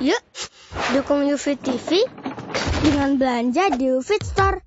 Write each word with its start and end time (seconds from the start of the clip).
Yuk, 0.00 0.24
dukung 0.96 1.28
UFIT 1.28 1.60
TV 1.60 2.08
dengan 2.80 3.20
belanja 3.20 3.68
di 3.76 3.92
UFIT 3.92 4.24
Store. 4.24 4.64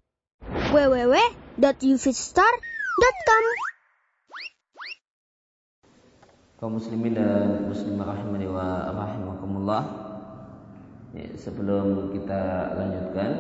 www.ufitstore.com 0.70 3.46
kaum 6.62 6.78
muslimin 6.78 7.18
dan 7.18 7.66
muslimah 7.66 8.14
rahimani 8.14 8.46
wa 8.46 8.94
rahimakumullah. 8.94 9.84
Ya, 11.18 11.34
sebelum 11.34 12.14
kita 12.14 12.78
lanjutkan 12.78 13.32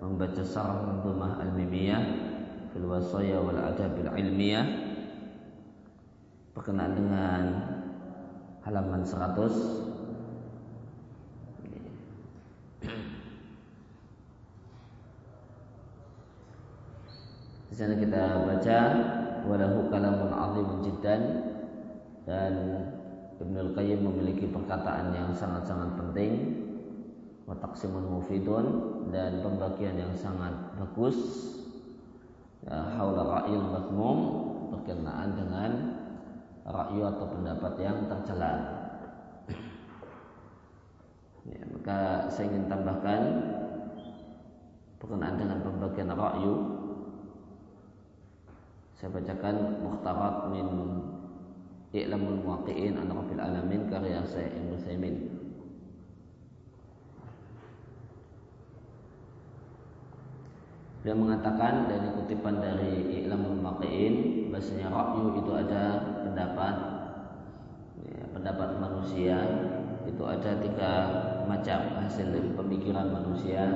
membaca 0.00 0.40
sarah 0.48 0.80
manzumah 0.80 1.44
al-mimiyah 1.44 2.02
fil 2.72 2.88
wasaya 2.88 3.36
wal 3.36 3.60
adab 3.60 4.00
ilmiyah 4.00 4.64
berkenaan 6.56 6.96
dengan 6.96 7.68
halaman 8.64 9.04
100 9.04 9.91
sana 17.82 17.98
kita 17.98 18.46
baca 18.46 18.78
walahu 19.42 19.90
kalamun 19.90 20.30
azimun 20.30 20.86
jiddan 20.86 21.22
dan 22.22 22.54
Ibnu 23.42 23.74
Qayyim 23.74 24.06
memiliki 24.06 24.46
perkataan 24.54 25.10
yang 25.10 25.34
sangat-sangat 25.34 25.98
penting 25.98 26.62
wa 27.42 27.58
taqsimun 27.58 28.06
mufidun 28.06 28.66
dan 29.10 29.42
pembagian 29.42 29.98
yang 29.98 30.14
sangat 30.14 30.54
bagus 30.78 31.18
ya, 32.62 32.86
haula 32.94 33.42
ra'il 33.42 33.58
mazmum 33.58 34.18
berkenaan 34.78 35.34
dengan 35.34 35.70
ra'yu 36.62 37.02
atau 37.02 37.26
pendapat 37.34 37.82
yang 37.82 38.06
tercela. 38.06 38.78
Ya, 41.42 41.58
maka 41.66 42.30
saya 42.30 42.46
ingin 42.46 42.70
tambahkan 42.70 43.20
berkenaan 45.02 45.34
dengan 45.34 45.58
pembagian 45.66 46.14
ra'yu 46.14 46.81
saya 49.02 49.18
bacakan 49.18 49.82
Mukhtarat 49.82 50.54
min 50.54 50.66
I'lamul 51.90 52.38
Muwaqi'in 52.38 52.94
an 52.94 53.10
Rabbil 53.10 53.42
Alamin 53.42 53.90
karya 53.90 54.22
saya 54.22 54.46
Ibnu 54.54 54.78
Saimin. 54.78 55.42
Dia 61.02 61.18
mengatakan 61.18 61.90
dari 61.90 62.14
kutipan 62.14 62.62
dari 62.62 63.26
I'lamul 63.26 63.58
Muwaqi'in 63.58 64.46
bahasanya 64.54 64.86
ra'yu 64.94 65.34
itu 65.34 65.50
ada 65.50 65.84
pendapat 66.22 66.74
ya, 68.06 68.22
pendapat 68.30 68.68
manusia 68.78 69.36
itu 70.06 70.22
ada 70.22 70.62
tiga 70.62 70.92
macam 71.50 72.06
hasil 72.06 72.30
dari 72.30 72.54
pemikiran 72.54 73.10
manusia 73.10 73.66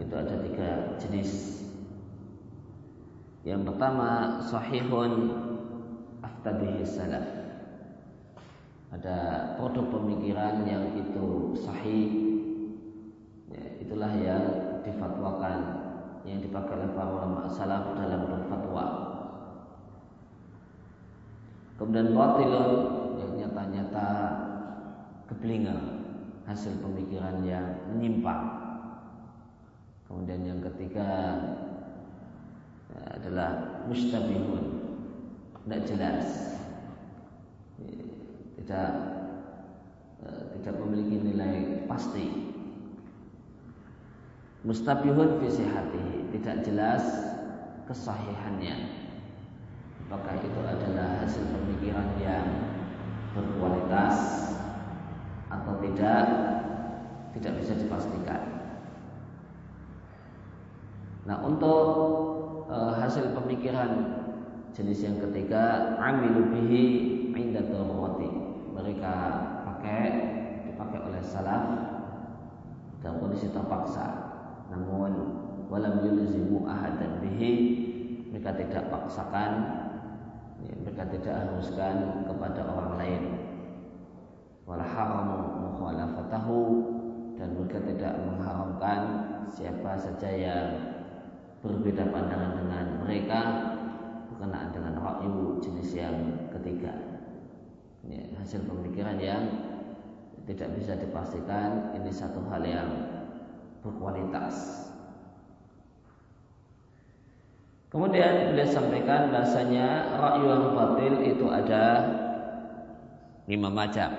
itu 0.00 0.14
ada 0.16 0.40
tiga 0.40 0.96
jenis 0.96 1.57
yang 3.46 3.62
pertama 3.62 4.42
sahihun 4.42 5.12
aftabihi 6.22 6.82
salaf. 6.82 7.26
Ada 8.88 9.16
produk 9.60 10.00
pemikiran 10.00 10.64
yang 10.64 10.96
itu 10.96 11.54
sahih. 11.60 12.08
Ya, 13.52 13.64
itulah 13.78 14.12
yang 14.16 14.44
difatwakan 14.82 15.58
yang 16.26 16.40
dipakai 16.44 16.76
oleh 16.76 16.90
para 16.92 17.10
ulama 17.14 17.46
salaf 17.46 17.94
dalam 17.94 18.26
berfatwa. 18.26 18.86
Kemudian 21.78 22.10
batilun 22.10 22.72
yang 23.22 23.32
nyata-nyata 23.38 24.08
keblinger 25.30 25.78
hasil 26.48 26.74
pemikiran 26.82 27.44
yang 27.46 27.86
menyimpang. 27.92 28.44
Kemudian 30.10 30.42
yang 30.42 30.60
ketiga 30.64 31.06
adalah 33.06 33.82
mustabihun 33.86 34.78
tidak 35.68 35.84
jelas. 35.84 36.26
Tidak 38.56 38.90
eh, 40.24 40.42
tidak 40.56 40.74
memiliki 40.80 41.16
nilai 41.28 41.84
pasti. 41.84 42.26
Mustabihun 44.64 45.44
fi 45.44 45.48
tidak 46.32 46.56
jelas 46.64 47.04
kesahihannya. 47.84 48.76
Apakah 50.08 50.40
itu 50.40 50.60
adalah 50.64 51.20
hasil 51.20 51.44
pemikiran 51.52 52.16
yang 52.16 52.48
berkualitas 53.36 54.16
atau 55.52 55.76
tidak 55.84 56.24
tidak 57.36 57.52
bisa 57.60 57.72
dipastikan. 57.76 58.42
Nah 61.28 61.44
untuk 61.44 61.84
uh, 62.68 62.92
hasil 63.00 63.32
pemikiran 63.32 64.20
jenis 64.76 65.02
yang 65.02 65.16
ketiga 65.18 65.96
amilu 65.98 66.52
bihi 66.52 66.84
inda 67.32 67.64
darurati. 67.64 68.30
Mereka 68.76 69.14
pakai 69.66 70.02
dipakai 70.70 71.00
oleh 71.02 71.22
salaf 71.24 71.64
dalam 73.02 73.18
kondisi 73.18 73.50
terpaksa. 73.50 74.06
Namun 74.70 75.12
walam 75.72 76.04
yulzimu 76.04 76.68
ahadan 76.68 77.24
bihi 77.24 77.52
mereka 78.28 78.54
tidak 78.54 78.92
paksakan 78.92 79.50
ya, 80.62 80.72
mereka 80.84 81.08
tidak 81.10 81.34
haruskan 81.48 81.94
kepada 82.28 82.60
orang 82.68 82.92
lain. 83.00 83.22
Wal 84.68 84.84
haramu 84.84 85.64
mukhalafatahu 85.64 86.60
dan 87.40 87.56
mereka 87.56 87.80
tidak 87.88 88.14
mengharamkan 88.20 89.00
siapa 89.48 89.96
saja 89.96 90.28
yang 90.28 90.97
berbeda 91.62 92.14
pandangan 92.14 92.52
dengan 92.62 92.84
mereka 93.02 93.40
berkenaan 94.30 94.70
dengan 94.70 94.94
rakyu 95.02 95.58
jenis 95.58 95.90
yang 95.98 96.16
ketiga. 96.54 96.94
Ya, 98.06 98.22
hasil 98.38 98.62
pemikiran 98.64 99.18
yang 99.18 99.42
tidak 100.46 100.78
bisa 100.78 100.94
dipastikan 100.96 101.92
ini 101.98 102.08
satu 102.08 102.40
hal 102.48 102.62
yang 102.62 102.88
berkualitas. 103.82 104.86
Kemudian 107.88 108.52
beliau 108.52 108.68
sampaikan 108.68 109.32
bahasanya 109.32 110.16
rakyu 110.20 110.46
yang 110.46 110.76
batil 110.76 111.14
itu 111.24 111.46
ada 111.48 111.84
lima 113.48 113.72
macam 113.72 114.12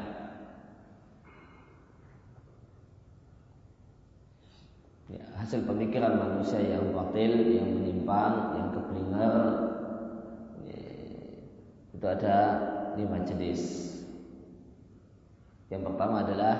ya, 5.13 5.21
hasil 5.50 5.66
pemikiran 5.66 6.14
manusia 6.14 6.62
yang 6.62 6.94
batil, 6.94 7.58
yang 7.58 7.82
menyimpang, 7.82 8.54
yang 8.54 8.70
keblinger 8.70 9.34
itu 11.90 12.06
ada 12.06 12.38
lima 12.94 13.18
jenis. 13.26 13.62
Yang 15.74 15.90
pertama 15.90 16.22
adalah 16.22 16.54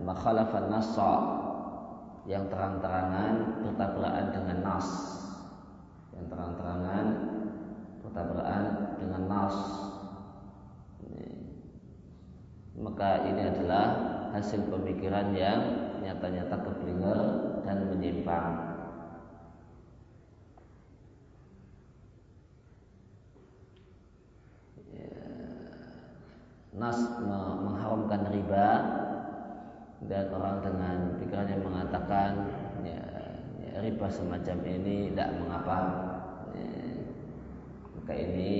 makhalafan 0.00 0.72
nassa 0.72 1.12
yang 2.24 2.48
terang-terangan 2.48 3.68
bertabrakan 3.68 4.26
dengan 4.32 4.58
nas. 4.64 4.88
Yang 6.16 6.32
terang-terangan 6.32 7.04
bertabrakan 8.00 8.64
dengan 8.96 9.22
nas. 9.28 9.56
Maka 12.80 13.28
ini 13.28 13.44
adalah 13.44 13.84
hasil 14.32 14.72
pemikiran 14.72 15.36
yang 15.36 15.91
nyata-nyata 16.02 16.56
keblinger 16.66 17.20
dan 17.62 17.78
menyimpang. 17.88 18.54
Ya, 24.90 25.14
nas 26.74 26.98
mengharamkan 27.22 28.22
riba 28.34 28.68
dan 30.10 30.24
orang 30.34 30.56
dengan 30.66 30.96
pikirannya 31.22 31.58
mengatakan 31.62 32.30
ya, 32.82 33.02
ya, 33.62 33.72
riba 33.78 34.06
semacam 34.10 34.58
ini 34.66 35.14
tidak 35.14 35.30
mengapa. 35.38 35.78
Ya, 36.52 36.74
maka 37.94 38.12
ini 38.18 38.52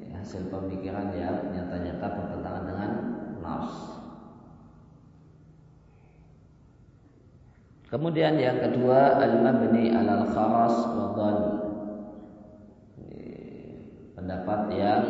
ya, 0.00 0.18
hasil 0.18 0.48
pemikiran 0.48 1.12
yang 1.12 1.52
nyata-nyata 1.52 2.06
bertentangan 2.08 2.64
dengan 2.64 2.90
nas. 3.44 3.93
Kemudian 7.94 8.34
yang 8.42 8.58
kedua 8.58 9.22
al-mabni 9.22 9.94
alal 9.94 10.26
kharas 10.34 10.82
wa 10.98 11.14
Pendapat 14.18 14.60
yang 14.74 15.04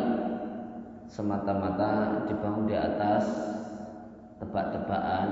semata-mata 1.09 2.21
dibangun 2.29 2.69
di 2.69 2.77
atas 2.77 3.25
tebak-tebakan 4.37 5.27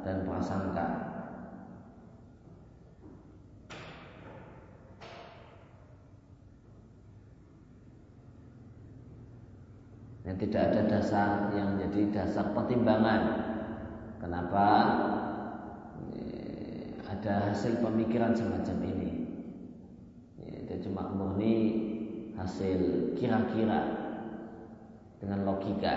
dan 0.00 0.24
prasangka. 0.24 0.88
Yang 10.24 10.36
tidak 10.48 10.62
ada 10.72 10.80
dasar 10.88 11.52
yang 11.52 11.76
jadi 11.76 12.00
dasar 12.16 12.48
pertimbangan. 12.56 13.22
Kenapa 14.24 14.68
ada 17.08 17.52
hasil 17.52 17.80
pemikiran 17.80 18.32
semacam 18.32 18.78
ini? 18.84 19.10
Itu 20.64 20.88
cuma 20.88 21.12
murni 21.12 21.54
hasil 22.34 23.12
kira-kira 23.16 23.80
dengan 25.20 25.46
logika. 25.46 25.94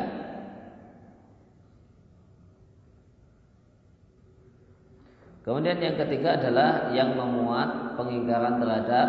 Kemudian 5.47 5.79
yang 5.79 5.95
ketiga 5.95 6.35
adalah 6.35 6.91
yang 6.91 7.15
memuat 7.15 7.95
pengingkaran 7.95 8.59
terhadap 8.59 9.07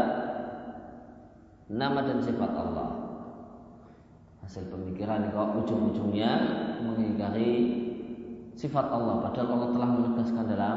nama 1.66 1.98
dan 2.06 2.22
sifat 2.22 2.50
Allah. 2.54 2.90
Hasil 4.46 4.70
pemikiran 4.70 5.34
kok 5.34 5.66
ujung-ujungnya 5.66 6.30
mengingkari 6.80 7.52
sifat 8.54 8.86
Allah 8.86 9.22
padahal 9.22 9.50
Allah 9.54 9.70
telah 9.76 9.90
menegaskan 9.98 10.44
dalam 10.46 10.76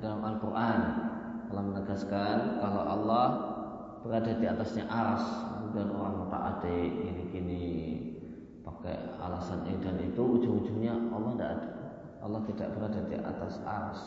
dalam 0.00 0.20
Al-Qur'an 0.24 0.80
telah 1.50 1.64
menegaskan 1.66 2.62
kalau 2.62 2.82
Allah 2.86 3.26
berada 4.00 4.32
di 4.32 4.46
atasnya 4.48 4.88
aras 4.88 5.24
dan 5.76 5.92
orang 5.92 6.26
tak 6.32 6.42
ada 6.56 6.74
gini-gini 6.74 7.66
pakai 8.64 8.96
alasan 9.20 9.66
ini 9.68 9.78
dan 9.82 9.96
itu 10.00 10.22
ujung-ujungnya 10.22 10.94
Allah 11.12 11.30
tidak 11.36 11.50
ada 11.58 11.68
Allah 12.20 12.40
tidak 12.48 12.68
berada 12.76 13.00
di 13.06 13.16
atas 13.18 13.54
aras 13.66 14.00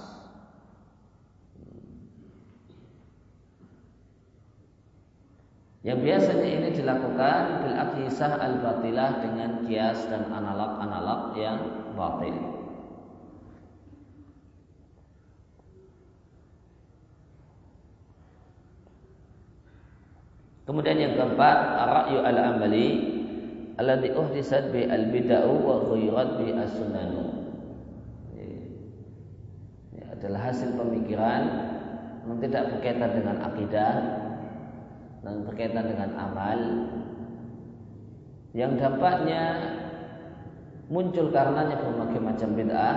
Yang 5.83 5.99
biasanya 5.99 6.47
ini 6.47 6.69
dilakukan 6.79 7.41
bil 7.59 7.75
al 7.75 8.55
batilah 8.63 9.19
dengan 9.19 9.67
kias 9.67 10.07
dan 10.07 10.31
analog-analog 10.31 11.35
yang 11.35 11.59
batil. 11.99 12.52
Kemudian 20.63 20.95
yang 20.95 21.13
keempat, 21.19 21.57
ra'yu 21.91 22.23
al-amali 22.23 22.87
alladhi 23.75 24.15
uhdisat 24.15 24.71
bi 24.71 24.87
al-bid'ah 24.87 25.43
wa 25.43 25.83
ghayrat 25.91 26.29
bi 26.39 26.55
as-sunanu. 26.55 27.23
Ini 29.91 30.01
adalah 30.07 30.53
hasil 30.53 30.71
pemikiran 30.79 31.41
yang 32.23 32.39
tidak 32.39 32.63
berkaitan 32.71 33.11
dengan 33.11 33.37
akidah 33.43 33.93
dan 35.23 35.35
berkaitan 35.43 35.85
dengan 35.91 36.09
amal 36.15 36.59
yang 38.55 38.79
dampaknya 38.79 39.43
muncul 40.87 41.27
karenanya 41.33 41.75
berbagai 41.83 42.21
macam 42.23 42.49
bid'ah 42.55 42.95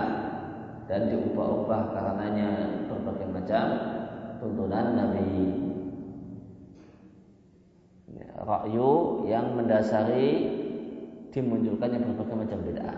dan 0.87 1.11
diubah-ubah 1.11 1.81
karenanya 1.91 2.49
berbagai 2.87 3.27
macam 3.27 3.65
tuntunan 4.39 4.95
Nabi 4.95 5.66
rakyu 8.37 9.25
yang 9.25 9.57
mendasari 9.57 10.45
dimunculkannya 11.33 11.99
berbagai 12.01 12.35
macam 12.37 12.59
bid'ah. 12.65 12.97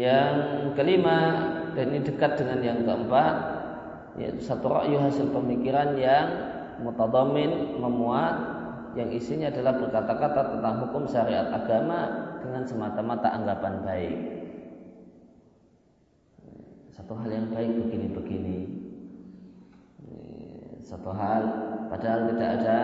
Yang 0.00 0.34
kelima 0.78 1.18
dan 1.76 1.92
ini 1.92 2.00
dekat 2.06 2.40
dengan 2.40 2.60
yang 2.64 2.80
keempat 2.88 3.34
yaitu 4.16 4.40
satu 4.40 4.72
rakyu 4.72 4.96
hasil 4.96 5.28
pemikiran 5.28 5.92
yang 6.00 6.26
mutadamin 6.80 7.76
memuat 7.76 8.34
yang 8.96 9.12
isinya 9.12 9.52
adalah 9.52 9.76
berkata-kata 9.76 10.56
tentang 10.56 10.74
hukum 10.88 11.04
syariat 11.06 11.46
agama 11.52 12.29
dengan 12.42 12.62
semata-mata 12.64 13.28
anggapan 13.30 13.74
baik. 13.84 14.16
Satu 16.90 17.12
hal 17.16 17.30
yang 17.30 17.48
baik 17.52 17.70
begini-begini. 17.80 18.60
Satu 20.82 21.14
hal 21.14 21.42
padahal 21.86 22.34
tidak 22.34 22.50
ada 22.60 22.78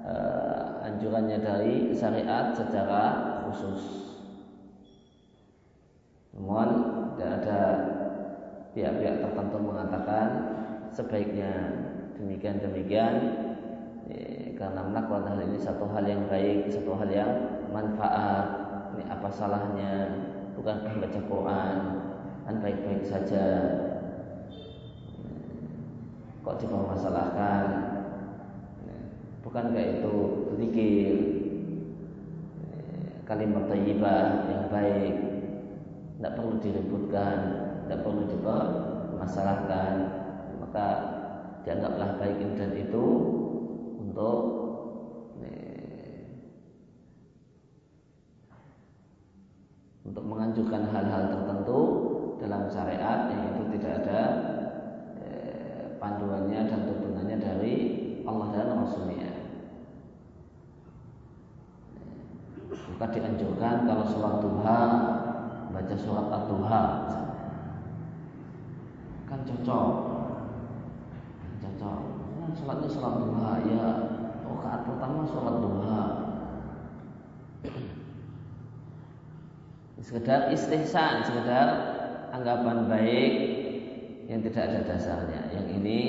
uh, 0.00 0.86
anjurannya 0.88 1.38
dari 1.44 1.92
syariat 1.92 2.56
secara 2.56 3.02
khusus. 3.44 3.82
Namun 6.32 6.68
tidak 7.14 7.30
ada 7.44 7.60
pihak-pihak 8.72 9.20
tertentu 9.20 9.56
mengatakan 9.60 10.28
sebaiknya 10.96 11.52
demikian 12.16 12.56
demikian 12.60 13.14
e, 14.08 14.16
karena 14.56 14.80
melakukan 14.88 15.28
hal 15.28 15.40
ini 15.44 15.58
satu 15.60 15.84
hal 15.92 16.04
yang 16.08 16.24
baik, 16.32 16.72
satu 16.72 16.96
hal 16.96 17.08
yang 17.12 17.32
manfaat. 17.72 18.46
Ini 18.94 19.08
apa 19.08 19.28
salahnya? 19.32 19.94
Bukan 20.52 20.84
membaca 20.84 21.20
Quran 21.24 21.76
kan 22.44 22.56
baik-baik 22.60 23.08
saja. 23.08 23.46
Kok 26.44 26.58
dipermasalahkan? 26.60 27.64
Bukankah 29.42 29.84
itu 29.98 30.14
zikir 30.60 31.16
kalimat 33.26 33.64
tayyibah 33.70 34.46
yang 34.50 34.64
baik 34.68 35.14
tidak 36.18 36.32
perlu 36.38 36.54
diributkan, 36.62 37.38
tidak 37.82 38.00
perlu 38.06 38.22
dipermasalahkan, 38.30 39.92
maka 40.62 40.86
dianggaplah 41.66 42.18
baik 42.22 42.38
dan 42.58 42.70
itu 42.78 43.06
untuk 43.98 44.61
untuk 50.02 50.24
menganjurkan 50.26 50.90
hal-hal 50.90 51.30
tertentu 51.30 51.80
dalam 52.42 52.66
syariat 52.66 53.30
yang 53.30 53.54
itu 53.54 53.62
tidak 53.78 53.92
ada 54.02 54.20
eh, 55.22 55.82
panduannya 56.02 56.66
dan 56.66 56.80
tuntunannya 56.90 57.38
dari 57.38 57.74
Allah 58.26 58.48
dan 58.50 58.66
Rasulnya. 58.82 59.30
Maka 62.72 63.18
dianjurkan 63.18 63.82
kalau 63.82 64.04
sholat 64.06 64.34
duha 64.42 64.80
baca 65.74 65.94
surat 65.98 66.26
At-Duha 66.30 66.84
kan 69.26 69.40
cocok. 69.48 69.90
Cocok. 71.62 71.98
Kan 72.42 72.50
sholatnya 72.54 72.88
sholat 72.90 73.14
duha 73.22 73.52
ya. 73.66 73.86
Rakaat 74.46 74.80
pertama 74.86 75.24
sholat 75.26 75.56
duha 75.64 76.02
sekedar 80.02 80.50
istihsan 80.50 81.22
sekedar 81.22 81.68
anggapan 82.34 82.90
baik 82.90 83.32
yang 84.26 84.42
tidak 84.42 84.62
ada 84.66 84.80
dasarnya 84.82 85.40
yang 85.54 85.66
ini 85.78 86.00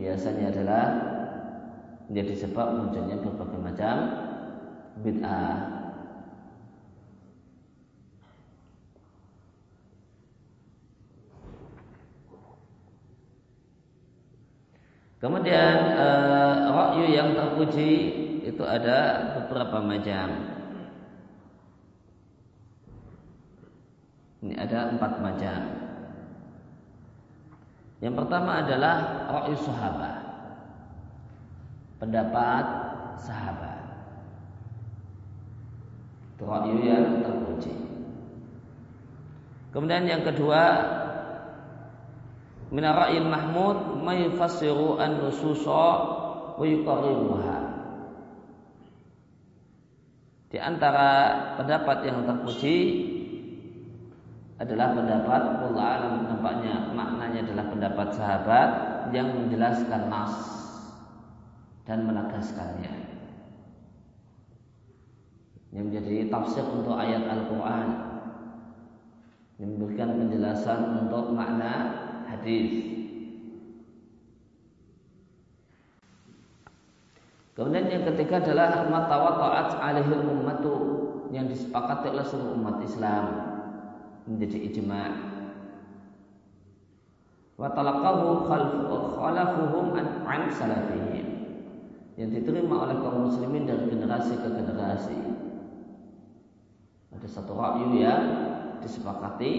biasanya 0.00 0.48
adalah 0.48 0.84
menjadi 2.08 2.48
sebab 2.48 2.66
munculnya 2.80 3.20
berbagai 3.20 3.60
macam 3.60 3.96
bid'ah 5.04 5.80
Kemudian 15.20 16.00
rakyu 16.72 17.12
yang 17.12 17.36
terpuji 17.36 17.92
itu 18.40 18.64
ada 18.64 19.28
beberapa 19.36 19.84
macam. 19.84 20.59
Ini 24.40 24.54
ada 24.56 24.96
empat 24.96 25.20
macam. 25.20 25.60
Yang 28.00 28.14
pertama 28.16 28.64
adalah 28.64 28.96
rakyu 29.28 29.56
sahabat. 29.60 30.16
Pendapat 32.00 32.64
sahabat. 33.20 33.78
Itu 36.32 36.48
rakyu 36.48 36.76
yang 36.80 37.20
terpuji. 37.20 37.74
Kemudian 39.76 40.08
yang 40.08 40.24
kedua 40.24 40.62
min 42.72 42.86
ra'il 42.86 43.28
mahmud 43.28 44.00
ma 44.00 44.16
yufassiru 44.16 44.96
an 44.96 45.20
nususa 45.20 45.88
wa 46.56 46.64
yuqarriruha 46.64 47.58
di 50.50 50.58
antara 50.58 51.10
pendapat 51.54 52.10
yang 52.10 52.26
terpuji 52.26 52.78
adalah 54.60 54.92
pendapat 54.92 55.42
Allah 55.64 55.84
alam 55.96 56.14
nampaknya 56.28 56.92
maknanya 56.92 57.48
adalah 57.48 57.66
pendapat 57.72 58.08
sahabat 58.12 58.68
yang 59.16 59.32
menjelaskan 59.32 60.12
nas 60.12 60.36
dan 61.88 62.04
menegaskannya 62.04 63.10
yang 65.70 65.86
menjadi 65.86 66.26
tafsir 66.26 66.66
untuk 66.66 66.98
ayat 66.98 67.22
Al-Quran. 67.30 67.88
Yang 69.60 69.70
memberikan 69.76 70.10
penjelasan 70.16 70.80
untuk 71.06 71.36
makna 71.36 71.72
hadis. 72.26 72.90
Kemudian 77.54 77.92
yang 77.92 78.04
ketiga 78.08 78.40
adalah 78.40 78.88
matawata'at 78.88 79.70
alihil 79.84 80.24
ummatu 80.32 80.74
yang 81.28 81.44
disepakati 81.44 82.08
oleh 82.08 82.24
seluruh 82.24 82.56
umat 82.56 82.80
Islam 82.80 83.24
menjadi 84.30 84.70
ijma' 84.70 85.10
wa 87.58 87.68
talaqahu 87.74 88.46
khalafuhum 89.18 89.92
an 89.98 90.42
salafihim 90.54 91.40
yang 92.20 92.36
diterima 92.36 92.84
oleh 92.84 93.00
kaum 93.00 93.32
muslimin 93.32 93.64
dari 93.64 93.88
generasi 93.88 94.36
ke 94.36 94.48
generasi. 94.52 95.18
Ada 97.16 97.24
satu 97.24 97.56
rakyu 97.56 97.96
yang 97.96 98.22
disepakati. 98.84 99.54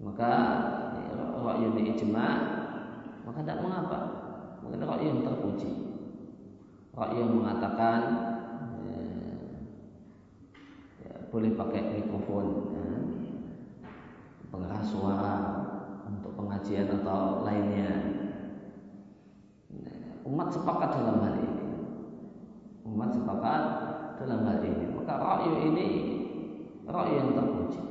Maka 0.00 0.30
rakyu 1.44 1.68
ini 1.76 1.92
ijma 1.92 2.28
maka 3.28 3.38
tidak 3.44 3.60
mengapa. 3.60 4.00
Mungkin 4.64 4.88
rakyu 4.88 5.06
yang 5.12 5.20
terpuji. 5.20 5.72
Rakyu 6.96 7.20
yang 7.20 7.32
mengatakan 7.36 8.00
ya, 8.88 9.00
ya, 11.04 11.12
boleh 11.36 11.52
pakai 11.52 12.00
mikrofon 12.00 12.72
ya, 12.72 12.96
pengeras 14.48 14.88
suara 14.88 15.36
untuk 16.08 16.32
pengajian 16.32 16.88
atau 16.88 17.44
lainnya. 17.44 17.92
Umat 20.24 20.48
sepakat 20.48 20.96
dalam 20.96 21.20
hal 21.20 21.36
ini. 21.36 21.68
Umat 22.88 23.12
sepakat 23.12 23.62
dalam 24.16 24.48
hal 24.48 24.64
ini. 24.64 24.96
Maka 24.96 25.12
rakyu 25.12 25.52
ini 25.60 25.88
rakyu 26.88 27.20
yang 27.20 27.36
terpuji 27.36 27.84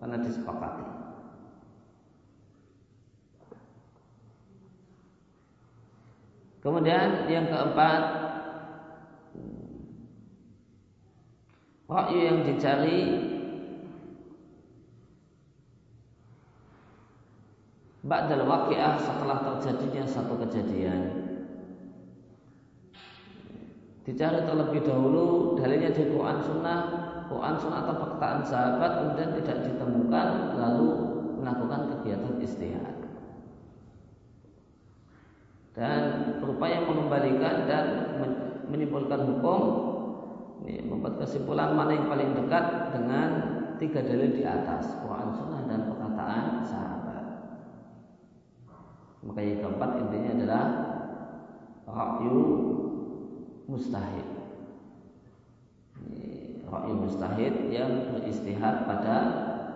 karena 0.00 0.16
disepakati. 0.24 0.86
Kemudian 6.64 7.28
yang 7.28 7.52
keempat 7.52 8.00
rakyu 11.88 12.20
yang 12.20 12.38
dicari. 12.44 13.00
Ba'dal 18.08 18.46
waqi'ah 18.46 18.94
setelah 18.96 19.38
terjadinya 19.42 20.04
satu 20.06 20.38
kejadian. 20.46 21.28
Dicari 24.08 24.48
terlebih 24.48 24.80
dahulu 24.88 25.58
dalilnya 25.60 25.92
di 25.92 26.08
Quran 26.08 26.40
Sunnah, 26.40 26.80
Quran 27.28 27.54
Sunnah 27.60 27.84
atau 27.84 27.96
perkataan 28.00 28.40
sahabat 28.48 28.90
kemudian 29.02 29.30
tidak 29.42 29.58
ditemukan 29.68 30.28
lalu 30.56 30.88
melakukan 31.36 31.80
kegiatan 31.92 32.34
istihad. 32.40 32.96
Dan 35.76 36.02
berupaya 36.40 36.88
mengembalikan 36.88 37.68
dan 37.68 37.84
menyimpulkan 38.72 39.20
hukum 39.28 39.87
ini 40.64 40.82
membuat 40.86 41.22
kesimpulan 41.22 41.76
mana 41.76 41.94
yang 41.94 42.08
paling 42.10 42.34
dekat 42.34 42.94
dengan 42.94 43.28
tiga 43.78 44.02
dalil 44.02 44.30
di 44.34 44.42
atas 44.42 44.98
Quran 45.02 45.30
Sunnah 45.34 45.62
dan 45.70 45.86
perkataan 45.86 46.44
sahabat 46.66 46.98
maka 49.28 49.40
yang 49.42 49.60
keempat 49.60 49.90
intinya 50.00 50.30
adalah 50.40 50.64
rakyu 51.84 52.40
mustahid. 53.68 54.28
Ra'i 56.68 56.92
mustahid 56.92 57.54
yang 57.72 58.12
beristihad 58.12 58.84
pada 58.84 59.16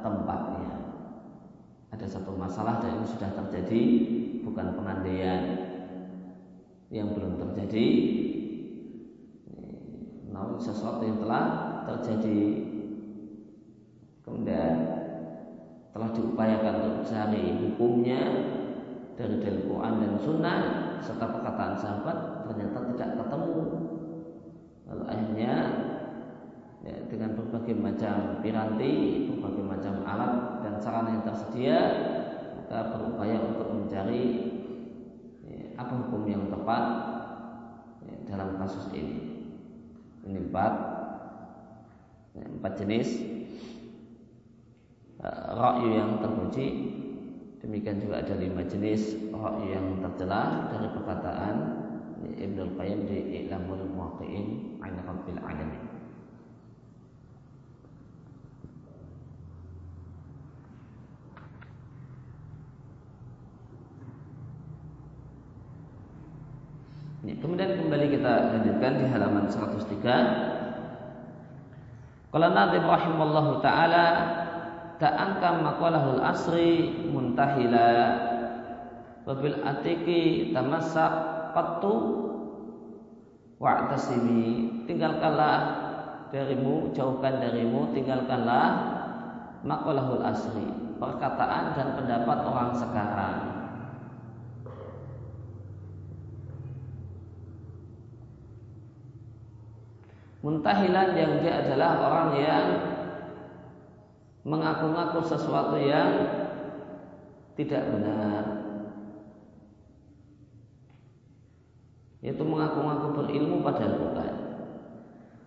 tempatnya. 0.05 0.73
Ada 1.93 2.07
satu 2.09 2.37
masalah 2.37 2.81
dan 2.81 3.01
ini 3.01 3.07
sudah 3.09 3.31
terjadi 3.33 3.83
bukan 4.45 4.77
pengandaian 4.77 5.43
yang 6.93 7.13
belum 7.17 7.41
terjadi 7.41 7.87
namun 10.43 10.59
sesuatu 10.59 11.07
yang 11.07 11.23
telah 11.23 11.45
terjadi. 11.87 12.67
Kemudian 14.27 14.75
telah 15.95 16.11
diupayakan 16.11 16.75
untuk 16.83 16.99
cari 17.07 17.63
hukumnya 17.63 18.21
dari 19.15 19.39
dalil 19.39 19.71
Quran 19.71 19.95
dan 20.03 20.13
Sunnah 20.19 20.61
serta 20.99 21.31
perkataan 21.31 21.79
sahabat 21.79 22.19
ternyata 22.51 22.79
tidak 22.91 23.11
ketemu. 23.23 23.63
Lalu 24.91 25.03
akhirnya 25.07 25.53
ya, 26.83 26.97
dengan 27.07 27.39
berbagai 27.39 27.77
macam 27.79 28.43
piranti 28.43 28.93
berbagai 29.31 29.63
macam 29.63 29.95
alat 30.03 30.33
dan 30.67 30.75
sarana 30.83 31.15
yang 31.15 31.25
tersedia 31.25 31.79
maka 32.59 32.99
berupaya 32.99 33.37
untuk 33.47 33.69
mencari 33.71 34.25
ya, 35.47 35.63
apa 35.79 35.93
hukum 36.03 36.23
yang 36.27 36.51
tepat 36.51 36.85
ya, 38.05 38.15
dalam 38.27 38.59
kasus 38.59 38.91
ini 38.93 39.32
ini 40.27 40.39
empat. 40.51 40.73
Empat 42.39 42.73
jenis. 42.81 43.09
Uh, 45.23 45.79
yang 45.87 46.19
terpuji. 46.19 46.67
Demikian 47.63 48.03
juga 48.03 48.27
ada 48.27 48.35
lima 48.35 48.67
jenis 48.67 49.31
roh 49.31 49.63
yang 49.71 50.03
tercela 50.03 50.67
dari 50.75 50.91
perkataan 50.99 51.55
Ibnu 52.35 52.75
Qayyim 52.75 53.07
di 53.07 53.19
Ilamul 53.47 53.87
Muwaqqi'in 53.87 54.79
an 54.83 54.99
Rabbil 55.07 55.39
Alamin. 55.39 55.83
Ini, 67.22 67.22
kemudian 67.41 67.81
kembali 67.81 68.07
kita 68.19 68.33
lanjutkan 68.53 68.93
di 69.01 69.05
halaman 69.09 69.49
103. 69.49 70.61
Kalau 72.33 72.49
Nabi 72.53 72.79
rahimallahu 72.81 73.61
taala 73.61 74.07
ta'angka 74.97 75.61
maqalahul 75.61 76.25
asri 76.25 76.89
muntahila 77.13 77.93
wabil 79.29 79.61
atiki 79.63 80.51
tamassak 80.57 81.13
qattu 81.53 81.95
wa'tasimi 83.61 84.85
tinggalkanlah 84.89 85.57
darimu 86.33 86.91
jauhkan 86.97 87.39
darimu 87.39 87.93
tinggalkanlah 87.93 88.67
maqalahul 89.63 90.25
asri 90.25 90.67
perkataan 90.97 91.77
dan 91.77 91.89
pendapat 91.95 92.39
orang 92.49 92.73
sekarang 92.75 93.52
muntahilan 100.43 101.15
yang 101.15 101.33
dia 101.39 101.63
adalah 101.63 101.91
orang 102.03 102.31
yang 102.35 102.67
mengaku-ngaku 104.43 105.23
sesuatu 105.23 105.79
yang 105.79 106.11
tidak 107.55 107.83
benar. 107.95 108.45
Yaitu 112.23 112.43
mengaku-ngaku 112.43 113.07
berilmu 113.23 113.63
padahal 113.63 113.95
bukan. 113.99 114.35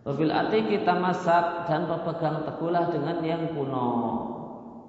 Wabil 0.06 0.32
ati 0.32 0.60
kita 0.70 0.96
masak 1.02 1.66
dan 1.66 1.88
berpegang 1.90 2.46
teguhlah 2.48 2.92
dengan 2.92 3.20
yang 3.24 3.52
kuno. 3.52 3.90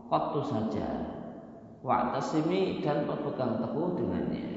Waktu 0.06 0.40
saja. 0.46 0.88
Wa'tasimi 1.86 2.82
dan 2.82 3.06
berpegang 3.06 3.62
teguh 3.62 3.94
dengannya. 3.94 4.54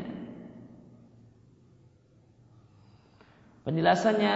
Penjelasannya 3.66 4.36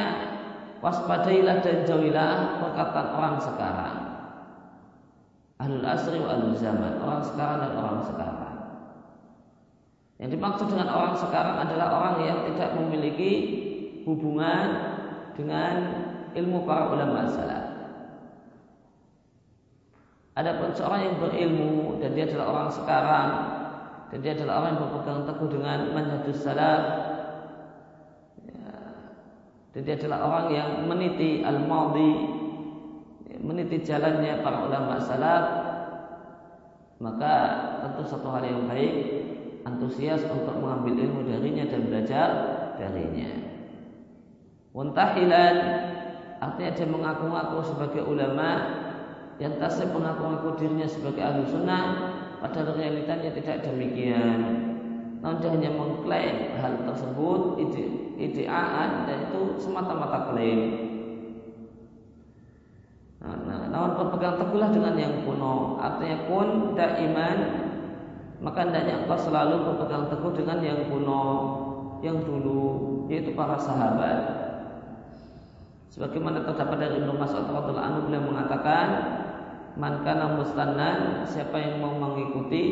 Waspadailah 0.83 1.63
dan 1.63 1.87
jauhilah 1.87 2.59
perkataan 2.59 3.07
orang 3.15 3.37
sekarang 3.39 3.95
Ahlul 5.63 5.85
asri 5.87 6.19
wa 6.19 6.35
ahlul 6.35 6.59
zaman 6.59 6.99
Orang 6.99 7.23
sekarang 7.23 7.57
dan 7.63 7.71
orang 7.79 7.99
sekarang 8.03 8.55
Yang 10.19 10.29
dimaksud 10.35 10.67
dengan 10.67 10.91
orang 10.91 11.15
sekarang 11.15 11.55
adalah 11.63 11.87
orang 11.95 12.15
yang 12.27 12.39
tidak 12.51 12.75
memiliki 12.75 13.31
hubungan 14.03 14.67
dengan 15.33 15.73
ilmu 16.31 16.65
para 16.65 16.91
ulama 16.93 17.29
salaf. 17.29 17.65
Adapun 20.33 20.73
seorang 20.73 21.01
yang 21.05 21.15
berilmu 21.21 22.01
dan 22.01 22.17
dia 22.17 22.25
adalah 22.25 22.47
orang 22.49 22.69
sekarang 22.73 23.29
dan 24.09 24.17
dia 24.21 24.33
adalah 24.33 24.53
orang 24.65 24.69
yang 24.73 24.81
berpegang 24.89 25.21
teguh 25.29 25.49
dengan 25.49 25.79
manhajus 25.93 26.39
salaf 26.41 26.81
dan 29.73 29.81
dia 29.81 29.97
adalah 29.97 30.19
orang 30.29 30.47
yang 30.53 30.69
meniti 30.85 31.41
al-madhi 31.41 32.13
meniti 33.43 33.83
jalannya 33.83 34.39
para 34.45 34.69
ulama 34.69 35.01
salaf 35.01 35.43
maka 37.03 37.33
tentu 37.83 38.07
satu 38.07 38.31
hal 38.31 38.47
yang 38.47 38.63
baik 38.69 38.93
antusias 39.67 40.23
untuk 40.29 40.55
mengambil 40.59 40.95
ilmu 41.03 41.27
darinya 41.27 41.67
dan 41.67 41.81
belajar 41.91 42.29
darinya. 42.79 43.31
Muntahilan 44.71 45.55
artinya 46.39 46.71
dia 46.71 46.87
mengaku-ngaku 46.87 47.57
sebagai 47.67 48.03
ulama 48.07 48.49
yang 49.39 49.59
tasib 49.59 49.91
mengaku-ngaku 49.91 50.59
dirinya 50.59 50.87
sebagai 50.87 51.23
ahli 51.23 51.43
sunnah 51.51 51.83
padahal 52.39 52.75
realitanya 52.75 53.31
tidak 53.35 53.67
demikian 53.67 54.72
namun 55.23 55.39
dia 55.39 55.55
hanya 55.55 55.71
mengklaim 55.71 56.59
hal 56.59 56.83
tersebut 56.83 57.55
ide 57.55 57.83
ideaan 58.19 59.07
dan 59.07 59.31
itu 59.31 59.55
semata-mata 59.55 60.35
klaim. 60.35 60.91
Nah, 63.23 63.39
nah, 63.47 63.61
namun 63.71 63.91
berpegang 63.95 64.35
teguhlah 64.35 64.75
dengan 64.75 64.99
yang 64.99 65.23
kuno. 65.23 65.79
Artinya 65.79 66.27
kun 66.27 66.75
iman 66.75 67.37
maka 68.43 68.67
hendaknya 68.67 69.07
engkau 69.07 69.15
selalu 69.15 69.63
berpegang 69.63 70.11
teguh 70.11 70.35
dengan 70.35 70.59
yang 70.59 70.91
kuno, 70.91 71.23
yang 72.03 72.19
dulu, 72.27 73.07
yaitu 73.07 73.31
para 73.31 73.55
sahabat. 73.55 74.43
Sebagaimana 75.87 76.43
terdapat 76.43 76.83
dari 76.83 76.99
Ibnu 76.99 77.15
Mas'ud 77.15 77.47
radhiyallahu 77.47 77.87
anhu 77.87 77.99
beliau 78.11 78.27
mengatakan, 78.27 78.87
"Man 79.79 80.03
kana 80.03 80.35
mustannan, 80.35 81.23
siapa 81.23 81.55
yang 81.55 81.79
mau 81.79 81.95
mengikuti 81.95 82.63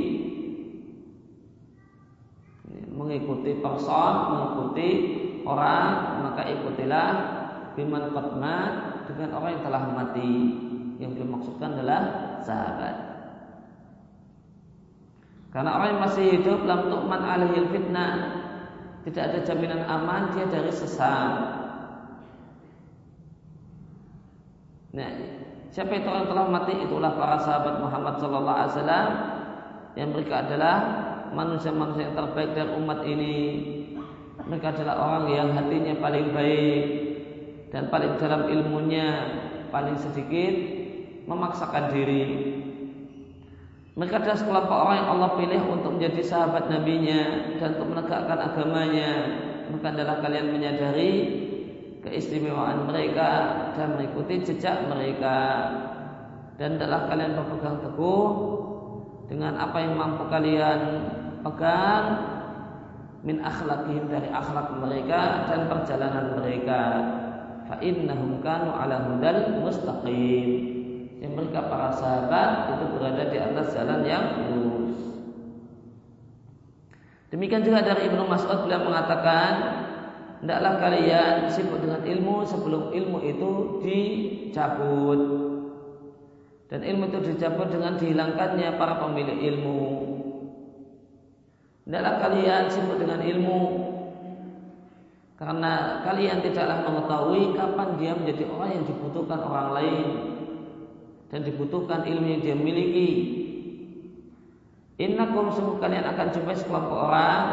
mengikuti 3.02 3.58
person, 3.58 4.14
mengikuti 4.30 4.90
orang, 5.42 6.22
maka 6.22 6.46
ikutilah 6.46 7.10
biman 7.74 8.14
qadmat 8.14 8.72
dengan 9.10 9.30
orang 9.42 9.50
yang 9.58 9.64
telah 9.66 9.82
mati. 9.90 10.34
Yang 11.02 11.10
beliau 11.18 11.34
maksudkan 11.34 11.70
adalah 11.82 12.02
sahabat. 12.46 12.96
Karena 15.50 15.70
orang 15.76 15.90
yang 15.98 16.02
masih 16.06 16.26
hidup 16.40 16.64
lam 16.70 16.94
tu'man 16.94 17.22
alihil 17.26 17.74
fitnah 17.74 18.14
tidak 19.02 19.24
ada 19.34 19.40
jaminan 19.44 19.82
aman 19.90 20.32
dia 20.38 20.46
dari 20.46 20.70
sesat. 20.70 21.34
Nah, 24.94 25.10
siapa 25.74 25.92
itu 25.98 26.08
orang 26.08 26.30
telah 26.30 26.46
mati 26.48 26.74
itulah 26.86 27.18
para 27.18 27.42
sahabat 27.42 27.82
Muhammad 27.82 28.16
sallallahu 28.22 28.60
alaihi 28.62 28.74
wasallam 28.78 29.08
yang 29.98 30.10
mereka 30.14 30.36
adalah 30.48 30.76
manusia-manusia 31.32 32.12
yang 32.12 32.16
terbaik 32.16 32.52
dari 32.54 32.72
umat 32.76 33.00
ini. 33.08 33.38
Mereka 34.42 34.68
adalah 34.78 34.96
orang 35.00 35.26
yang 35.32 35.50
hatinya 35.56 35.96
paling 36.00 36.36
baik 36.36 36.84
dan 37.72 37.88
paling 37.88 38.20
dalam 38.20 38.52
ilmunya 38.52 39.08
paling 39.72 39.96
sedikit 39.96 40.54
memaksakan 41.30 41.94
diri 41.96 42.52
mereka 43.92 44.24
adalah 44.24 44.38
sekelompok 44.40 44.78
orang 44.88 44.98
yang 45.04 45.10
Allah 45.20 45.32
pilih 45.36 45.62
untuk 45.68 45.92
menjadi 46.00 46.22
sahabat 46.24 46.72
nabinya 46.72 47.22
dan 47.60 47.76
untuk 47.76 47.92
menegakkan 47.92 48.40
agamanya. 48.40 49.12
Maka 49.68 49.88
adalah 49.92 50.24
kalian 50.24 50.48
menyadari 50.56 51.12
keistimewaan 52.00 52.88
mereka 52.88 53.30
dan 53.76 54.00
mengikuti 54.00 54.48
jejak 54.48 54.88
mereka. 54.88 55.38
Dan 56.56 56.80
adalah 56.80 57.12
kalian 57.12 57.36
berpegang 57.36 57.84
teguh 57.84 58.30
dengan 59.28 59.60
apa 59.60 59.78
yang 59.84 59.94
mampu 60.00 60.24
kalian 60.32 60.80
pegang 61.42 62.06
min 63.22 63.38
akhlakihim 63.42 64.10
dari 64.10 64.30
akhlak 64.34 64.78
mereka 64.82 65.46
dan 65.50 65.70
perjalanan 65.70 66.26
mereka. 66.42 66.82
Fa 67.70 67.76
innahum 67.82 68.42
kanu 68.42 68.74
ala 68.74 69.06
hudal 69.06 69.62
mustaqim 69.62 70.50
yang 71.22 71.38
mereka 71.38 71.70
para 71.70 71.94
sahabat 71.94 72.74
itu 72.74 72.86
berada 72.98 73.24
di 73.30 73.38
atas 73.38 73.78
jalan 73.78 74.02
yang 74.02 74.26
lurus. 74.50 74.98
Demikian 77.30 77.64
juga 77.64 77.86
dari 77.86 78.10
Ibnu 78.10 78.26
Mas'ud 78.28 78.66
beliau 78.66 78.84
mengatakan, 78.90 79.52
hendaklah 80.42 80.82
kalian 80.82 81.48
sibuk 81.48 81.80
dengan 81.80 82.02
ilmu 82.04 82.44
sebelum 82.44 82.92
ilmu 82.92 83.18
itu 83.24 83.52
dicabut. 83.86 85.22
Dan 86.68 86.82
ilmu 86.82 87.08
itu 87.08 87.20
dicabut 87.32 87.70
dengan 87.70 87.96
dihilangkannya 88.02 88.76
para 88.76 89.00
pemilik 89.00 89.38
ilmu. 89.48 90.01
Hendaklah 91.92 92.24
kalian 92.24 92.72
sibuk 92.72 93.04
dengan 93.04 93.20
ilmu 93.20 93.62
karena 95.36 96.00
kalian 96.08 96.40
tidaklah 96.40 96.88
mengetahui 96.88 97.52
kapan 97.52 98.00
dia 98.00 98.16
menjadi 98.16 98.48
orang 98.48 98.80
yang 98.80 98.86
dibutuhkan 98.88 99.40
orang 99.44 99.70
lain 99.76 100.08
dan 101.28 101.44
dibutuhkan 101.44 102.08
ilmu 102.08 102.28
yang 102.32 102.42
dia 102.48 102.56
miliki. 102.56 103.10
Innakum 105.04 105.52
sungguh 105.52 105.84
kalian 105.84 106.08
akan 106.16 106.32
jumpai 106.32 106.56
sekelompok 106.56 107.12
orang 107.12 107.44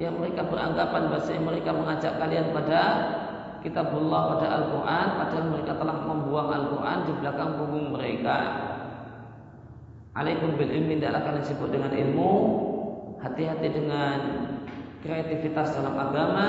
yang 0.00 0.16
mereka 0.16 0.48
beranggapan 0.48 1.12
bahasa 1.12 1.36
mereka 1.36 1.76
mengajak 1.76 2.16
kalian 2.16 2.48
pada 2.48 2.80
kitabullah 3.60 4.40
pada 4.40 4.46
Al-Quran 4.56 5.06
padahal 5.20 5.46
mereka 5.52 5.72
telah 5.76 5.96
membuang 6.00 6.48
Al-Quran 6.48 6.98
di 7.04 7.12
belakang 7.20 7.60
punggung 7.60 7.92
mereka. 7.92 8.36
Alaikum 10.16 10.56
bil 10.56 10.72
ilmi 10.72 10.96
tidaklah 10.96 11.28
kalian 11.28 11.44
sibuk 11.44 11.68
dengan 11.68 11.92
ilmu 11.92 12.72
hati-hati 13.22 13.68
dengan 13.70 14.18
kreativitas 15.04 15.76
dalam 15.76 15.94
agama 15.94 16.46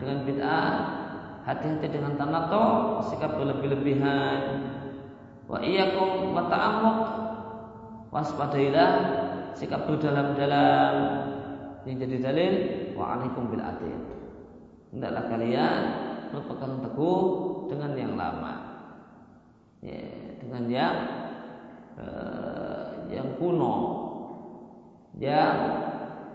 dengan 0.00 0.24
bid'ah 0.24 0.72
hati-hati 1.44 1.86
dengan 1.92 2.16
tanato 2.16 2.98
sikap 3.12 3.36
berlebih-lebihan 3.36 4.74
Wa 5.44 5.60
iyyakum 5.60 6.32
wa 6.32 6.48
ta'ammuq 6.48 6.98
waspadailah 8.08 8.90
sikap 9.52 9.84
berdalam-dalam 9.84 10.94
yang 11.84 11.96
jadi 12.00 12.16
dalil 12.24 12.52
wa 12.96 13.18
alaikum 13.18 13.52
bil 13.52 13.60
atin. 13.60 13.98
Hendaklah 14.94 15.24
kalian 15.28 15.80
berpegang 16.32 16.80
teguh 16.80 17.22
dengan 17.68 17.92
yang 17.92 18.12
lama. 18.16 18.54
Ya, 19.84 20.00
dengan 20.40 20.64
yang 20.72 20.96
uh, 22.00 23.04
yang 23.12 23.36
kuno 23.36 23.76
yang 25.18 25.56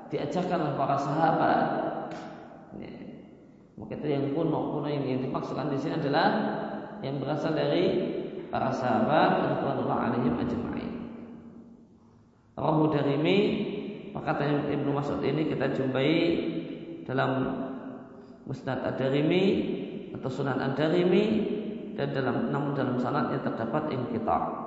diajarkan 0.10 0.58
oleh 0.60 0.76
para 0.76 0.98
sahabat. 0.98 1.66
Maka 3.80 3.96
itu 3.96 4.08
yang 4.12 4.36
kuno, 4.36 4.76
kuno 4.76 4.88
yang, 4.92 5.08
yang 5.08 5.24
dimaksudkan 5.24 5.72
di 5.72 5.80
sini 5.80 5.96
adalah 6.04 6.28
yang 7.00 7.16
berasal 7.16 7.56
dari 7.56 7.84
para 8.52 8.76
sahabat 8.76 9.40
radhiyallahu 9.40 9.88
alaihim 9.88 10.36
ajma'in. 10.36 10.94
Rahu 12.60 12.92
Darimi 12.92 13.38
perkataan 14.12 14.68
Ibnu 14.68 14.92
Mas'ud 14.92 15.24
ini 15.24 15.48
kita 15.48 15.72
jumpai 15.72 16.12
dalam 17.08 17.56
Musnad 18.44 18.84
Ad-Darimi 18.84 19.46
atau 20.12 20.28
Sunan 20.28 20.60
Ad-Darimi 20.60 21.26
dan 21.96 22.12
dalam 22.12 22.52
namun 22.52 22.76
dalam 22.76 23.00
sanadnya 23.00 23.40
terdapat 23.40 23.96
inqita'. 23.96 24.59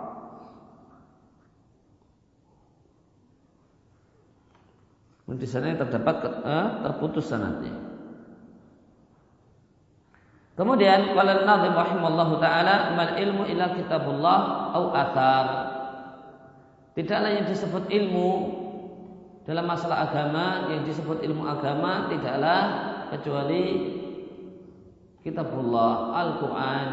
Di 5.32 5.48
sana 5.48 5.72
terdapat 5.72 6.16
eh, 6.44 6.66
terputus 6.84 7.32
sanadnya. 7.32 7.72
Kemudian 10.52 11.16
qala 11.16 11.42
an-nazim 11.42 11.72
rahimallahu 11.72 12.36
taala 12.36 12.92
mal 12.92 13.16
ilmu 13.16 13.48
ila 13.48 13.72
kitabullah 13.72 14.38
au 14.76 14.92
athar. 14.92 15.46
Tidaklah 16.92 17.30
yang 17.40 17.46
disebut 17.48 17.88
ilmu 17.88 18.30
dalam 19.48 19.64
masalah 19.64 20.12
agama 20.12 20.68
yang 20.68 20.84
disebut 20.84 21.24
ilmu 21.24 21.48
agama 21.48 22.12
tidaklah 22.12 22.60
kecuali 23.16 23.64
kitabullah, 25.24 26.12
Al-Qur'an, 26.12 26.88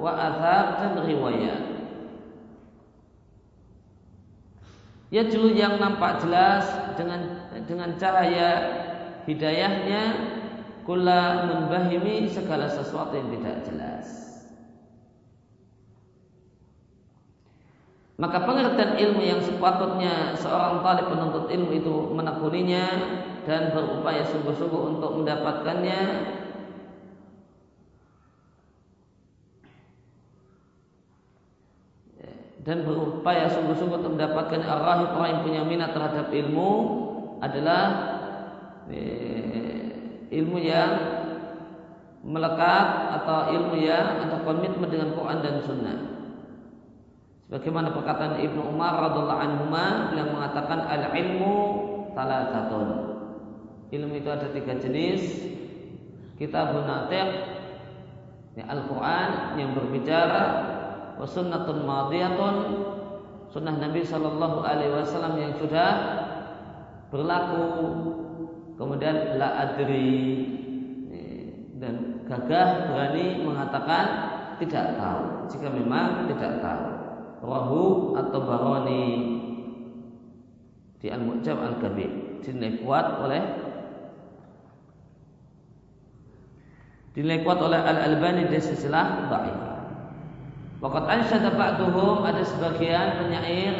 wa 0.00 0.10
athar 0.16 0.64
dan 0.80 1.04
riwayat. 1.04 1.62
Ya 5.12 5.22
julu 5.28 5.54
yang 5.54 5.78
nampak 5.78 6.24
jelas 6.24 6.66
dengan 6.98 7.43
dengan 7.62 7.94
cahaya 7.94 8.50
hidayahnya 9.30 10.02
kula 10.82 11.48
munbahimi 11.48 12.26
segala 12.26 12.66
sesuatu 12.66 13.14
yang 13.14 13.30
tidak 13.38 13.56
jelas. 13.70 14.06
Maka 18.14 18.46
pengertian 18.46 18.94
ilmu 18.94 19.22
yang 19.26 19.42
sepatutnya 19.42 20.38
seorang 20.38 20.86
talib 20.86 21.10
penuntut 21.10 21.50
ilmu 21.50 21.70
itu 21.74 21.94
menekuninya 22.14 22.86
dan 23.42 23.74
berupaya 23.74 24.22
sungguh-sungguh 24.22 24.82
untuk 24.94 25.18
mendapatkannya 25.18 26.02
dan 32.64 32.80
berupaya 32.86 33.50
sungguh-sungguh 33.50 33.98
untuk 33.98 34.14
mendapatkan 34.16 34.62
arahib 34.62 35.10
orang 35.18 35.30
yang 35.36 35.42
punya 35.44 35.62
minat 35.66 35.90
terhadap 35.92 36.32
ilmu 36.32 36.70
adalah 37.44 37.82
eh, 38.88 39.92
ilmu 40.32 40.58
yang 40.60 40.92
melekat 42.24 42.86
atau 43.20 43.52
ilmu 43.52 43.76
yang 43.76 44.24
atau 44.24 44.40
komitmen 44.48 44.88
dengan 44.88 45.12
Quran 45.12 45.38
dan 45.44 45.56
Sunnah. 45.60 45.98
Sebagaimana 47.44 47.92
perkataan 47.92 48.40
Ibnu 48.40 48.72
Umar 48.72 48.96
radhiallahu 48.98 49.42
anhu 49.44 49.64
yang 50.16 50.32
mengatakan 50.32 50.88
al 50.88 51.12
ilmu 51.12 51.54
salasatun. 52.16 52.88
Ilmu 53.92 54.12
itu 54.16 54.28
ada 54.32 54.48
tiga 54.50 54.74
jenis. 54.80 55.52
Kita 56.34 56.72
natiq 56.74 57.28
ya 58.58 58.64
Al-Quran 58.66 59.60
yang 59.60 59.70
berbicara 59.74 60.44
wa 61.14 61.26
madiyatun 61.86 62.54
sunnah 63.54 63.78
Nabi 63.78 64.02
Shallallahu 64.02 64.66
Alaihi 64.66 64.98
Wasallam 64.98 65.38
yang 65.38 65.54
sudah 65.62 65.90
berlaku 67.08 67.64
kemudian 68.76 69.36
la 69.40 69.48
adri 69.68 70.54
dan 71.84 72.24
gagah 72.24 72.88
berani 72.88 73.44
mengatakan 73.44 74.04
tidak 74.56 74.96
tahu. 74.96 75.22
Jika 75.52 75.68
memang 75.68 76.30
tidak 76.30 76.62
tahu. 76.64 76.86
Rahu 77.44 77.84
atau 78.16 78.40
baroni. 78.40 79.06
Di 81.02 81.12
al-mu'jam 81.12 81.60
al-kabir. 81.60 82.40
Dinilai 82.40 82.80
kuat 82.80 83.06
oleh 83.20 83.42
dinilai 87.14 87.46
kuat 87.46 87.62
oleh 87.62 87.78
al-albani 87.78 88.50
di 88.50 88.58
silsilah 88.58 89.30
dhaifah 89.30 89.78
Waqat 90.82 91.04
ansyada 91.08 91.54
ba'duhum 91.54 92.26
ada 92.26 92.42
sebagian 92.42 93.22
penyair 93.22 93.72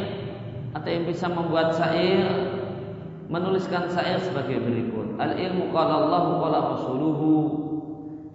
atau 0.70 0.88
yang 0.88 1.04
bisa 1.04 1.26
membuat 1.28 1.74
syair 1.74 2.53
menuliskan 3.28 3.88
syair 3.88 4.20
sebagai 4.20 4.60
berikut. 4.60 5.16
Al 5.16 5.36
ilmu 5.38 5.72
qala 5.72 6.08
Allah 6.08 6.22
qala 6.40 6.58
rasuluhu. 6.76 7.32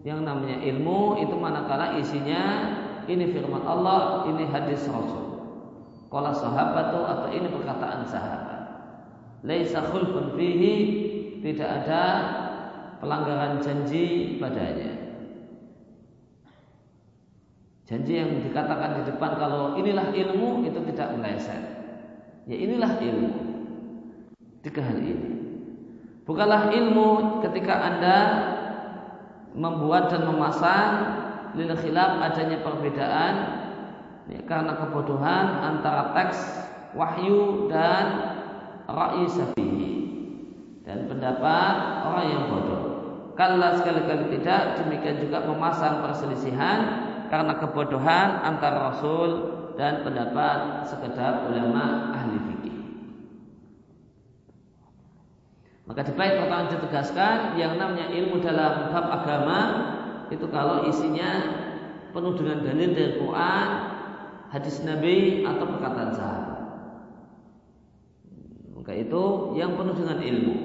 Yang 0.07 0.19
namanya 0.23 0.57
ilmu 0.63 1.19
itu 1.19 1.35
manakala 1.35 1.99
isinya 1.99 2.43
ini 3.09 3.33
firman 3.33 3.65
Allah, 3.65 4.29
ini 4.29 4.45
hadis 4.47 4.85
Rasul. 4.87 5.27
Qala 6.07 6.31
sahabatu 6.33 7.03
atau 7.03 7.27
ini 7.33 7.49
perkataan 7.49 8.05
sahabat. 8.05 8.61
Laisa 9.45 9.85
khulfun 9.89 10.37
fihi 10.37 10.75
tidak 11.41 11.69
ada 11.83 12.03
pelanggaran 12.99 13.59
janji 13.63 14.37
padanya. 14.37 14.99
Janji 17.89 18.21
yang 18.21 18.45
dikatakan 18.45 19.01
di 19.01 19.03
depan 19.09 19.31
kalau 19.41 19.73
inilah 19.73 20.13
ilmu 20.13 20.61
itu 20.69 20.77
tidak 20.93 21.17
meleset. 21.17 21.63
Ya 22.45 22.57
inilah 22.57 23.01
ilmu. 23.01 23.58
Tiga 24.59 24.83
hal 24.83 24.99
ini. 24.99 25.31
Bukanlah 26.27 26.69
ilmu 26.75 27.41
ketika 27.47 27.73
Anda 27.79 28.17
membuat 29.55 30.11
dan 30.13 30.29
memasang 30.29 30.91
lil 31.57 31.73
khilaf 31.73 32.21
adanya 32.21 32.61
perbedaan 32.61 33.33
ya, 34.29 34.39
karena 34.45 34.77
kebodohan 34.77 35.45
antara 35.63 36.13
teks 36.13 36.37
wahyu 36.93 37.65
dan 37.71 38.05
ra'i 38.85 39.25
safihi 39.25 39.91
dan 40.85 41.09
pendapat 41.09 41.73
orang 42.05 42.25
yang 42.29 42.43
bodoh. 42.53 42.83
Kalau 43.39 43.71
sekali-kali 43.79 44.35
tidak 44.37 44.83
demikian 44.83 45.23
juga 45.23 45.47
memasang 45.47 46.03
perselisihan 46.03 46.79
karena 47.31 47.55
kebodohan 47.55 48.43
antara 48.43 48.91
Rasul 48.91 49.55
dan 49.79 50.03
pendapat 50.03 50.83
sekedar 50.83 51.47
ulama 51.47 52.11
ahli 52.11 52.35
fikih. 52.35 52.58
Maka 55.89 56.05
di 56.05 56.13
bait 56.13 56.37
pertama 56.37 56.69
ditegaskan 56.69 57.57
yang 57.57 57.81
namanya 57.81 58.13
ilmu 58.13 58.37
dalam 58.45 58.93
bab 58.93 59.09
agama 59.09 59.59
itu 60.29 60.45
kalau 60.53 60.85
isinya 60.85 61.41
penuh 62.13 62.37
dengan 62.37 62.61
dalil 62.61 62.93
dari 62.93 63.17
Quran, 63.17 63.67
hadis 64.53 64.85
Nabi 64.85 65.41
atau 65.41 65.65
perkataan 65.65 66.11
sahabat. 66.13 66.59
Maka 68.77 68.91
itu 68.93 69.23
yang 69.57 69.73
penuh 69.73 69.97
dengan 69.97 70.21
ilmu. 70.21 70.55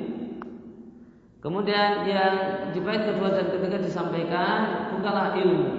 Kemudian 1.41 2.05
yang 2.05 2.37
di 2.77 2.81
bait 2.85 3.09
kedua 3.09 3.33
dan 3.33 3.49
ketiga 3.49 3.81
disampaikan 3.81 4.93
bukanlah 4.93 5.41
ilmu 5.41 5.73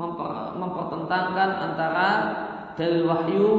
memper, 0.00 0.56
mempertentangkan 0.56 1.50
antara 1.60 2.08
dalil 2.72 3.04
wahyu 3.04 3.52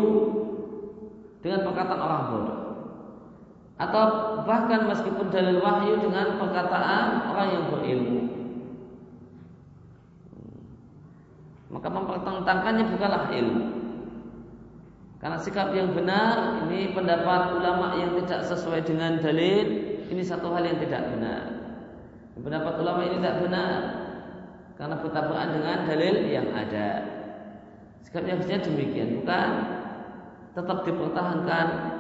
dengan 1.45 1.65
perkataan 1.69 2.01
orang 2.01 2.23
bodoh 2.33 2.56
atau 3.77 4.03
bahkan 4.41 4.89
meskipun 4.89 5.29
dalil 5.29 5.61
wahyu 5.61 6.01
dengan 6.01 6.41
perkataan 6.41 7.29
orang 7.29 7.47
yang 7.53 7.65
berilmu. 7.69 8.21
Maka 11.69 11.87
mempertentangkannya 11.93 12.85
bukanlah 12.97 13.23
ilmu. 13.29 13.65
Karena 15.17 15.37
sikap 15.37 15.73
yang 15.73 15.93
benar 15.93 16.65
ini 16.65 16.93
pendapat 16.93 17.57
ulama 17.57 17.97
yang 18.01 18.17
tidak 18.21 18.45
sesuai 18.49 18.85
dengan 18.85 19.21
dalil 19.21 19.65
ini 20.09 20.21
satu 20.25 20.53
hal 20.53 20.65
yang 20.65 20.77
tidak 20.81 21.13
benar. 21.13 21.41
Pendapat 22.37 22.73
ulama 22.81 23.01
ini 23.05 23.17
tidak 23.21 23.37
benar 23.45 23.73
karena 24.77 24.95
bertabrakan 25.01 25.49
dengan 25.57 25.77
dalil 25.89 26.15
yang 26.29 26.47
ada. 26.53 26.89
Sikapnya 28.05 28.37
harusnya 28.37 28.61
demikian, 28.61 29.19
bukan? 29.21 29.49
Tetap 30.53 30.77
dipertahankan 30.85 31.96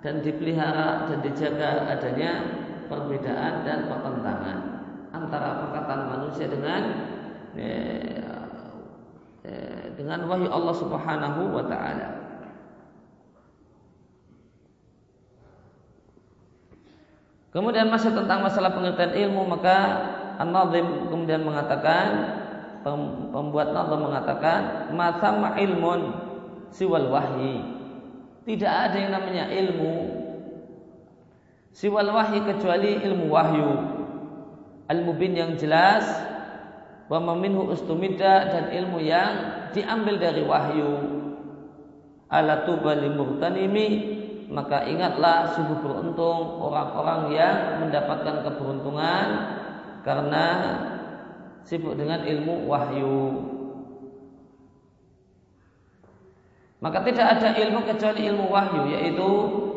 dan 0.00 0.24
dipelihara 0.24 1.08
dan 1.08 1.18
dijaga 1.20 1.88
adanya 1.92 2.32
perbedaan 2.88 3.62
dan 3.62 3.86
pertentangan 3.86 4.58
antara 5.12 5.48
perkataan 5.66 6.02
manusia 6.08 6.46
dengan 6.48 6.82
eh, 7.54 8.24
eh, 9.44 9.84
dengan 9.94 10.24
wahyu 10.26 10.48
Allah 10.48 10.74
Subhanahu 10.74 11.40
wa 11.52 11.64
taala. 11.68 12.08
Kemudian 17.50 17.90
masih 17.90 18.14
tentang 18.14 18.46
masalah 18.46 18.70
pengertian 18.70 19.10
ilmu 19.10 19.42
maka 19.50 19.76
An-Nazim 20.38 21.10
kemudian 21.10 21.42
mengatakan 21.42 22.06
pembuat 23.34 23.74
Nazim 23.74 24.06
mengatakan 24.06 24.88
masama 24.94 25.58
ilmun 25.58 26.14
siwal 26.70 27.10
wahyi. 27.10 27.79
Tidak 28.44 28.72
ada 28.72 28.96
yang 28.96 29.12
namanya 29.12 29.52
ilmu 29.52 29.96
siwal 31.76 32.08
wahyi 32.10 32.40
kecuali 32.44 33.00
ilmu 33.04 33.26
wahyu. 33.30 33.70
Al-mubin 34.90 35.38
yang 35.38 35.54
jelas 35.54 36.02
wa 37.06 37.34
minhu 37.34 37.70
ustumida 37.70 38.46
dan 38.50 38.64
ilmu 38.74 38.98
yang 39.02 39.32
diambil 39.70 40.18
dari 40.18 40.42
wahyu. 40.42 40.92
Ala 42.30 42.66
tuba 42.66 42.94
limurtanimi 42.94 44.18
maka 44.50 44.82
ingatlah 44.82 45.54
sungguh 45.54 45.78
beruntung 45.78 46.58
orang-orang 46.58 47.30
yang 47.30 47.56
mendapatkan 47.86 48.42
keberuntungan 48.42 49.26
karena 50.02 50.46
sibuk 51.62 51.94
dengan 51.94 52.26
ilmu 52.26 52.66
wahyu. 52.66 53.18
Maka 56.80 57.04
tidak 57.04 57.26
ada 57.36 57.52
ilmu 57.60 57.84
kecuali 57.84 58.24
ilmu 58.24 58.48
wahyu 58.48 58.88
yaitu 58.88 59.28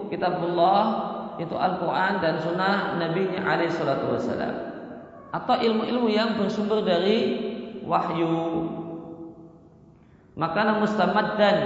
kitabullah 0.08 1.12
itu 1.36 1.52
Al-Quran 1.52 2.24
dan 2.24 2.40
sunnah 2.40 2.96
Nabi 2.96 3.28
alaihi 3.36 3.76
salatu 3.76 4.16
wassalam. 4.16 4.72
Atau 5.36 5.60
ilmu-ilmu 5.60 6.08
yang 6.08 6.40
bersumber 6.40 6.80
dari 6.88 7.20
wahyu. 7.84 8.72
Maka 10.40 10.80
mustamad 10.80 11.36
dan 11.36 11.58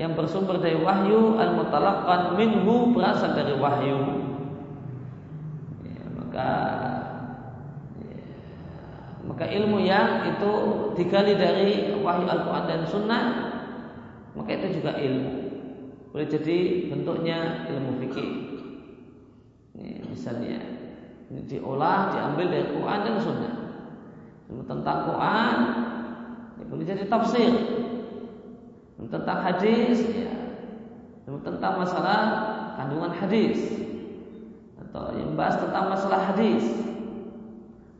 yang 0.00 0.16
bersumber 0.16 0.56
dari 0.56 0.80
wahyu 0.80 1.36
al-mutalaqqan 1.36 2.40
minhu 2.40 2.96
berasal 2.96 3.36
dari 3.36 3.52
wahyu. 3.60 4.00
Ya, 5.84 6.04
maka 6.16 6.48
maka 9.28 9.44
ilmu 9.44 9.84
yang 9.84 10.24
itu 10.24 10.52
digali 10.96 11.36
dari 11.36 11.92
wahyu 12.00 12.24
Al-Quran 12.24 12.64
dan 12.64 12.82
Sunnah 12.88 13.24
maka 14.34 14.50
itu 14.54 14.78
juga 14.78 14.94
ilmu. 14.94 15.32
Boleh 16.10 16.26
jadi 16.26 16.90
bentuknya 16.90 17.70
ilmu 17.70 18.02
fikih. 18.02 18.30
Ini 19.78 20.02
misalnya 20.10 20.58
ini 21.30 21.46
diolah 21.46 22.10
diambil 22.10 22.46
dari 22.50 22.66
Quran 22.74 23.00
dan 23.06 23.16
Sunnah. 23.22 23.54
Ilmu 24.50 24.66
tentang 24.66 24.98
Quran 25.06 25.56
ya, 26.58 26.64
boleh 26.66 26.84
jadi 26.86 27.04
tafsir. 27.06 27.54
Ilmu 28.98 29.06
tentang 29.06 29.38
hadis 29.46 30.02
ya. 30.10 30.34
Ilmu 31.30 31.38
tentang 31.46 31.78
masalah 31.78 32.18
kandungan 32.74 33.14
hadis. 33.14 33.62
Atau 34.82 35.14
yang 35.14 35.38
bahas 35.38 35.62
tentang 35.62 35.94
masalah 35.94 36.34
hadis. 36.34 36.66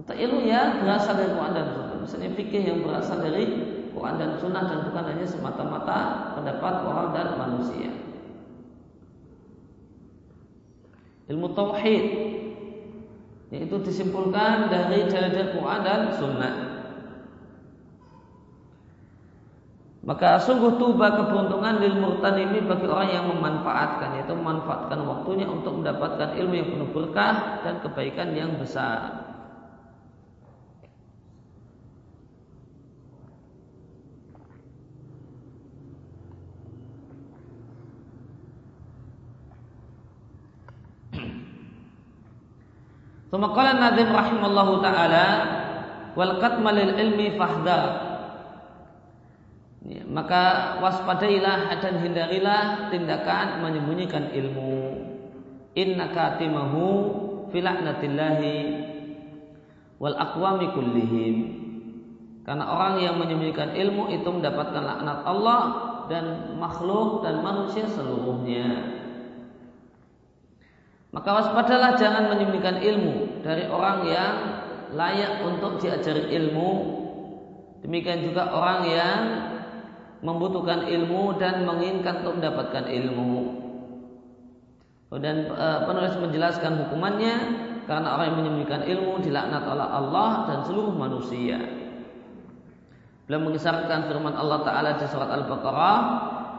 Atau 0.02 0.18
ilmu 0.18 0.42
yang 0.42 0.82
berasal 0.82 1.14
dari 1.14 1.30
Quran 1.30 1.54
dan 1.54 1.66
Sunnah. 1.70 1.98
Misalnya 2.02 2.30
fikih 2.34 2.62
yang 2.66 2.82
berasal 2.82 3.22
dari 3.22 3.69
Quran 3.90 4.16
dan 4.18 4.30
Sunnah 4.38 4.64
dan 4.66 4.88
bukan 4.90 5.04
hanya 5.10 5.26
semata-mata 5.26 5.98
pendapat 6.38 6.74
orang 6.86 7.08
dan 7.14 7.26
manusia. 7.38 7.90
Ilmu 11.30 11.54
tauhid 11.54 12.04
yaitu 13.50 13.76
disimpulkan 13.82 14.70
dari 14.70 15.06
dalil 15.06 15.54
Quran 15.54 15.80
dan 15.82 16.00
Sunnah. 16.18 16.54
Maka 20.00 20.42
sungguh 20.42 20.80
tuba 20.80 21.12
keberuntungan 21.12 21.78
lil 21.78 22.02
murtanimi 22.02 22.66
bagi 22.66 22.88
orang 22.88 23.10
yang 23.14 23.26
memanfaatkan 23.30 24.18
yaitu 24.18 24.34
memanfaatkan 24.34 25.06
waktunya 25.06 25.46
untuk 25.46 25.78
mendapatkan 25.78 26.34
ilmu 26.34 26.54
yang 26.56 26.68
penuh 26.72 26.90
berkah 26.90 27.62
dan 27.62 27.78
kebaikan 27.78 28.34
yang 28.34 28.58
besar. 28.58 29.29
Tsumma 43.30 43.54
qala 43.54 43.78
Nadim 43.78 44.10
rahimallahu 44.10 44.82
taala 44.82 45.26
wal 46.18 46.42
qatmalil 46.42 46.98
ilmi 46.98 47.38
fahdar. 47.38 48.10
Ya, 49.86 50.02
maka 50.04 50.76
waspadailah 50.82 51.78
dan 51.78 52.02
hindarilah 52.02 52.90
tindakan 52.90 53.62
menyembunyikan 53.62 54.34
ilmu. 54.34 55.06
Inna 55.78 56.10
katimahu 56.10 56.86
filaknatillahi 57.54 58.56
wal 60.02 60.18
aqwami 60.18 60.74
kullihim. 60.74 61.36
Karena 62.42 62.66
orang 62.66 62.98
yang 62.98 63.14
menyembunyikan 63.14 63.78
ilmu 63.78 64.10
itu 64.10 64.26
mendapatkan 64.26 64.82
laknat 64.82 65.22
Allah 65.22 65.62
dan 66.10 66.58
makhluk 66.58 67.22
dan 67.22 67.46
manusia 67.46 67.86
seluruhnya. 67.86 68.98
Maka 71.10 71.30
waspadalah 71.42 71.98
jangan 71.98 72.30
menyembunyikan 72.30 72.78
ilmu 72.78 73.42
dari 73.42 73.66
orang 73.66 74.06
yang 74.06 74.34
layak 74.94 75.42
untuk 75.42 75.82
diajari 75.82 76.30
ilmu. 76.38 76.70
Demikian 77.82 78.30
juga 78.30 78.46
orang 78.54 78.80
yang 78.86 79.20
membutuhkan 80.22 80.86
ilmu 80.86 81.34
dan 81.40 81.66
menginginkan 81.66 82.22
untuk 82.22 82.38
mendapatkan 82.38 82.86
ilmu. 82.86 83.58
Dan 85.18 85.50
e, 85.50 85.66
penulis 85.90 86.14
menjelaskan 86.22 86.86
hukumannya 86.86 87.34
karena 87.90 88.14
orang 88.14 88.26
yang 88.30 88.38
menyembunyikan 88.46 88.82
ilmu 88.86 89.18
dilaknat 89.18 89.66
oleh 89.66 89.88
Allah 89.90 90.30
dan 90.46 90.58
seluruh 90.62 90.94
manusia. 90.94 91.58
Beliau 93.26 93.50
mengisarkan 93.50 94.06
firman 94.06 94.38
Allah 94.38 94.62
Taala 94.62 94.90
di 94.94 95.06
surat 95.10 95.26
Al-Baqarah, 95.26 95.98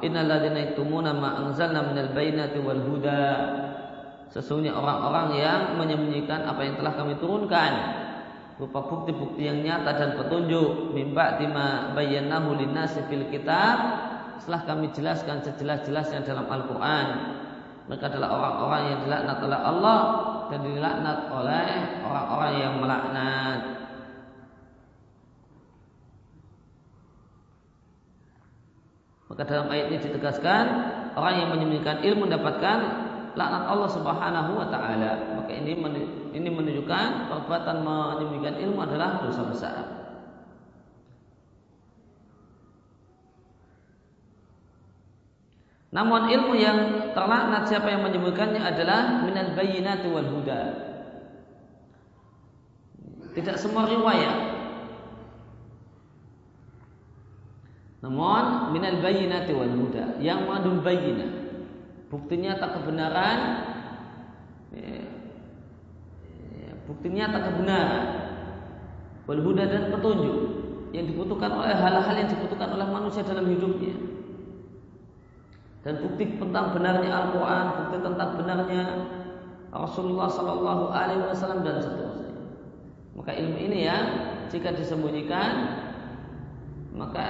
"Innal 0.03 0.27
ladzina 0.27 0.59
yaktumuna 0.71 1.15
ma 1.15 1.39
anzalna 1.39 1.87
minal 1.87 2.11
bayyinati 2.11 2.59
wal 2.59 2.83
huda" 2.83 3.23
Sesungguhnya 4.31 4.71
orang-orang 4.71 5.35
yang 5.35 5.61
menyembunyikan 5.75 6.47
apa 6.47 6.63
yang 6.63 6.79
telah 6.79 6.95
kami 6.95 7.19
turunkan 7.19 7.71
berupa 8.55 8.79
bukti-bukti 8.87 9.43
yang 9.43 9.59
nyata 9.59 9.91
dan 9.99 10.09
petunjuk 10.15 10.95
mimba 10.95 11.35
tima 11.35 11.91
bayyanahu 11.91 12.55
linnasi 12.55 13.03
fil 13.11 13.27
kitab 13.27 13.75
setelah 14.39 14.63
kami 14.63 14.87
jelaskan 14.95 15.43
sejelas-jelasnya 15.43 16.23
dalam 16.23 16.47
Al-Qur'an. 16.47 17.07
Mereka 17.91 18.07
adalah 18.07 18.29
orang-orang 18.31 18.81
yang 18.87 18.99
dilaknat 19.03 19.37
oleh 19.43 19.59
Allah 19.59 19.99
dan 20.47 20.59
dilaknat 20.63 21.17
oleh 21.27 21.67
orang-orang 22.07 22.53
yang 22.55 22.73
melaknat. 22.79 23.59
Maka 29.27 29.43
dalam 29.43 29.67
ayat 29.67 29.91
ini 29.91 29.99
ditegaskan 29.99 30.63
orang 31.19 31.33
yang 31.35 31.49
menyembunyikan 31.51 31.99
ilmu 31.99 32.27
mendapatkan 32.27 33.11
laknat 33.35 33.63
Allah 33.67 33.89
Subhanahu 33.89 34.51
wa 34.59 34.67
taala. 34.67 35.11
Maka 35.39 35.51
ini 35.55 35.77
ini 36.35 36.49
menunjukkan 36.51 37.31
perbuatan 37.31 37.77
menyembunyikan 37.83 38.55
ilmu 38.59 38.79
adalah 38.83 39.23
dosa 39.23 39.41
besar. 39.47 39.83
Namun 45.91 46.31
ilmu 46.31 46.55
yang 46.55 46.77
terlaknat 47.11 47.67
siapa 47.67 47.91
yang 47.91 48.07
menyembunyikannya 48.07 48.63
adalah 48.63 49.27
minal 49.27 49.51
bayyinati 49.59 50.07
wal 50.07 50.29
huda. 50.39 50.61
Tidak 53.35 53.55
semua 53.59 53.87
riwayat. 53.91 54.39
Namun 58.07 58.71
minal 58.71 59.03
bayyinati 59.03 59.51
wal 59.51 59.71
huda 59.71 60.19
yang 60.23 60.47
mengandung 60.47 60.79
bayyinah 60.79 61.40
bukti 62.12 62.36
nyata 62.43 62.76
kebenaran 62.76 63.38
ya, 64.76 65.00
ya, 66.60 66.71
bukti 66.86 67.08
nyata 67.08 67.39
kebenaran 67.39 68.04
wal 69.24 69.39
dan 69.56 69.95
petunjuk 69.95 70.38
yang 70.91 71.08
dibutuhkan 71.08 71.56
oleh 71.56 71.71
hal-hal 71.71 72.15
yang 72.19 72.28
dibutuhkan 72.28 72.76
oleh 72.76 72.84
manusia 72.84 73.24
dalam 73.24 73.47
hidupnya 73.47 73.95
dan 75.82 75.97
bukti 75.97 76.38
tentang 76.38 76.78
benarnya 76.78 77.10
Al-Quran, 77.10 77.65
bukti 77.74 77.97
tentang 78.06 78.30
benarnya 78.38 78.84
Rasulullah 79.74 80.30
Sallallahu 80.30 80.93
Alaihi 80.93 81.26
Wasallam 81.26 81.65
dan 81.65 81.82
seterusnya. 81.82 82.34
Maka 83.17 83.34
ilmu 83.34 83.58
ini 83.58 83.89
ya, 83.89 83.97
jika 84.54 84.78
disembunyikan, 84.78 85.52
maka 86.93 87.26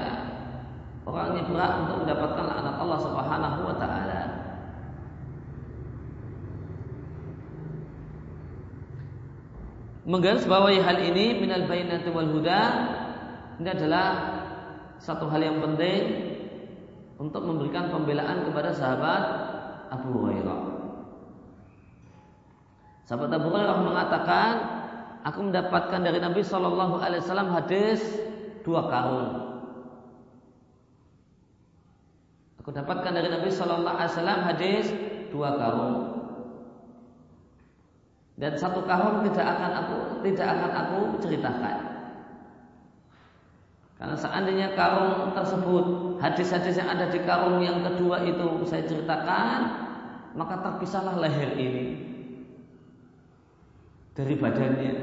orangnya 1.07 1.47
berat 1.47 1.71
untuk 1.85 1.97
mendapatkan 2.03 2.47
anak 2.59 2.75
Allah 2.75 2.99
Subhanahu 2.99 3.59
Wa 3.71 3.75
Taala. 3.79 4.19
Menggarisbawahi 10.11 10.83
hal 10.83 10.99
ini 10.99 11.39
minal 11.39 11.63
bainati 11.71 12.11
wal 12.11 12.27
huda 12.27 12.61
ini 13.63 13.69
adalah 13.71 14.07
satu 14.99 15.31
hal 15.31 15.39
yang 15.39 15.63
penting 15.63 16.35
untuk 17.15 17.47
memberikan 17.47 17.87
pembelaan 17.87 18.43
kepada 18.43 18.75
sahabat 18.75 19.23
Abu 19.93 20.09
Hurairah. 20.11 20.61
Sahabat 23.07 23.31
Abu 23.31 23.47
Hurairah 23.53 23.77
mengatakan, 23.81 24.51
aku 25.23 25.39
mendapatkan 25.47 25.99
dari 26.01 26.19
Nabi 26.19 26.41
Shallallahu 26.43 26.99
Alaihi 26.99 27.21
Wasallam 27.23 27.49
hadis 27.53 28.01
dua 28.65 28.89
karung. 28.89 29.31
Aku 32.61 32.69
dapatkan 32.73 33.11
dari 33.13 33.29
Nabi 33.29 33.49
Shallallahu 33.53 33.95
Alaihi 33.95 34.13
Wasallam 34.17 34.41
hadis 34.43 34.85
dua 35.29 35.49
karung 35.55 36.10
dan 38.41 38.57
satu 38.57 38.81
karung 38.89 39.21
tidak 39.29 39.45
akan 39.53 39.71
aku 39.85 39.97
tidak 40.25 40.47
akan 40.49 40.71
aku 40.73 40.99
ceritakan. 41.21 41.77
Karena 44.01 44.17
seandainya 44.17 44.73
karung 44.73 45.29
tersebut 45.37 46.17
hadis-hadis 46.17 46.81
yang 46.81 46.89
ada 46.89 47.13
di 47.13 47.21
karung 47.21 47.61
yang 47.61 47.85
kedua 47.85 48.25
itu 48.25 48.65
saya 48.65 48.81
ceritakan, 48.89 49.59
maka 50.33 50.57
terpisahlah 50.57 51.21
leher 51.21 51.53
ini 51.53 51.85
dari 54.17 54.33
badannya. 54.33 54.93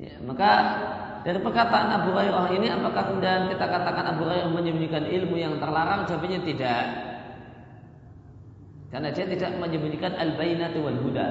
Ya, 0.00 0.16
maka 0.24 0.50
dari 1.28 1.36
perkataan 1.44 1.92
Abu 1.92 2.16
Hurairah 2.16 2.56
ini 2.56 2.72
apakah 2.72 3.12
kemudian 3.12 3.52
kita 3.52 3.68
katakan 3.68 4.16
Abu 4.16 4.24
Hurairah 4.24 4.48
menyembunyikan 4.48 5.04
ilmu 5.04 5.36
yang 5.36 5.60
terlarang? 5.60 6.08
Jawabnya 6.08 6.40
tidak. 6.40 7.09
Karena 8.90 9.14
dia 9.14 9.22
tidak 9.22 9.54
menyembunyikan 9.62 10.18
al-bainatu 10.18 10.82
wal 10.82 10.98
huda. 10.98 11.28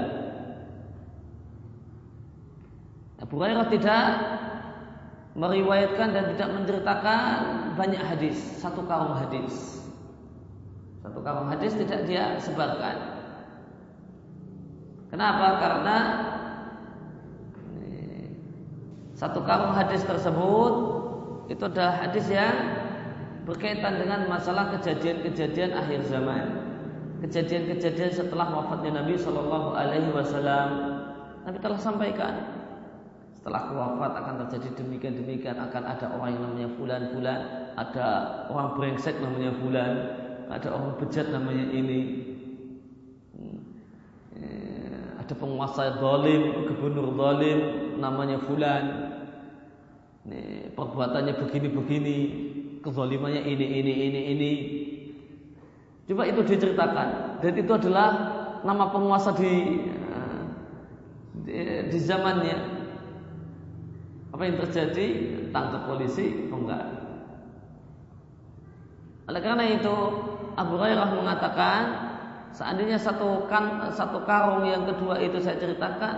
Abu 3.20 3.36
Hurairah 3.36 3.68
tidak 3.68 4.06
meriwayatkan 5.36 6.08
dan 6.16 6.24
tidak 6.36 6.50
menceritakan 6.56 7.28
banyak 7.76 8.00
hadis, 8.00 8.40
satu 8.64 8.88
karung 8.88 9.12
hadis. 9.20 9.84
Satu 11.04 11.20
karung 11.20 11.52
hadis 11.52 11.76
tidak 11.76 12.08
dia 12.08 12.40
sebarkan. 12.40 12.96
Kenapa? 15.12 15.60
Karena 15.60 15.98
satu 19.20 19.44
karung 19.44 19.76
hadis 19.76 20.00
tersebut 20.08 20.74
itu 21.52 21.64
adalah 21.68 22.08
hadis 22.08 22.24
yang 22.32 22.56
berkaitan 23.44 24.00
dengan 24.00 24.32
masalah 24.32 24.72
kejadian-kejadian 24.80 25.76
akhir 25.76 26.08
zaman 26.08 26.59
kejadian-kejadian 27.20 28.12
setelah 28.16 28.48
wafatnya 28.52 29.04
Nabi 29.04 29.20
Shallallahu 29.20 29.76
Alaihi 29.76 30.10
Wasallam. 30.12 30.70
Nabi 31.44 31.58
telah 31.60 31.80
sampaikan 31.80 32.34
setelah 33.40 33.72
wafat 33.72 34.12
akan 34.20 34.36
terjadi 34.46 34.84
demikian 34.84 35.16
demikian 35.16 35.56
akan 35.56 35.84
ada 35.88 36.12
orang 36.12 36.36
yang 36.36 36.44
namanya 36.44 36.70
fulan 36.76 37.02
fulan, 37.16 37.40
ada 37.80 38.08
orang 38.52 38.68
brengsek 38.76 39.16
namanya 39.24 39.52
fulan, 39.64 39.94
ada 40.52 40.68
orang 40.76 40.92
bejat 41.00 41.32
namanya 41.32 41.66
ini, 41.72 42.00
eh, 44.36 45.02
ada 45.24 45.34
penguasa 45.40 46.04
dolim, 46.04 46.68
gubernur 46.68 47.16
dolim 47.16 47.60
namanya 48.04 48.44
fulan, 48.44 48.84
perbuatannya 50.76 51.40
begini-begini, 51.40 52.18
kezalimannya 52.84 53.44
ini 53.44 53.66
ini 53.82 53.94
ini 54.08 54.22
ini 54.36 54.52
Coba 56.10 56.26
itu 56.26 56.42
diceritakan. 56.42 57.38
Dan 57.38 57.54
itu 57.54 57.70
adalah 57.70 58.10
nama 58.66 58.90
penguasa 58.90 59.30
di 59.38 59.86
di, 61.46 61.58
di 61.90 62.00
zamannya. 62.02 62.58
Apa 64.34 64.42
yang 64.46 64.58
terjadi? 64.58 65.08
Tangkap 65.54 65.86
polisi? 65.90 66.50
Enggak. 66.50 66.86
Oleh 69.30 69.42
karena 69.46 69.66
itu 69.70 69.96
Abu 70.58 70.78
Hurairah 70.78 71.10
mengatakan 71.14 71.82
seandainya 72.54 72.98
satu 72.98 73.46
kan 73.46 73.94
satu 73.94 74.26
karung 74.26 74.66
yang 74.66 74.90
kedua 74.90 75.22
itu 75.22 75.38
saya 75.38 75.62
ceritakan 75.62 76.16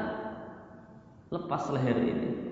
lepas 1.32 1.67
leher 1.71 1.99
ini. 1.99 2.51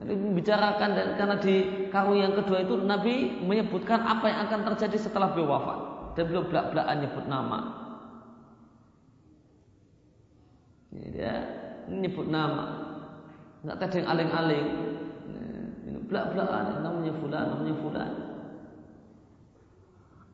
Ini 0.00 0.16
membicarakan 0.16 0.96
dan 0.96 1.08
karena 1.20 1.36
di 1.36 1.86
karung 1.92 2.16
yang 2.16 2.32
kedua 2.32 2.64
itu 2.64 2.72
Nabi 2.88 3.44
menyebutkan 3.44 4.00
apa 4.00 4.32
yang 4.32 4.48
akan 4.48 4.60
terjadi 4.72 4.96
setelah 4.96 5.28
beliau 5.36 5.52
wafat. 5.52 5.78
dan 6.18 6.26
belum 6.26 6.50
belak-belakan 6.50 6.96
nyebut 7.06 7.26
nama. 7.30 7.60
Ya, 11.14 11.34
nyebut 11.86 12.26
nama. 12.26 12.64
Enggak 13.62 13.94
yang 13.94 14.10
aling-aling. 14.10 14.66
Ini 15.86 15.98
belak-belakan 16.10 16.82
namanya 16.82 17.14
fulan, 17.14 17.44
namanya 17.46 17.74
fulan. 17.78 18.12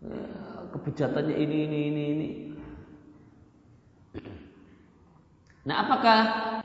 Ya, 0.01 0.25
kebejatannya 0.73 1.35
ini, 1.37 1.57
ini, 1.69 1.79
ini, 1.93 2.03
ini. 2.15 2.29
Nah, 5.67 5.83
apakah 5.83 6.19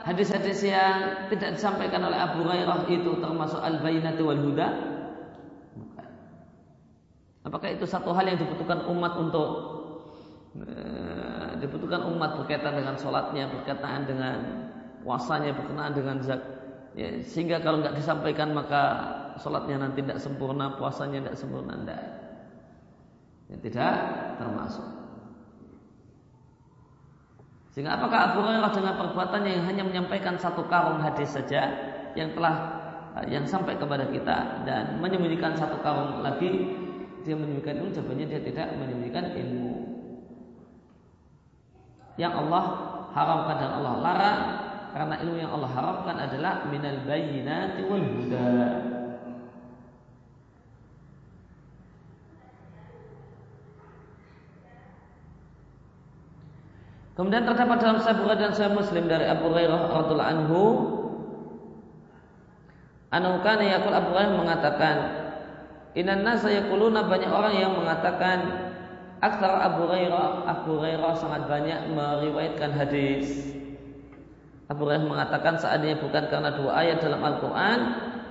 hadis-hadis 0.06 0.62
yang 0.62 1.26
tidak 1.34 1.58
disampaikan 1.58 2.06
oleh 2.06 2.22
Abu 2.22 2.46
Hurairah 2.46 2.86
itu 2.86 3.18
termasuk 3.18 3.58
al-bayyinati 3.58 4.22
wal 4.22 4.38
huda? 4.38 4.68
Apakah 7.42 7.74
itu 7.74 7.90
satu 7.90 8.14
hal 8.14 8.30
yang 8.30 8.38
dibutuhkan 8.38 8.86
umat 8.86 9.18
untuk 9.18 9.50
uh, 10.62 11.58
dibutuhkan 11.58 12.06
umat 12.14 12.38
berkaitan 12.38 12.78
dengan 12.78 12.94
sholatnya, 13.02 13.50
berkaitan 13.50 14.06
dengan 14.06 14.38
puasanya, 15.02 15.58
berkenaan 15.58 15.98
dengan 15.98 16.22
zak, 16.22 16.38
ya, 16.94 17.10
sehingga 17.26 17.58
kalau 17.66 17.82
nggak 17.82 17.98
disampaikan 17.98 18.54
maka 18.54 18.84
sholatnya 19.42 19.82
nanti 19.82 20.06
tidak 20.06 20.22
sempurna, 20.22 20.78
puasanya 20.78 21.26
tidak 21.26 21.38
sempurna, 21.42 21.74
tidak, 21.82 22.02
ya, 23.50 23.58
tidak 23.66 23.94
termasuk. 24.38 25.01
Sehingga 27.72 27.96
apakah 27.96 28.36
Abu 28.36 28.44
Hurairah 28.44 28.72
dengan 28.76 28.94
perbuatannya 29.00 29.52
yang 29.56 29.66
hanya 29.66 29.84
menyampaikan 29.88 30.36
satu 30.36 30.68
karung 30.68 31.00
hadis 31.00 31.32
saja 31.32 31.72
yang 32.20 32.36
telah 32.36 32.84
yang 33.32 33.48
sampai 33.48 33.80
kepada 33.80 34.08
kita 34.12 34.68
dan 34.68 35.00
menyembunyikan 35.00 35.56
satu 35.56 35.80
karung 35.80 36.20
lagi 36.20 36.76
dia 37.24 37.36
menyembunyikan 37.36 37.80
ilmu 37.80 37.92
jawabannya 37.96 38.26
dia 38.28 38.42
tidak 38.44 38.68
menyembunyikan 38.76 39.26
ilmu. 39.40 39.72
Yang 42.20 42.34
Allah 42.44 42.64
haramkan 43.16 43.56
dan 43.56 43.72
Allah 43.80 43.94
larang 44.04 44.42
karena 44.92 45.16
ilmu 45.24 45.38
yang 45.40 45.52
Allah 45.56 45.72
haramkan 45.72 46.16
adalah 46.20 46.54
minal 46.68 47.00
bayyinati 47.08 47.82
wal 47.88 48.04
huda 48.04 48.52
Kemudian 57.12 57.44
terdapat 57.44 57.78
dalam 57.84 58.00
Sahih 58.00 58.24
Bukhari 58.24 58.40
dan 58.40 58.54
Sahih 58.56 58.74
Muslim 58.74 59.04
dari 59.06 59.28
Abu 59.28 59.52
Hurairah 59.52 59.82
radhiallahu 59.92 60.32
anhu 60.32 60.64
Anahu 63.12 63.44
kana 63.44 63.64
yaqul 63.68 63.92
Abu 63.92 64.10
Hurairah 64.16 64.36
mengatakan 64.40 64.96
Inan 65.92 66.24
nasa 66.24 66.48
yaquluna 66.48 67.04
banyak 67.12 67.28
orang 67.28 67.56
yang 67.60 67.76
mengatakan 67.76 68.72
Aksar 69.20 69.54
Abu 69.60 69.92
Hurairah 69.92 70.48
Abu 70.48 70.80
Hurairah 70.80 71.14
sangat 71.20 71.46
banyak 71.46 71.94
meriwayatkan 71.94 72.72
hadis. 72.74 73.54
Abu 74.72 74.88
Hurairah 74.88 75.04
mengatakan 75.04 75.60
seandainya 75.60 76.00
bukan 76.00 76.32
karena 76.32 76.56
dua 76.56 76.72
ayat 76.80 77.04
dalam 77.04 77.22
Al-Quran 77.22 77.80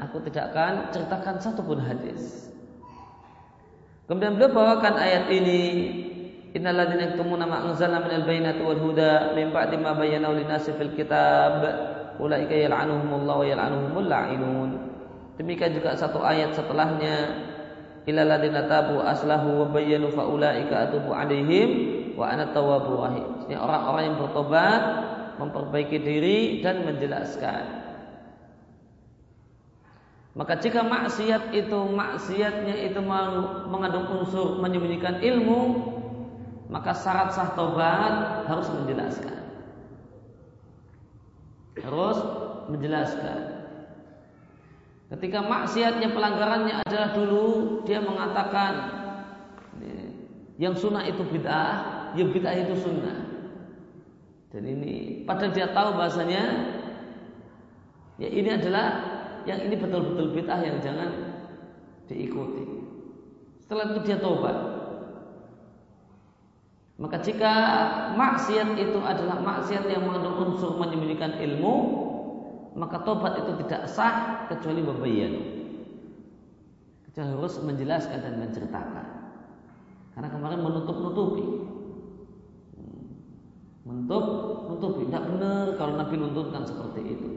Aku 0.08 0.16
tidak 0.24 0.56
akan 0.56 0.88
ceritakan 0.96 1.36
satu 1.36 1.60
pun 1.60 1.76
hadis. 1.76 2.48
Kemudian 4.08 4.34
beliau 4.34 4.50
bawakan 4.50 4.96
ayat 4.96 5.28
ini 5.28 5.60
Innal 6.50 6.82
ladzina 6.82 7.14
yaktumuna 7.14 7.46
ma 7.46 7.62
anzalna 7.62 8.02
minal 8.02 8.26
bayyinati 8.26 8.58
wal 8.58 8.80
huda 8.82 9.38
min 9.38 9.54
ba'di 9.54 9.78
ma 9.78 9.94
bayyana 9.94 10.34
lin-nasi 10.34 10.74
fil 10.74 10.90
kitab 10.98 11.62
ulaika 12.18 12.50
yal'anuhumullahu 12.50 13.40
wa 13.42 13.46
yal'anuhumul 13.46 14.10
la'inun. 14.10 14.70
Demikian 15.38 15.78
juga 15.78 15.94
satu 15.94 16.18
ayat 16.18 16.50
setelahnya 16.52 17.46
illa 18.10 18.26
ladzina 18.26 18.66
tabu 18.66 18.98
aslahu 18.98 19.62
wa 19.62 19.66
bayyanu 19.70 20.10
fa 20.10 20.26
ulaika 20.26 20.90
atubu 20.90 21.14
alaihim 21.14 21.68
wa 22.18 22.26
ana 22.26 22.50
rahim. 22.50 23.46
Ini 23.46 23.54
orang-orang 23.54 24.02
yang 24.10 24.16
bertobat, 24.18 24.82
memperbaiki 25.38 25.96
diri 26.02 26.38
dan 26.66 26.82
menjelaskan. 26.82 27.78
Maka 30.34 30.58
jika 30.58 30.82
maksiat 30.86 31.50
itu 31.54 31.78
maksiatnya 31.90 32.74
itu 32.90 33.00
mengandung 33.66 34.06
unsur 34.18 34.62
menyembunyikan 34.62 35.18
ilmu, 35.18 35.60
maka 36.70 36.94
syarat 36.94 37.34
sah 37.34 37.50
tobat 37.58 38.46
harus 38.46 38.70
menjelaskan. 38.70 39.38
Harus 41.82 42.18
menjelaskan. 42.70 43.40
Ketika 45.10 45.42
maksiatnya 45.42 46.14
pelanggarannya 46.14 46.86
adalah 46.86 47.10
dulu 47.10 47.82
dia 47.82 47.98
mengatakan 47.98 49.02
yang 50.62 50.78
sunnah 50.78 51.02
itu 51.08 51.26
bid'ah, 51.26 52.14
yang 52.14 52.30
bid'ah 52.30 52.54
itu 52.54 52.78
sunnah. 52.78 53.18
Dan 54.54 54.70
ini 54.70 55.26
padahal 55.26 55.50
dia 55.50 55.74
tahu 55.74 55.98
bahasanya 55.98 56.42
ya 58.22 58.28
ini 58.30 58.50
adalah 58.54 58.86
yang 59.48 59.66
ini 59.66 59.74
betul-betul 59.74 60.38
bid'ah 60.38 60.60
yang 60.62 60.78
jangan 60.78 61.10
diikuti. 62.06 62.62
Setelah 63.66 63.84
itu 63.90 64.00
dia 64.06 64.18
tobat. 64.22 64.79
Maka 67.00 67.16
jika 67.24 67.52
maksiat 68.12 68.76
itu 68.76 69.00
adalah 69.00 69.40
maksiat 69.40 69.88
yang 69.88 70.04
mengandung 70.04 70.52
unsur 70.52 70.76
menyembunyikan 70.76 71.32
ilmu, 71.40 71.74
maka 72.76 73.00
tobat 73.08 73.40
itu 73.40 73.56
tidak 73.64 73.88
sah 73.88 74.44
kecuali 74.52 74.84
babayan. 74.84 75.32
Kecuali 77.08 77.28
harus 77.40 77.56
menjelaskan 77.64 78.20
dan 78.20 78.34
menceritakan. 78.44 79.06
Karena 80.12 80.28
kemarin 80.28 80.60
menutup-nutupi. 80.60 81.44
Menutup, 83.88 84.24
nutupi. 84.68 85.08
Tidak 85.08 85.24
benar 85.24 85.64
kalau 85.80 85.96
Nabi 85.96 86.14
nuntutkan 86.20 86.68
seperti 86.68 87.16
itu. 87.16 87.28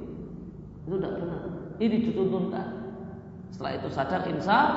Itu 0.84 1.00
tidak 1.00 1.24
benar. 1.24 1.42
Ini 1.80 1.96
dituntunkan. 2.12 2.68
Setelah 3.56 3.80
itu 3.80 3.88
sadar 3.88 4.28
insaf, 4.28 4.70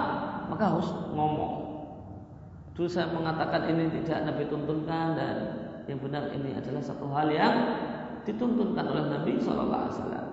maka 0.46 0.78
harus 0.78 0.88
ngomong. 1.10 1.65
Dulu 2.76 2.88
saya 2.92 3.08
mengatakan 3.08 3.72
ini 3.72 3.88
tidak 4.04 4.28
Nabi 4.28 4.44
tuntunkan 4.52 5.16
dan 5.16 5.36
yang 5.88 5.96
benar 5.96 6.28
ini 6.36 6.52
adalah 6.52 6.84
satu 6.84 7.08
hal 7.08 7.32
yang 7.32 7.56
dituntunkan 8.28 8.84
oleh 8.84 9.04
Nabi 9.16 9.40
Shallallahu 9.40 9.82
Alaihi 9.88 9.96
Wasallam. 9.96 10.26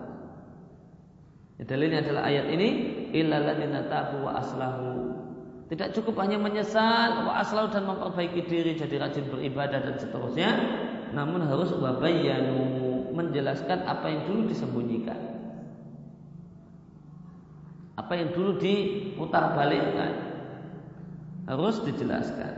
Ya, 1.56 1.64
dalilnya 1.64 2.04
adalah 2.04 2.28
ayat 2.28 2.46
ini 2.52 2.68
ilaladina 3.16 3.88
tabu 3.88 4.28
wa 4.28 4.36
aslahu. 4.44 5.16
Tidak 5.72 5.96
cukup 5.96 6.20
hanya 6.20 6.36
menyesal 6.36 7.24
wa 7.24 7.40
aslahu 7.40 7.72
dan 7.72 7.88
memperbaiki 7.88 8.44
diri 8.44 8.76
jadi 8.76 9.00
rajin 9.00 9.24
beribadah 9.32 9.80
dan 9.80 9.96
seterusnya, 9.96 10.52
namun 11.16 11.48
harus 11.48 11.72
wabayanu 11.72 12.60
menjelaskan 13.16 13.88
apa 13.88 14.12
yang 14.12 14.28
dulu 14.28 14.52
disembunyikan. 14.52 15.32
Apa 17.96 18.20
yang 18.20 18.36
dulu 18.36 18.60
diputar 18.60 19.56
balikkan 19.56 20.33
harus 21.48 21.84
dijelaskan. 21.84 22.54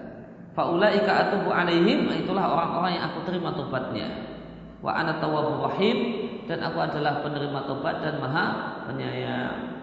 Faulaika 0.56 1.28
atubu 1.28 1.52
alaihim 1.52 2.08
itulah 2.16 2.48
orang-orang 2.48 2.96
yang 2.96 3.04
aku 3.12 3.28
terima 3.28 3.52
tobatnya. 3.52 4.08
Wa 4.80 4.96
ana 4.96 5.20
tawwabur 5.20 5.68
rahim 5.68 5.98
dan 6.48 6.62
aku 6.64 6.80
adalah 6.80 7.26
penerima 7.26 7.60
tobat 7.68 8.00
dan 8.06 8.22
maha 8.22 8.46
penyayang. 8.88 9.76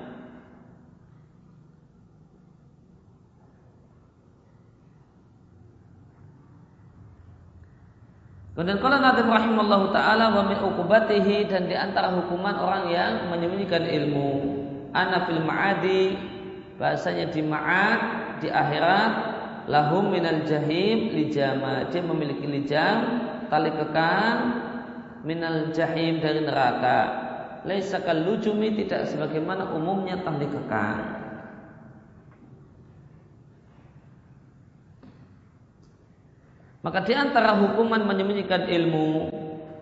Kemudian 8.52 8.84
kalau 8.84 9.00
Nabi 9.00 9.24
rahimallahu 9.24 9.96
taala 9.96 10.28
wa 10.28 10.44
min 10.44 10.60
uqubatihi 10.60 11.48
dan 11.48 11.66
di 11.66 11.74
antara 11.74 12.12
hukuman 12.12 12.52
orang 12.52 12.84
yang 12.92 13.12
menyembunyikan 13.32 13.80
ilmu 13.80 14.30
ana 14.92 15.24
fil 15.24 15.40
ma'adi 15.40 16.20
bahasanya 16.76 17.32
di 17.32 17.40
ma'ad 17.40 18.21
di 18.42 18.50
akhirat 18.50 19.12
lahum 19.70 20.10
minal 20.10 20.42
jahim 20.42 21.14
lijama. 21.14 21.86
Dia 21.88 22.02
memiliki 22.02 22.44
lijam 22.44 23.22
tali 23.46 23.70
kekang 23.70 24.38
minal 25.22 25.70
jahim 25.70 26.18
dari 26.18 26.42
neraka. 26.42 27.22
Laisa 27.62 28.02
lujumi 28.02 28.74
tidak 28.74 29.06
sebagaimana 29.06 29.70
umumnya 29.70 30.18
tali 30.26 30.50
kekang 30.50 31.22
Maka 36.82 37.06
di 37.06 37.14
antara 37.14 37.54
hukuman 37.62 38.02
menyembunyikan 38.02 38.66
ilmu 38.66 39.30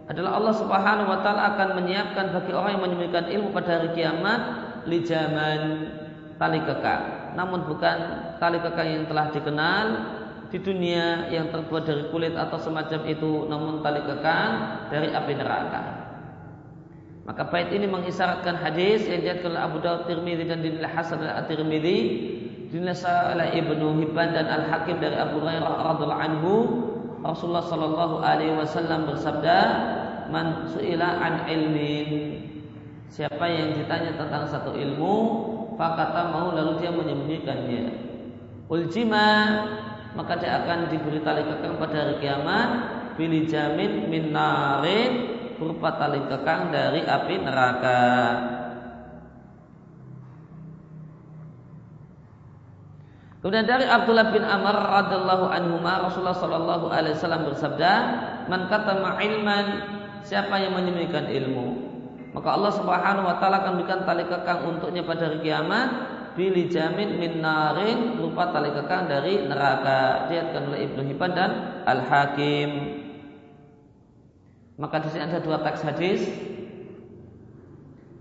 adalah 0.05 0.37
Allah 0.37 0.55
Subhanahu 0.61 1.09
wa 1.09 1.25
taala 1.25 1.57
akan 1.57 1.69
menyiapkan 1.81 2.29
bagi 2.37 2.53
orang 2.53 2.77
yang 2.77 2.83
menyembunyikan 2.85 3.27
ilmu 3.33 3.49
pada 3.57 3.81
hari 3.81 3.97
kiamat 3.97 4.41
lijaman 4.85 5.61
tali 6.37 6.61
kekang 6.61 7.20
namun 7.37 7.67
bukan 7.67 7.99
tali 8.39 8.59
kekang 8.59 8.89
yang 8.89 9.05
telah 9.07 9.31
dikenal 9.31 9.87
di 10.51 10.59
dunia 10.59 11.31
yang 11.31 11.55
terbuat 11.55 11.87
dari 11.87 12.11
kulit 12.11 12.35
atau 12.35 12.59
semacam 12.59 13.01
itu 13.07 13.47
namun 13.47 13.83
tali 13.83 14.03
kekang 14.03 14.51
dari 14.91 15.15
api 15.15 15.33
neraka. 15.39 15.83
Maka 17.29 17.47
bait 17.47 17.71
ini 17.71 17.87
mengisyaratkan 17.87 18.59
hadis 18.59 19.07
yang 19.07 19.23
diatkan 19.23 19.55
Abu 19.55 19.79
Dawud 19.79 20.11
Tirmidzi 20.11 20.51
dan 20.51 20.67
dinilai 20.67 20.91
hasan 20.91 21.23
al 21.23 21.47
Tirmidzi 21.47 21.99
dinasa 22.75 23.35
oleh 23.35 23.55
Ibnu 23.55 24.03
Hibban 24.03 24.35
dan 24.35 24.47
Al 24.51 24.67
Hakim 24.67 24.99
dari 24.99 25.15
Abu 25.15 25.39
Hurairah 25.43 25.95
radhiallahu 25.95 26.23
anhu 26.23 26.55
Rasulullah 27.21 27.67
Shallallahu 27.67 28.17
Alaihi 28.25 28.57
Wasallam 28.57 29.05
bersabda, 29.11 29.59
"Man 30.33 30.71
suila 30.73 31.21
an 31.21 31.45
ilmin." 31.51 32.41
Siapa 33.11 33.45
yang 33.51 33.77
ditanya 33.77 34.17
tentang 34.17 34.49
satu 34.49 34.73
ilmu, 34.73 35.15
fakata 35.81 36.29
mau 36.29 36.53
lalu 36.53 36.77
dia 36.77 36.93
menyembunyikannya. 36.93 37.85
Uljima 38.69 39.29
maka 40.13 40.37
dia 40.37 40.61
akan 40.61 40.93
diberi 40.93 41.25
tali 41.25 41.41
kekang 41.41 41.81
pada 41.81 41.97
hari 42.05 42.21
kiamat 42.21 42.69
pilih 43.17 43.49
jamin 43.49 44.13
min 44.13 44.29
narin 44.29 45.41
berupa 45.57 45.97
tali 45.97 46.21
kekang 46.29 46.69
dari 46.69 47.01
api 47.01 47.35
neraka. 47.41 48.03
Kemudian 53.41 53.65
dari 53.65 53.89
Abdullah 53.89 54.37
bin 54.37 54.45
Amr 54.45 54.77
radhiallahu 54.77 55.49
anhu 55.49 55.81
Rasulullah 55.81 56.37
sallallahu 56.37 56.93
alaihi 56.93 57.17
wasallam 57.17 57.49
bersabda, 57.49 57.93
"Man 58.53 58.69
katama 58.69 59.17
ilman, 59.17 59.67
siapa 60.21 60.61
yang 60.61 60.77
menyembunyikan 60.77 61.25
ilmu, 61.25 61.80
maka 62.31 62.49
Allah 62.55 62.73
Subhanahu 62.75 63.27
wa 63.27 63.37
taala 63.43 63.67
akan 63.67 63.73
berikan 63.83 64.07
tali 64.07 64.23
kekang 64.23 64.63
untuknya 64.63 65.03
pada 65.03 65.27
hari 65.27 65.43
kiamat 65.43 65.89
pilih 66.39 66.71
jamin 66.71 67.19
min 67.19 67.43
narin 67.43 68.23
lupa 68.23 68.55
tali 68.55 68.71
kekang 68.71 69.11
dari 69.11 69.43
neraka. 69.51 70.31
Diatkan 70.31 70.71
oleh 70.71 70.87
Ibnu 70.87 71.03
Hibban 71.11 71.33
dan 71.35 71.51
Al 71.87 72.07
Hakim. 72.07 72.71
Maka 74.79 75.03
di 75.03 75.09
sini 75.11 75.27
ada 75.27 75.43
dua 75.43 75.59
teks 75.61 75.83
hadis. 75.83 76.23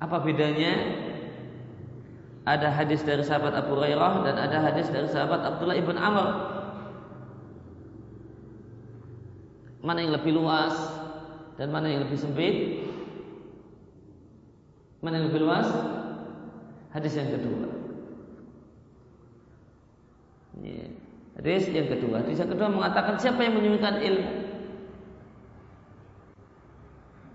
Apa 0.01 0.19
bedanya? 0.25 1.05
Ada 2.49 2.73
hadis 2.73 3.05
dari 3.05 3.21
sahabat 3.21 3.53
Abu 3.53 3.77
Hurairah 3.77 4.25
dan 4.25 4.35
ada 4.41 4.57
hadis 4.57 4.89
dari 4.89 5.05
sahabat 5.05 5.45
Abdullah 5.45 5.77
ibn 5.77 5.93
Amr. 5.93 6.27
Mana 9.85 10.01
yang 10.01 10.17
lebih 10.17 10.33
luas 10.33 10.73
dan 11.61 11.69
mana 11.69 11.93
yang 11.93 12.09
lebih 12.09 12.17
sempit? 12.17 12.88
Mana 14.99 15.19
yang 15.19 15.31
lebih 15.31 15.47
luas? 15.47 15.67
Hadis 16.91 17.15
yang 17.15 17.31
kedua. 17.31 17.69
Ya. 20.59 20.91
Hadis 21.39 21.71
yang 21.71 21.87
kedua. 21.87 22.19
Hadis 22.19 22.43
yang 22.43 22.51
kedua 22.51 22.67
mengatakan 22.67 23.15
siapa 23.15 23.39
yang 23.47 23.55
menyembunyikan 23.55 24.03
ilmu, 24.03 24.31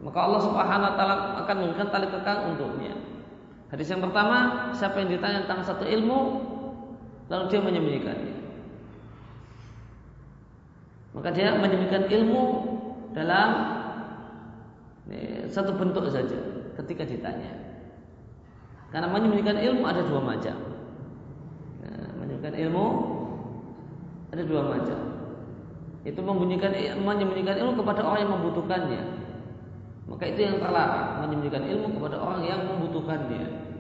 maka 0.05 0.19
Allah 0.21 0.41
Subhanahu 0.45 0.91
wa 0.93 0.95
taala 1.01 1.17
akan 1.41 1.55
memberikan 1.57 1.89
tali 1.89 2.07
kekang 2.12 2.53
untuknya. 2.53 2.93
Hadis 3.73 3.89
yang 3.89 4.05
pertama, 4.05 4.69
siapa 4.77 5.01
yang 5.01 5.09
ditanya 5.09 5.49
tentang 5.49 5.65
satu 5.65 5.89
ilmu 5.89 6.19
lalu 7.33 7.45
dia 7.49 7.61
menyembunyikannya. 7.65 8.37
Maka 11.17 11.29
dia 11.33 11.57
menyembunyikan 11.57 12.05
ilmu 12.12 12.45
dalam 13.17 13.49
satu 15.49 15.73
bentuk 15.81 16.12
saja 16.12 16.53
ketika 16.83 17.03
ditanya. 17.07 17.53
Karena 18.91 19.11
menyembunyikan 19.11 19.59
ilmu 19.59 19.83
ada 19.87 20.03
dua 20.07 20.20
macam. 20.22 20.57
Nah, 21.83 22.11
menyembunyikan 22.18 22.55
ilmu 22.55 22.87
ada 24.31 24.43
dua 24.47 24.62
macam. 24.66 25.01
Itu 26.05 26.20
menyembunyikan 26.20 26.72
menyembunyikan 27.03 27.57
ilmu 27.59 27.72
kepada 27.83 28.01
orang 28.07 28.20
yang 28.22 28.33
membutuhkannya. 28.39 29.03
Maka 30.05 30.25
itu 30.31 30.41
yang 30.47 30.57
terlarang 30.61 31.27
menyembunyikan 31.27 31.64
ilmu 31.64 31.97
kepada 31.97 32.16
orang 32.20 32.43
yang 32.45 32.61
membutuhkannya 32.68 33.75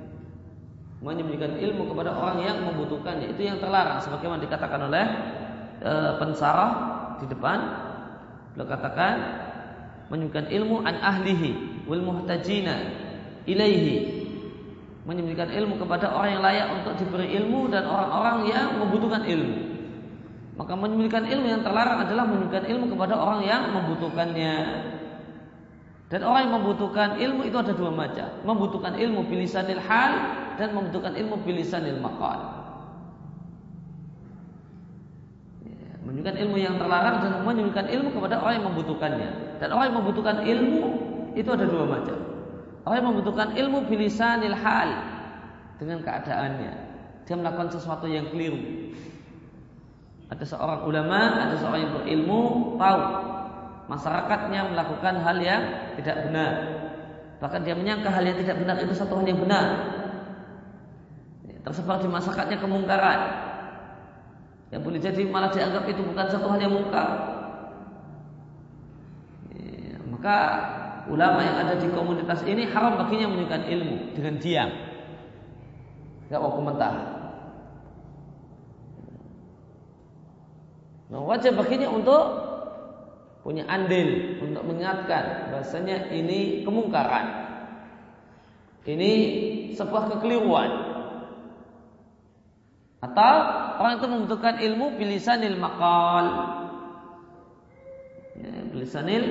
menyembunyikan 1.04 1.60
ilmu 1.60 1.92
kepada 1.92 2.16
orang 2.16 2.40
yang 2.40 2.58
membutuhkannya 2.64 3.36
itu 3.36 3.44
yang 3.44 3.60
terlarang 3.60 4.00
sebagaimana 4.00 4.40
dikatakan 4.40 4.80
oleh 4.88 5.04
e, 5.84 5.92
pensarah 6.16 6.72
di 7.20 7.28
depan 7.28 7.58
beliau 8.56 8.68
katakan 8.72 9.14
menyembunyikan 10.12 10.46
ilmu 10.52 10.76
an 10.84 10.96
ahlihi 11.00 11.50
wal 11.88 12.02
muhtajina 12.02 12.74
ilaihi 13.48 14.24
menyembunyikan 15.04 15.52
ilmu 15.52 15.76
kepada 15.80 16.12
orang 16.12 16.40
yang 16.40 16.42
layak 16.44 16.66
untuk 16.80 16.92
diberi 17.00 17.28
ilmu 17.36 17.68
dan 17.68 17.84
orang-orang 17.84 18.38
yang 18.48 18.66
membutuhkan 18.80 19.22
ilmu 19.24 19.56
maka 20.54 20.72
menyembunyikan 20.78 21.24
ilmu 21.28 21.46
yang 21.50 21.62
terlarang 21.66 22.04
adalah 22.04 22.24
menyembunyikan 22.30 22.66
ilmu 22.68 22.86
kepada 22.94 23.14
orang 23.18 23.40
yang 23.44 23.62
membutuhkannya 23.74 24.56
dan 26.14 26.20
orang 26.22 26.46
yang 26.46 26.54
membutuhkan 26.62 27.08
ilmu 27.18 27.42
itu 27.48 27.56
ada 27.58 27.72
dua 27.74 27.90
macam. 27.90 28.28
Membutuhkan 28.46 28.94
ilmu 28.94 29.26
bilisanil 29.26 29.82
hal 29.82 30.12
dan 30.60 30.70
membutuhkan 30.70 31.16
ilmu 31.18 31.42
bilisanil 31.42 31.98
maqal. 31.98 32.38
Ya, 35.66 35.90
menunjukkan 36.14 36.38
ilmu 36.46 36.56
yang 36.62 36.78
terlarang 36.78 37.26
dan 37.26 37.42
menunjukkan 37.42 37.86
ilmu 37.90 38.08
kepada 38.14 38.38
orang 38.38 38.54
yang 38.62 38.66
membutuhkannya. 38.70 39.30
Dan 39.58 39.68
orang 39.74 39.84
yang 39.90 39.98
membutuhkan 39.98 40.36
ilmu 40.46 40.82
itu 41.34 41.48
ada 41.50 41.66
dua 41.66 41.84
macam. 41.90 42.18
Orang 42.86 42.96
yang 43.02 43.08
membutuhkan 43.10 43.48
ilmu 43.58 43.78
bilisanil 43.90 44.54
hal 44.54 44.88
dengan 45.82 46.06
keadaannya. 46.06 46.72
Dia 47.26 47.34
melakukan 47.34 47.74
sesuatu 47.74 48.06
yang 48.06 48.30
keliru. 48.30 48.94
Ada 50.30 50.54
seorang 50.54 50.86
ulama, 50.86 51.50
ada 51.50 51.58
seorang 51.58 51.82
yang 51.82 51.92
berilmu, 51.98 52.42
tahu 52.78 53.00
masyarakatnya 53.90 54.70
melakukan 54.70 55.14
hal 55.18 55.36
yang 55.42 55.62
tidak 55.98 56.30
benar. 56.30 56.52
Bahkan 57.42 57.60
dia 57.66 57.74
menyangka 57.74 58.14
hal 58.14 58.22
yang 58.22 58.38
tidak 58.38 58.62
benar 58.62 58.78
itu 58.78 58.94
satu 58.94 59.18
hal 59.18 59.26
yang 59.26 59.42
benar. 59.42 59.66
Tersebar 61.66 61.98
di 61.98 62.06
masyarakatnya 62.06 62.62
kemungkaran. 62.62 63.43
Yang 64.74 64.82
boleh 64.90 64.98
jadi 64.98 65.22
malah 65.30 65.54
dianggap 65.54 65.86
itu 65.86 66.02
bukan 66.02 66.26
satu 66.26 66.50
hal 66.50 66.58
yang 66.58 66.74
mungkar. 66.74 67.08
Ya, 69.54 70.02
maka 70.10 70.38
ulama 71.06 71.46
yang 71.46 71.62
ada 71.62 71.78
di 71.78 71.86
komunitas 71.94 72.42
ini 72.42 72.66
haram 72.66 72.98
baginya 72.98 73.30
menunjukkan 73.30 73.70
ilmu 73.70 73.96
dengan 74.18 74.34
diam. 74.42 74.70
Gak 76.26 76.42
mau 76.42 76.58
komentar. 76.58 76.90
Nah, 81.06 81.22
wajib 81.22 81.54
baginya 81.54 81.94
untuk 81.94 82.22
punya 83.46 83.62
andil 83.70 84.42
untuk 84.42 84.66
mengingatkan 84.66 85.54
bahasanya 85.54 86.10
ini 86.10 86.66
kemungkaran. 86.66 87.46
Ini 88.82 89.12
sebuah 89.78 90.18
kekeliruan. 90.18 90.70
Atau 92.98 93.34
orang 93.80 93.98
itu 93.98 94.06
membutuhkan 94.06 94.54
ilmu 94.60 94.86
bilisanil 94.98 95.58
maqal. 95.58 96.26
Ya, 98.38 98.50
bilisanil 98.70 99.24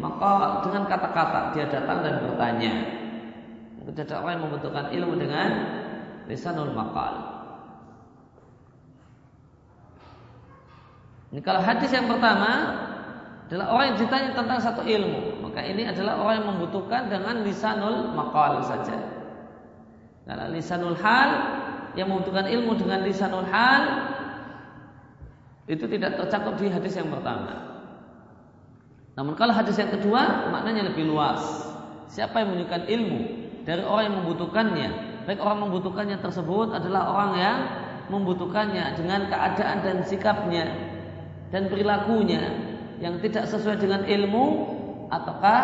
maqal 0.00 0.64
dengan 0.68 0.82
kata-kata 0.88 1.40
dia 1.56 1.66
datang 1.68 2.04
dan 2.04 2.14
bertanya. 2.24 2.72
Ada 3.90 4.22
orang 4.22 4.32
yang 4.38 4.44
membutuhkan 4.46 4.86
ilmu 4.94 5.14
dengan 5.18 5.48
lisanul 6.30 6.70
maqal. 6.72 7.14
Ini 11.30 11.40
kalau 11.42 11.62
hadis 11.62 11.90
yang 11.90 12.06
pertama 12.06 12.52
adalah 13.50 13.66
orang 13.74 13.84
yang 13.94 13.98
ditanya 13.98 14.30
tentang 14.34 14.58
satu 14.62 14.82
ilmu. 14.86 15.42
Maka 15.42 15.66
ini 15.66 15.90
adalah 15.90 16.22
orang 16.22 16.34
yang 16.42 16.48
membutuhkan 16.54 17.10
dengan 17.10 17.42
lisanul 17.42 18.14
maqal 18.14 18.62
saja. 18.62 18.94
Karena 20.22 20.46
lisanul 20.54 20.94
hal 21.02 21.30
yang 21.98 22.10
membutuhkan 22.10 22.46
ilmu 22.46 22.78
dengan 22.78 23.02
lisanul 23.02 23.46
hal 23.48 23.82
itu 25.70 25.86
tidak 25.86 26.18
tercakup 26.18 26.58
di 26.58 26.66
hadis 26.66 26.98
yang 26.98 27.10
pertama. 27.10 27.70
Namun 29.14 29.34
kalau 29.38 29.54
hadis 29.54 29.78
yang 29.78 29.90
kedua 29.90 30.50
maknanya 30.50 30.90
lebih 30.90 31.06
luas. 31.06 31.42
Siapa 32.10 32.42
yang 32.42 32.54
menunjukkan 32.54 32.90
ilmu 32.90 33.20
dari 33.62 33.82
orang 33.86 34.04
yang 34.10 34.16
membutuhkannya, 34.26 34.88
baik 35.30 35.38
orang 35.38 35.70
membutuhkannya 35.70 36.18
tersebut 36.18 36.74
adalah 36.74 37.02
orang 37.14 37.32
yang 37.38 37.58
membutuhkannya 38.10 38.98
dengan 38.98 39.30
keadaan 39.30 39.78
dan 39.86 39.96
sikapnya 40.02 40.66
dan 41.54 41.70
perilakunya 41.70 42.42
yang 42.98 43.22
tidak 43.22 43.46
sesuai 43.46 43.78
dengan 43.78 44.02
ilmu 44.02 44.44
ataukah 45.10 45.62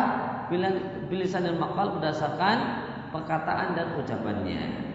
bilisanil 1.11 1.59
maqal 1.59 1.99
berdasarkan 1.99 2.87
perkataan 3.11 3.75
dan 3.75 3.87
ucapannya. 3.99 4.95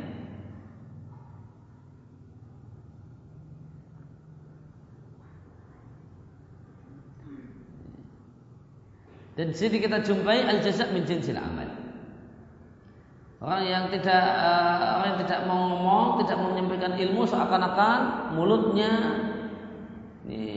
Dan 9.41 9.49
di 9.49 9.57
sini 9.57 9.81
kita 9.81 10.05
jumpai 10.05 10.45
al 10.45 10.61
jazak 10.61 10.93
min 10.93 11.01
jinsil 11.01 11.33
amal. 11.33 11.65
Orang 13.41 13.65
yang 13.65 13.89
tidak 13.89 14.21
uh, 14.37 15.01
orang 15.01 15.17
yang 15.17 15.21
tidak 15.25 15.49
mau 15.49 15.65
ngomong, 15.65 16.21
tidak 16.21 16.37
mau 16.37 16.53
menyampaikan 16.53 16.93
ilmu 16.93 17.25
seakan-akan 17.25 18.29
mulutnya 18.37 18.93
ini 20.29 20.53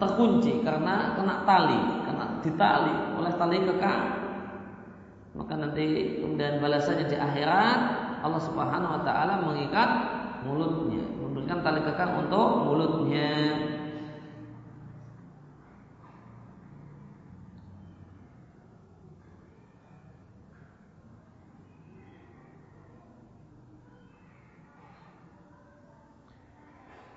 terkunci 0.00 0.64
karena 0.64 1.12
kena 1.12 1.44
tali, 1.44 1.82
kena 2.08 2.40
ditali 2.40 2.96
oleh 3.20 3.32
tali 3.36 3.58
kekang. 3.68 4.02
Maka 5.36 5.52
nanti 5.52 5.84
kemudian 6.24 6.64
balasannya 6.64 7.04
di 7.04 7.20
akhirat 7.20 7.80
Allah 8.24 8.40
Subhanahu 8.48 8.96
wa 8.96 9.02
taala 9.04 9.44
mengikat 9.44 9.90
mulutnya, 10.48 11.04
memberikan 11.20 11.60
tali 11.60 11.84
kekang 11.84 12.16
untuk 12.16 12.64
mulutnya. 12.64 13.28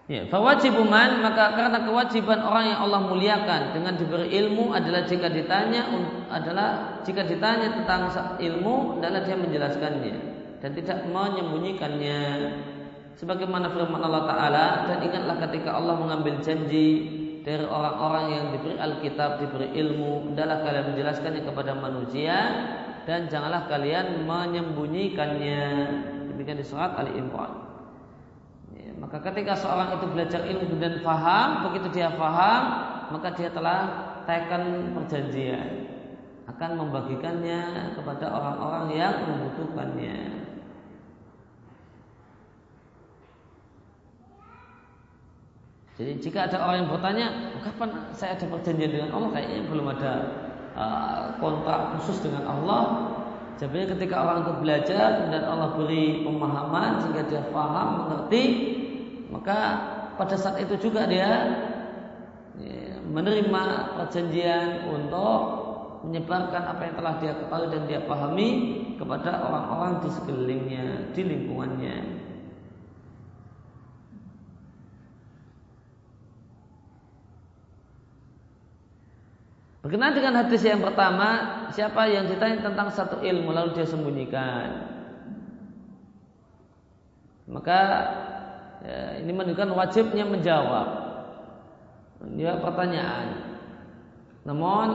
Ya, 0.08 0.24
fawajibuman 0.32 1.20
maka 1.20 1.52
karena 1.52 1.84
kewajiban 1.84 2.40
orang 2.40 2.72
yang 2.72 2.80
Allah 2.80 3.12
muliakan 3.12 3.76
dengan 3.76 3.92
diberi 4.00 4.32
ilmu 4.40 4.72
adalah 4.72 5.04
jika 5.04 5.28
ditanya 5.28 5.84
adalah 6.32 6.96
jika 7.04 7.28
ditanya 7.28 7.76
tentang 7.76 8.08
ilmu 8.40 9.04
adalah 9.04 9.28
dia 9.28 9.36
menjelaskannya 9.36 10.16
dan 10.64 10.72
tidak 10.72 11.04
menyembunyikannya. 11.12 12.24
Sebagaimana 13.20 13.68
firman 13.68 14.00
Allah 14.00 14.24
taala 14.32 14.68
dan 14.88 15.04
ingatlah 15.04 15.44
ketika 15.44 15.76
Allah 15.76 16.00
mengambil 16.00 16.40
janji 16.40 16.88
dari 17.44 17.68
orang-orang 17.68 18.26
yang 18.32 18.46
diberi 18.56 18.80
Alkitab 18.80 19.44
diberi 19.44 19.76
ilmu 19.76 20.32
adalah 20.32 20.64
kalian 20.64 20.96
menjelaskannya 20.96 21.44
kepada 21.44 21.76
manusia 21.76 22.38
dan 23.04 23.28
janganlah 23.28 23.68
kalian 23.68 24.24
menyembunyikannya. 24.24 25.68
Demikian 26.32 26.64
di 26.64 26.64
surat 26.64 26.96
Ali 26.96 27.12
Imran 27.20 27.67
maka 29.08 29.24
ketika 29.32 29.56
seorang 29.56 29.96
itu 29.96 30.06
belajar 30.12 30.44
ilmu 30.44 30.84
dan 30.84 31.00
faham, 31.00 31.72
begitu 31.72 31.96
dia 31.96 32.12
faham, 32.20 32.64
maka 33.16 33.32
dia 33.40 33.48
telah 33.56 33.80
tekan 34.28 34.92
perjanjian 34.92 35.88
akan 36.52 36.70
membagikannya 36.76 37.96
kepada 37.96 38.28
orang-orang 38.28 38.86
yang 39.00 39.16
membutuhkannya. 39.24 40.44
Jadi 45.96 46.12
jika 46.20 46.52
ada 46.52 46.68
orang 46.68 46.84
yang 46.84 46.90
bertanya, 46.92 47.28
kapan 47.64 47.90
saya 48.12 48.36
ada 48.36 48.46
perjanjian 48.52 48.92
dengan 48.92 49.10
Allah? 49.16 49.30
Kayaknya 49.40 49.62
belum 49.72 49.88
ada 49.88 50.14
uh, 50.76 51.24
kontrak 51.40 51.96
khusus 51.96 52.28
dengan 52.28 52.44
Allah. 52.44 52.84
Jadi 53.58 53.90
ketika 53.90 54.22
orang 54.22 54.46
itu 54.46 54.54
belajar 54.62 55.34
dan 55.34 55.42
Allah 55.42 55.74
beri 55.74 56.22
pemahaman 56.22 57.02
sehingga 57.02 57.26
dia 57.26 57.42
faham, 57.50 58.06
mengerti, 58.06 58.44
maka 59.28 59.58
pada 60.16 60.36
saat 60.40 60.58
itu 60.64 60.90
juga 60.90 61.06
dia 61.06 61.30
ya, 62.58 62.98
menerima 63.04 63.64
perjanjian 64.00 64.88
untuk 64.88 65.68
menyebarkan 66.08 66.64
apa 66.64 66.82
yang 66.88 66.96
telah 66.96 67.14
dia 67.20 67.34
ketahui 67.36 67.68
dan 67.74 67.84
dia 67.90 68.00
pahami 68.06 68.50
kepada 68.96 69.44
orang-orang 69.44 69.94
di 70.06 70.10
sekelilingnya, 70.14 70.86
di 71.12 71.22
lingkungannya. 71.26 71.98
Berkenaan 79.82 80.16
dengan 80.20 80.34
hadis 80.44 80.68
yang 80.68 80.84
pertama, 80.84 81.30
siapa 81.72 82.12
yang 82.12 82.28
ditanya 82.28 82.60
tentang 82.60 82.92
satu 82.92 83.24
ilmu 83.24 83.56
lalu 83.56 83.72
dia 83.72 83.88
sembunyikan, 83.88 84.68
maka 87.48 87.80
ya, 88.88 89.20
ini 89.20 89.32
menunjukkan 89.36 89.76
wajibnya 89.76 90.24
menjawab 90.24 90.88
ya 92.40 92.58
pertanyaan. 92.64 93.28
Namun 94.48 94.88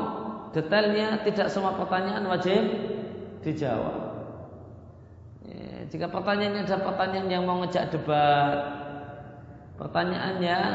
detailnya 0.57 1.21
tidak 1.23 1.53
semua 1.53 1.77
pertanyaan 1.77 2.25
wajib 2.25 2.63
dijawab. 3.45 4.01
Ya, 5.45 5.85
jika 5.93 6.07
pertanyaannya 6.09 6.65
adalah 6.65 6.83
pertanyaan 6.89 7.29
yang 7.29 7.45
mau 7.45 7.61
ngejak 7.61 7.93
debat, 7.93 8.59
pertanyaan 9.77 10.37
yang 10.41 10.73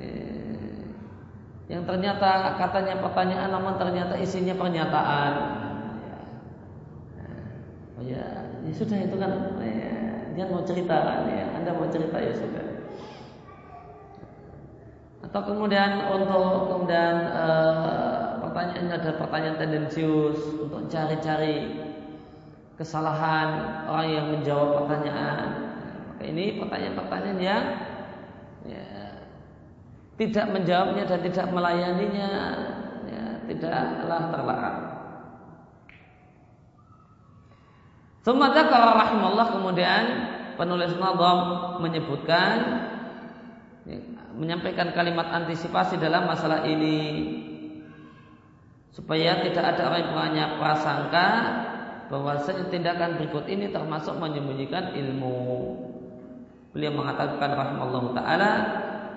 ya, 0.00 0.16
yang 1.68 1.82
ternyata 1.84 2.56
katanya 2.56 3.00
pertanyaan 3.04 3.50
namun 3.52 3.74
ternyata 3.76 4.14
isinya 4.16 4.54
pernyataan. 4.56 5.32
Ya. 6.00 6.18
Oh 8.00 8.04
ya, 8.04 8.26
ya 8.64 8.72
sudah 8.72 8.98
itu 9.00 9.16
kan 9.20 9.60
ya, 9.60 9.96
dia 10.32 10.44
mau 10.48 10.64
cerita 10.64 11.24
ya 11.28 11.53
anda 11.64 11.72
mau 11.72 11.88
cerita 11.88 12.20
ya 12.20 12.36
sudah 12.36 12.74
atau 15.34 15.40
kemudian 15.50 16.14
untuk 16.14 16.68
kemudian 16.70 17.26
e, 17.32 17.46
pertanyaan 18.44 18.86
ada 18.92 19.10
pertanyaan 19.18 19.56
tendensius 19.58 20.38
untuk 20.62 20.86
cari-cari 20.86 21.80
kesalahan 22.78 23.82
orang 23.90 24.08
yang 24.14 24.26
menjawab 24.30 24.84
pertanyaan. 24.84 25.48
Maka 26.14 26.22
ini 26.28 26.60
pertanyaan-pertanyaan 26.62 27.38
yang 27.42 27.64
ya, 28.68 28.86
tidak 30.22 30.46
menjawabnya 30.54 31.04
dan 31.08 31.20
tidak 31.26 31.46
melayaninya 31.50 32.30
ya, 33.08 33.24
tidaklah 33.50 34.22
terlarang. 34.30 34.78
Kalau 38.24 38.90
rahimullah 38.96 39.46
kemudian 39.50 40.04
penulis 40.56 40.94
Nadam 40.96 41.38
menyebutkan 41.80 42.56
ya, 43.86 43.98
menyampaikan 44.34 44.90
kalimat 44.94 45.30
antisipasi 45.30 45.98
dalam 45.98 46.26
masalah 46.26 46.66
ini. 46.66 47.00
Supaya 48.94 49.42
tidak 49.42 49.74
ada 49.74 49.90
orang 49.90 50.00
yang 50.06 50.12
punya 50.14 50.46
prasangka 50.54 51.28
bahwa 52.06 52.38
tindakan 52.70 53.18
berikut 53.18 53.50
ini 53.50 53.74
termasuk 53.74 54.14
menyembunyikan 54.22 54.94
ilmu. 54.94 55.42
Beliau 56.70 56.94
mengatakan 56.94 57.58
rahimahullah 57.58 58.04
taala 58.14 58.52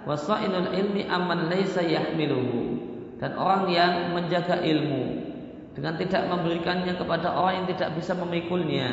wasainul 0.06 0.74
ilmi 0.74 1.06
aman 1.06 1.50
laisa 1.50 1.86
yahmiluhu 1.86 2.78
dan 3.18 3.34
orang 3.38 3.70
yang 3.70 3.94
menjaga 4.14 4.62
ilmu 4.62 5.26
dengan 5.74 5.94
tidak 5.98 6.26
memberikannya 6.26 6.94
kepada 6.98 7.34
orang 7.34 7.62
yang 7.62 7.68
tidak 7.74 7.98
bisa 7.98 8.18
memikulnya. 8.18 8.90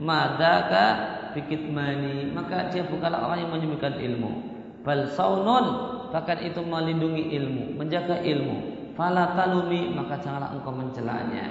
Madaka 0.00 1.16
bikit 1.32 1.62
mani. 1.70 2.30
Maka 2.30 2.70
dia 2.72 2.86
bukanlah 2.86 3.26
orang 3.26 3.46
yang 3.46 3.50
menyembunyikan 3.52 3.96
ilmu. 3.98 4.30
Bal 4.86 5.10
saunun. 5.12 5.66
Bahkan 6.10 6.38
itu 6.46 6.60
melindungi 6.62 7.34
ilmu. 7.36 7.78
Menjaga 7.78 8.22
ilmu. 8.22 8.56
Fala 8.98 9.34
talumi. 9.34 9.92
Maka 9.94 10.18
janganlah 10.22 10.54
engkau 10.56 10.74
mencelanya. 10.74 11.46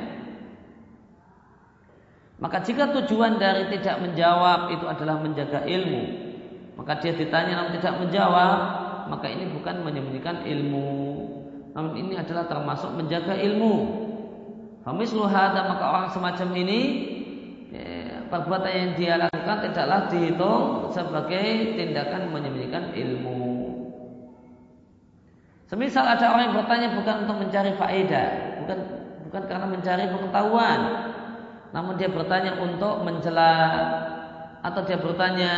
Maka 2.40 2.64
jika 2.64 2.88
tujuan 2.96 3.36
dari 3.36 3.68
tidak 3.68 4.00
menjawab 4.00 4.72
itu 4.72 4.88
adalah 4.88 5.20
menjaga 5.20 5.68
ilmu 5.68 6.30
maka 6.80 6.96
dia 7.04 7.12
ditanya 7.12 7.60
namun 7.60 7.76
tidak 7.76 7.94
menjawab 8.00 8.60
maka 9.12 9.28
ini 9.28 9.52
bukan 9.52 9.84
menyembunyikan 9.84 10.48
ilmu. 10.48 10.88
Namun 11.76 11.92
ini 12.00 12.16
adalah 12.16 12.48
termasuk 12.48 12.96
menjaga 12.96 13.36
ilmu. 13.36 14.08
Famislu 14.88 15.28
hadha 15.28 15.68
maka 15.68 15.86
orang 15.92 16.08
semacam 16.08 16.50
ini 16.56 16.80
perbuatan 18.30 18.72
yang 18.72 18.92
dia 18.96 19.14
lakukan 19.18 19.58
tidaklah 19.66 20.08
dihitung 20.08 20.94
sebagai 20.94 21.76
tindakan 21.76 22.30
menyembunyikan 22.30 22.94
ilmu. 22.94 23.50
Semisal 25.70 26.06
ada 26.06 26.34
orang 26.34 26.50
yang 26.50 26.58
bertanya 26.58 26.88
bukan 26.98 27.16
untuk 27.26 27.38
mencari 27.46 27.72
faedah, 27.78 28.28
bukan 28.66 28.78
bukan 29.30 29.44
karena 29.46 29.68
mencari 29.70 30.06
pengetahuan, 30.10 30.80
namun 31.70 31.94
dia 32.02 32.10
bertanya 32.10 32.58
untuk 32.58 33.06
mencela 33.06 33.54
atau 34.66 34.82
dia 34.82 34.98
bertanya 34.98 35.54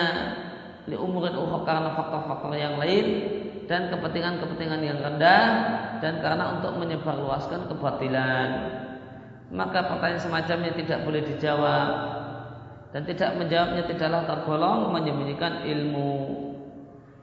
li 0.89 0.99
umurin 0.99 1.37
ukhra 1.37 1.63
karena 1.63 1.95
faktor-faktor 1.95 2.57
yang 2.59 2.75
lain 2.75 3.05
dan 3.71 3.87
kepentingan-kepentingan 3.87 4.81
yang 4.83 4.99
rendah 4.99 5.43
dan 6.03 6.19
karena 6.19 6.59
untuk 6.59 6.75
menyebarluaskan 6.75 7.71
kebatilan. 7.71 8.47
Maka 9.51 9.87
pertanyaan 9.87 10.19
semacamnya 10.19 10.71
tidak 10.75 11.07
boleh 11.07 11.23
dijawab 11.23 11.87
dan 12.91 13.01
tidak 13.07 13.39
menjawabnya 13.39 13.83
tidaklah 13.87 14.27
tergolong 14.27 14.91
menyembunyikan 14.91 15.63
ilmu. 15.63 16.13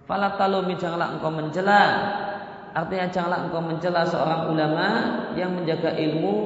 Fala 0.09 0.41
talumi 0.41 0.77
janganlah 0.81 1.17
engkau 1.17 1.33
mencela. 1.33 1.85
Artinya 2.73 3.07
janganlah 3.13 3.41
engkau 3.49 3.61
mencela 3.61 4.03
seorang 4.09 4.53
ulama 4.53 4.89
yang 5.37 5.53
menjaga 5.53 5.93
ilmu 5.93 6.37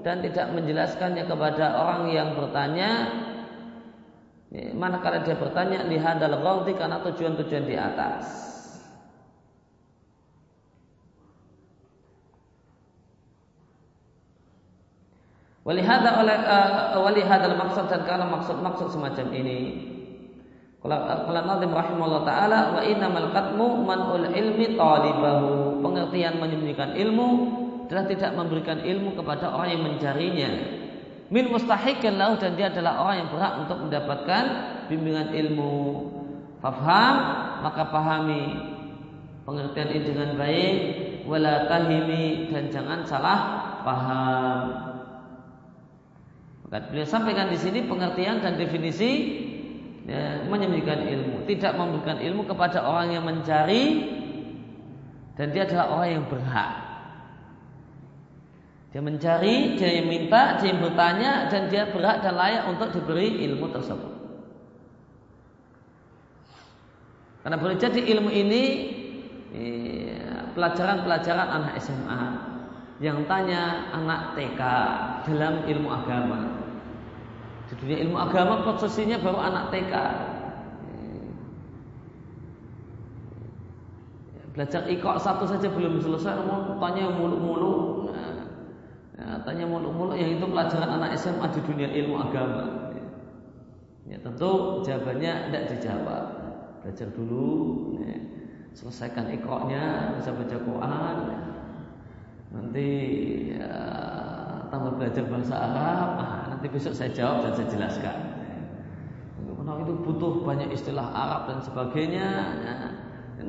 dan 0.00 0.24
tidak 0.24 0.52
menjelaskannya 0.56 1.24
kepada 1.28 1.76
orang 1.76 2.08
yang 2.12 2.32
bertanya 2.36 3.08
manakala 4.76 5.24
dia 5.24 5.32
bertanya 5.32 5.88
lihat 5.88 6.20
dalam 6.20 6.44
karena 6.76 7.00
tujuan-tujuan 7.00 7.64
di 7.64 7.76
atas. 7.76 8.51
Walihada 15.62 16.18
oleh 16.18 16.36
uh, 16.42 16.98
walihada 16.98 17.54
maksud 17.54 17.86
dan 17.86 18.02
karena 18.02 18.26
maksud-maksud 18.26 18.98
semacam 18.98 19.30
ini. 19.30 19.60
Kalau 20.82 20.98
kalau 21.06 21.42
Nabi 21.46 21.70
rahimahullah 21.70 22.26
taala 22.26 22.74
wa 22.74 22.82
innamal 22.82 23.30
qatmu 23.30 23.86
manul 23.86 24.26
ilmi 24.26 24.74
talibahu. 24.74 25.78
Pengertian 25.78 26.42
menyembunyikan 26.42 26.98
ilmu 26.98 27.28
adalah 27.86 28.10
tidak 28.10 28.34
memberikan 28.34 28.82
ilmu 28.82 29.14
kepada 29.14 29.54
orang 29.54 29.70
yang 29.78 29.82
mencarinya. 29.86 30.50
Min 31.30 31.54
mustahikin 31.54 32.18
lahu 32.18 32.34
dan 32.42 32.58
dia 32.58 32.66
adalah 32.66 32.98
orang 32.98 33.22
yang 33.22 33.30
berhak 33.30 33.54
untuk 33.62 33.78
mendapatkan 33.86 34.44
bimbingan 34.90 35.30
ilmu. 35.30 35.74
Fafham 36.58 37.14
maka 37.62 37.86
pahami 37.86 38.42
pengertian 39.46 39.88
ini 39.94 40.02
dengan 40.10 40.30
baik 40.34 40.74
wala 41.22 41.70
tahimi 41.70 42.50
dan 42.50 42.66
jangan 42.66 43.06
salah 43.06 43.38
paham. 43.86 44.91
Maka 46.72 46.88
beliau 46.88 47.04
sampaikan 47.04 47.52
di 47.52 47.60
sini 47.60 47.84
pengertian 47.84 48.40
dan 48.40 48.56
definisi 48.56 49.10
ya, 50.08 50.40
menyembunyikan 50.48 51.04
ilmu, 51.04 51.44
tidak 51.44 51.76
memberikan 51.76 52.16
ilmu 52.16 52.48
kepada 52.48 52.80
orang 52.80 53.12
yang 53.12 53.28
mencari 53.28 54.08
dan 55.36 55.52
dia 55.52 55.68
adalah 55.68 56.00
orang 56.00 56.08
yang 56.16 56.24
berhak. 56.32 56.72
Dia 58.96 59.04
mencari, 59.04 59.76
dia 59.76 60.00
yang 60.00 60.08
minta, 60.08 60.56
dia 60.56 60.72
yang 60.72 60.80
bertanya 60.80 61.52
dan 61.52 61.68
dia 61.68 61.92
berhak 61.92 62.24
dan 62.24 62.40
layak 62.40 62.64
untuk 62.64 62.88
diberi 62.96 63.44
ilmu 63.52 63.68
tersebut. 63.68 64.12
Karena 67.44 67.60
boleh 67.60 67.76
jadi 67.76 68.00
ilmu 68.16 68.32
ini 68.32 68.64
iya, 69.52 70.48
pelajaran-pelajaran 70.56 71.48
anak 71.52 71.84
SMA 71.84 72.22
yang 73.04 73.28
tanya 73.28 73.92
anak 73.92 74.40
TK 74.40 74.60
dalam 75.28 75.68
ilmu 75.68 75.88
agama. 75.92 76.61
Di 77.72 77.80
dunia 77.80 78.04
ilmu 78.04 78.20
agama 78.20 78.60
posisinya 78.68 79.16
baru 79.16 79.40
anak 79.40 79.72
TK. 79.72 79.94
Belajar 84.52 84.84
ikok 84.84 85.16
satu 85.16 85.48
saja 85.48 85.72
belum 85.72 85.96
selesai, 85.96 86.44
mau 86.44 86.76
tanya 86.76 87.08
muluk-muluk. 87.16 88.12
Nah, 88.12 88.44
ya, 89.16 89.24
tanya 89.48 89.64
muluk-muluk 89.64 90.20
yang 90.20 90.36
itu 90.36 90.44
pelajaran 90.44 91.00
anak 91.00 91.16
SMA 91.16 91.48
di 91.48 91.60
dunia 91.64 91.88
ilmu 91.88 92.20
agama. 92.20 92.92
Ya, 94.04 94.20
tentu 94.20 94.84
jawabannya 94.84 95.48
tidak 95.48 95.64
dijawab 95.72 96.24
belajar 96.84 97.08
dulu 97.14 97.48
ya. 98.02 98.18
selesaikan 98.74 99.30
ikroknya 99.32 100.12
bisa 100.18 100.34
baca 100.34 100.56
Quran 100.58 101.16
ya. 101.30 101.40
nanti 102.52 102.88
ya, 103.54 103.74
tambah 104.68 104.98
belajar 104.98 105.24
bahasa 105.30 105.54
Arab 105.54 106.10
ah, 106.18 106.41
nanti 106.62 106.78
besok 106.78 106.94
saya 106.94 107.10
jawab 107.10 107.42
dan 107.42 107.58
saya 107.58 107.68
jelaskan 107.74 108.16
karena 109.42 109.82
itu 109.82 109.94
butuh 110.06 110.46
banyak 110.46 110.70
istilah 110.70 111.10
Arab 111.10 111.50
dan 111.50 111.58
sebagainya 111.58 112.28
ya. 112.62 112.74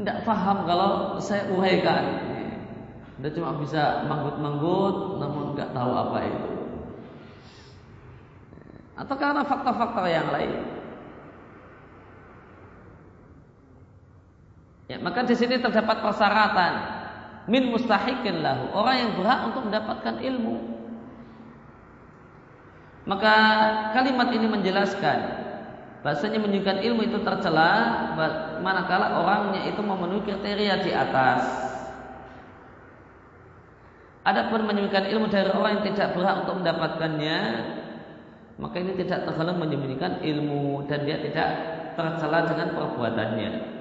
tidak 0.01 0.17
paham 0.25 0.65
kalau 0.65 1.21
saya 1.21 1.45
uraikan. 1.53 2.01
Anda 3.21 3.29
cuma 3.37 3.53
bisa 3.61 4.09
manggut-manggut 4.09 5.21
namun 5.21 5.53
nggak 5.53 5.77
tahu 5.77 5.91
apa 5.93 6.17
itu 6.25 6.49
atau 8.97 9.15
karena 9.17 9.45
fakta-fakta 9.45 10.01
yang 10.09 10.33
lain 10.33 10.73
Ya, 14.91 14.99
maka 14.99 15.25
di 15.25 15.33
sini 15.33 15.57
terdapat 15.57 16.05
persyaratan 16.05 16.73
min 17.47 17.71
mustahikin 17.71 18.43
lahu 18.43 18.69
orang 18.75 18.95
yang 18.99 19.11
berhak 19.15 19.39
untuk 19.49 19.65
mendapatkan 19.71 20.21
ilmu. 20.21 20.72
Maka 23.03 23.35
kalimat 23.91 24.31
ini 24.31 24.47
menjelaskan 24.47 25.43
bahasanya 26.03 26.39
menunjukkan 26.39 26.83
ilmu 26.83 27.01
itu 27.07 27.19
tercela 27.23 27.71
manakala 28.59 29.23
orangnya 29.23 29.67
itu 29.71 29.79
memenuhi 29.79 30.23
kriteria 30.27 30.83
di 30.83 30.91
atas. 30.91 31.41
Adapun 34.23 34.63
menyembunyikan 34.63 35.11
ilmu 35.11 35.27
dari 35.27 35.51
orang 35.51 35.71
yang 35.79 35.85
tidak 35.91 36.15
berhak 36.15 36.47
untuk 36.47 36.63
mendapatkannya, 36.63 37.39
maka 38.55 38.75
ini 38.79 38.95
tidak 38.95 39.27
tergolong 39.27 39.59
menyembunyikan 39.59 40.23
ilmu 40.23 40.87
dan 40.87 41.03
dia 41.03 41.19
tidak 41.19 41.49
tercela 41.99 42.47
dengan 42.47 42.71
perbuatannya. 42.71 43.72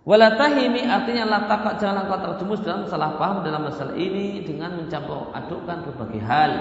Walatahimi 0.00 0.88
artinya 0.88 1.28
latakak 1.28 1.76
jangan 1.76 2.08
engkau 2.08 2.24
terjumus 2.24 2.64
dalam 2.64 2.88
salah 2.88 3.20
paham 3.20 3.44
dalam 3.44 3.68
masalah 3.68 3.92
ini 4.00 4.40
dengan 4.40 4.80
mencampur 4.80 5.28
adukkan 5.36 5.84
berbagai 5.84 6.22
hal. 6.24 6.52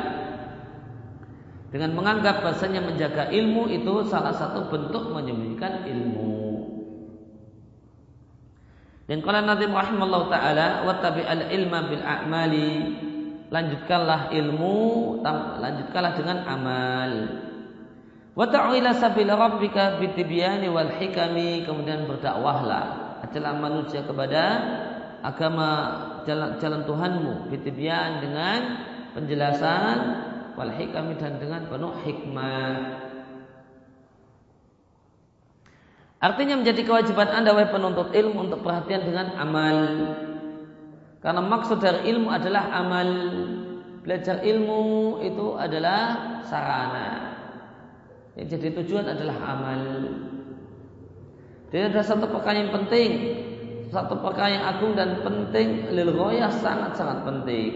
Dengan 1.72 1.96
menganggap 1.96 2.44
bahasanya 2.44 2.84
menjaga 2.84 3.32
ilmu 3.32 3.72
itu 3.72 4.04
salah 4.12 4.36
satu 4.36 4.68
bentuk 4.68 5.16
menyembunyikan 5.16 5.88
ilmu. 5.88 6.36
Dan 9.08 9.24
kalau 9.24 9.42
Nabi 9.42 9.66
Muhammad 9.72 10.30
taala 10.30 10.84
wa 10.84 10.94
al 11.00 11.42
ilma 11.50 11.80
bil 11.88 12.04
a'mali 12.04 12.72
lanjutkanlah 13.48 14.36
ilmu 14.36 14.78
lanjutkanlah 15.64 16.14
dengan 16.20 16.38
amal. 16.44 17.12
Wa 18.36 18.46
ta'ila 18.52 18.94
sabila 19.00 19.40
rabbika 19.40 19.98
bitibyani 19.98 20.68
wal 20.68 20.92
hikami 20.92 21.64
kemudian 21.66 22.06
berdakwahlah 22.06 23.09
adalah 23.30 23.54
manusia 23.62 24.02
kepada 24.02 24.44
agama 25.22 25.70
jalan, 26.26 26.58
jalan 26.58 26.82
Tuhanmu 26.84 27.32
bitibian 27.54 28.24
dengan 28.24 28.60
penjelasan 29.14 29.98
wal 30.58 30.74
hikami 30.74 31.16
dan 31.22 31.38
dengan 31.38 31.70
penuh 31.70 31.94
hikmah. 32.04 32.72
Artinya 36.20 36.60
menjadi 36.60 36.84
kewajiban 36.84 37.32
Anda 37.32 37.56
wahai 37.56 37.72
penuntut 37.72 38.12
ilmu 38.12 38.52
untuk 38.52 38.60
perhatian 38.60 39.08
dengan 39.08 39.40
amal. 39.40 39.78
Karena 41.24 41.40
maksud 41.40 41.80
dari 41.80 42.12
ilmu 42.12 42.28
adalah 42.28 42.76
amal. 42.76 43.10
Belajar 44.04 44.44
ilmu 44.44 45.20
itu 45.24 45.56
adalah 45.56 46.00
sarana. 46.44 47.08
Yang 48.36 48.60
jadi 48.60 48.68
tujuan 48.84 49.06
adalah 49.16 49.38
amal. 49.48 49.82
Dia 51.70 51.90
ada 51.90 52.02
satu 52.02 52.26
perkara 52.26 52.66
yang 52.66 52.74
penting, 52.74 53.10
satu 53.94 54.18
perkara 54.18 54.50
yang 54.58 54.66
agung 54.66 54.98
dan 54.98 55.22
penting 55.22 55.94
lil 55.94 56.14
sangat-sangat 56.50 57.22
penting. 57.26 57.70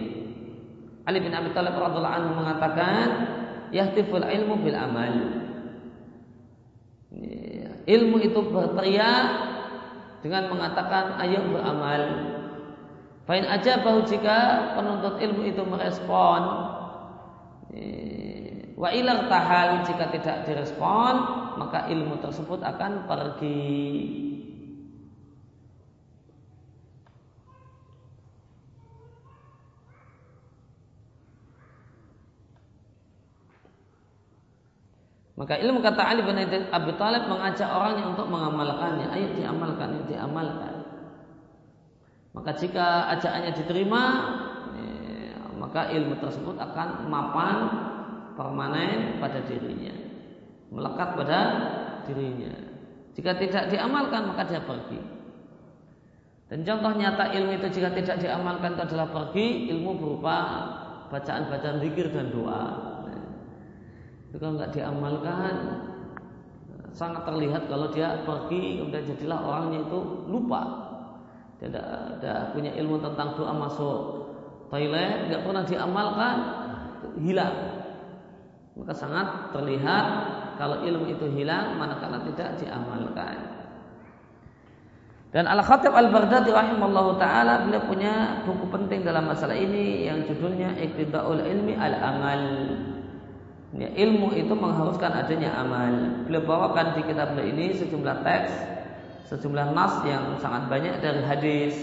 Ali 1.04 1.20
bin 1.20 1.36
Abi 1.36 1.54
Thalib 1.54 1.78
radhiyallahu 1.78 2.16
anhu 2.16 2.32
mengatakan, 2.42 3.06
yahtiful 3.70 4.24
ilmu 4.24 4.56
bil 4.66 4.78
amal. 4.78 5.14
Ilmu 7.84 8.18
itu 8.24 8.40
berteriak 8.48 9.26
dengan 10.24 10.48
mengatakan 10.48 11.20
ayo 11.20 11.44
beramal. 11.52 12.02
Fain 13.28 13.44
aja 13.48 13.84
bahwa 13.84 14.08
jika 14.08 14.72
penuntut 14.80 15.20
ilmu 15.20 15.44
itu 15.48 15.64
merespon 15.68 16.42
wa 18.74 18.90
ilar 18.90 19.30
tahal 19.30 19.86
jika 19.86 20.10
tidak 20.10 20.38
direspon 20.50 21.44
maka 21.58 21.86
ilmu 21.90 22.18
tersebut 22.20 22.60
akan 22.62 23.06
pergi. 23.06 24.34
Maka 35.34 35.60
ilmu 35.60 35.82
kata 35.82 36.08
Ali 36.08 36.22
bin 36.24 36.38
Abi 36.40 36.92
Thalib 36.96 37.26
mengajak 37.26 37.68
orangnya 37.68 38.06
untuk 38.06 38.30
mengamalkannya. 38.30 39.12
Ayo 39.12 39.34
diamalkan, 39.34 39.98
ayo 39.98 40.04
diamalkan. 40.06 40.74
Maka 42.38 42.54
jika 42.56 43.12
ajakannya 43.18 43.52
diterima, 43.52 44.04
ya, 44.78 45.36
maka 45.58 45.90
ilmu 45.90 46.22
tersebut 46.22 46.56
akan 46.56 47.12
mapan 47.12 47.58
permanen 48.34 49.22
pada 49.22 49.42
dirinya 49.46 50.14
melekat 50.74 51.10
pada 51.14 51.40
dirinya. 52.10 52.54
Jika 53.14 53.38
tidak 53.38 53.70
diamalkan 53.70 54.34
maka 54.34 54.50
dia 54.50 54.62
pergi. 54.66 55.00
Dan 56.50 56.66
contoh 56.66 56.92
nyata 56.98 57.34
ilmu 57.34 57.62
itu 57.62 57.80
jika 57.80 57.94
tidak 57.94 58.18
diamalkan 58.20 58.74
itu 58.78 58.84
adalah 58.90 59.08
pergi 59.10 59.70
ilmu 59.74 59.92
berupa 60.02 60.38
bacaan-bacaan 61.14 61.78
zikir 61.82 62.10
dan 62.10 62.34
doa. 62.34 62.66
Itu 64.30 64.42
kalau 64.42 64.58
nggak 64.58 64.74
diamalkan 64.74 65.54
sangat 66.94 67.26
terlihat 67.26 67.70
kalau 67.70 67.90
dia 67.90 68.22
pergi 68.26 68.82
kemudian 68.82 69.06
jadilah 69.14 69.40
orangnya 69.46 69.80
itu 69.86 70.00
lupa. 70.26 70.62
Tidak 71.62 71.86
ada 72.20 72.52
punya 72.52 72.74
ilmu 72.76 73.00
tentang 73.00 73.40
doa 73.40 73.54
masuk 73.54 73.98
toilet 74.74 75.30
nggak 75.30 75.42
pernah 75.46 75.64
diamalkan 75.64 76.36
hilang. 77.22 77.73
Maka 78.74 78.94
sangat 78.94 79.54
terlihat 79.54 80.06
kalau 80.58 80.82
ilmu 80.82 81.06
itu 81.14 81.30
hilang 81.38 81.78
manakala 81.78 82.26
tidak 82.26 82.58
diamalkan. 82.58 83.64
Dan 85.34 85.50
Al-Khatib 85.50 85.94
Al-Baghdadi 85.94 86.54
rahimallahu 86.54 87.18
taala 87.18 87.66
beliau 87.66 87.90
punya 87.90 88.46
buku 88.46 88.70
penting 88.70 89.02
dalam 89.02 89.26
masalah 89.26 89.58
ini 89.58 90.06
yang 90.06 90.22
judulnya 90.30 90.78
Iqtidaul 90.78 91.42
Ilmi 91.42 91.74
Al-Amal. 91.74 92.42
Ya, 93.74 93.90
ilmu 93.90 94.30
itu 94.38 94.54
mengharuskan 94.54 95.10
adanya 95.10 95.58
amal. 95.58 96.22
Beliau 96.30 96.46
bawakan 96.46 96.94
di 96.94 97.10
kitab 97.10 97.34
beliau 97.34 97.50
ini 97.50 97.74
sejumlah 97.74 98.22
teks, 98.22 98.54
sejumlah 99.34 99.74
nas 99.74 99.98
yang 100.06 100.38
sangat 100.38 100.70
banyak 100.70 101.02
dari 101.02 101.26
hadis 101.26 101.74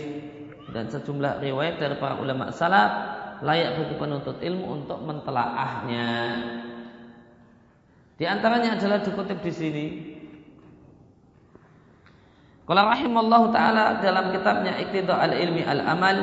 dan 0.70 0.86
sejumlah 0.86 1.42
riwayat 1.42 1.82
dari 1.82 1.98
para 1.98 2.14
ulama 2.22 2.54
salaf 2.54 3.18
layak 3.42 3.82
bagi 3.82 3.94
penuntut 3.98 4.38
ilmu 4.38 4.66
untuk 4.78 5.02
mentelaahnya. 5.02 6.06
Di 8.20 8.28
antaranya 8.28 8.76
adalah 8.76 9.00
dikutip 9.00 9.40
di 9.40 9.48
sini. 9.48 9.86
Kalau 12.68 12.84
rahimallahu 12.84 13.48
taala 13.48 13.96
dalam 14.04 14.28
kitabnya 14.28 14.76
Iqtida 14.76 15.16
al-Ilmi 15.16 15.64
al-Amal, 15.64 16.18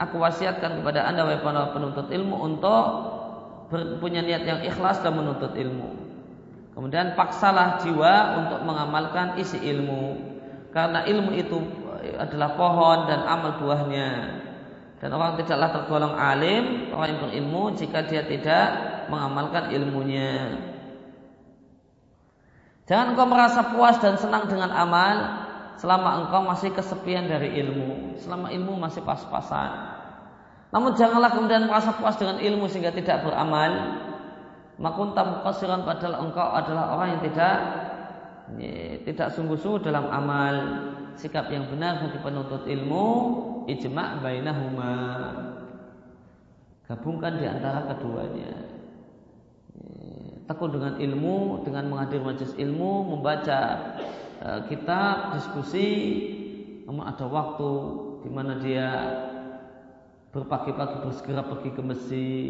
aku 0.00 0.24
wasiatkan 0.24 0.80
kepada 0.80 1.04
Anda 1.04 1.28
wahai 1.28 1.44
para 1.44 1.68
penuntut 1.76 2.08
ilmu 2.08 2.36
untuk 2.48 2.84
punya 4.00 4.24
niat 4.24 4.48
yang 4.48 4.64
ikhlas 4.64 5.04
dan 5.04 5.20
menuntut 5.20 5.52
ilmu. 5.52 5.92
Kemudian 6.72 7.12
paksalah 7.12 7.76
jiwa 7.84 8.40
untuk 8.40 8.64
mengamalkan 8.64 9.36
isi 9.36 9.60
ilmu. 9.60 10.16
Karena 10.72 11.04
ilmu 11.04 11.30
itu 11.36 11.60
adalah 12.18 12.56
pohon 12.56 13.04
dan 13.04 13.20
amal 13.28 13.60
buahnya. 13.60 14.40
Dan 14.96 15.12
orang 15.12 15.36
tidaklah 15.36 15.76
tergolong 15.76 16.16
alim, 16.16 16.88
orang 16.90 17.14
yang 17.14 17.20
berilmu 17.20 17.76
jika 17.76 18.00
dia 18.08 18.24
tidak 18.24 18.66
mengamalkan 19.12 19.68
ilmunya. 19.70 20.72
Jangan 22.84 23.16
engkau 23.16 23.24
merasa 23.24 23.72
puas 23.72 23.96
dan 23.96 24.20
senang 24.20 24.44
dengan 24.44 24.68
amal 24.68 25.16
selama 25.80 26.24
engkau 26.24 26.44
masih 26.44 26.68
kesepian 26.76 27.24
dari 27.24 27.56
ilmu, 27.64 28.20
selama 28.20 28.52
ilmu 28.52 28.76
masih 28.76 29.00
pas-pasan. 29.00 29.96
Namun 30.68 30.92
janganlah 30.92 31.32
kemudian 31.32 31.64
merasa 31.64 31.96
puas 31.96 32.20
dengan 32.20 32.36
ilmu 32.36 32.68
sehingga 32.68 32.92
tidak 32.92 33.24
beramal. 33.24 33.72
Makun 34.76 35.14
kasiran 35.16 35.86
padahal 35.86 36.28
engkau 36.28 36.44
adalah 36.50 36.98
orang 36.98 37.16
yang 37.16 37.22
tidak 37.24 37.56
tidak 39.08 39.28
sungguh-sungguh 39.32 39.80
dalam 39.86 40.10
amal. 40.12 40.54
Sikap 41.14 41.46
yang 41.48 41.70
benar 41.70 42.02
bagi 42.02 42.18
penuntut 42.20 42.66
ilmu 42.66 43.06
ijma' 43.70 44.18
bainahuma. 44.18 44.96
Gabungkan 46.84 47.38
di 47.38 47.46
antara 47.48 47.86
keduanya 47.86 48.73
tekun 50.44 50.70
dengan 50.76 50.94
ilmu, 51.00 51.64
dengan 51.64 51.88
menghadir 51.88 52.20
majelis 52.20 52.52
ilmu, 52.60 53.16
membaca 53.16 53.60
e, 54.44 54.48
kitab, 54.68 55.40
diskusi, 55.40 55.88
memang 56.84 57.16
ada 57.16 57.24
waktu 57.24 57.72
di 58.24 58.30
mana 58.32 58.60
dia 58.60 58.88
berpagi-pagi 60.32 61.06
bersegera 61.06 61.42
pergi 61.46 61.70
ke 61.72 61.82
masjid, 61.84 62.48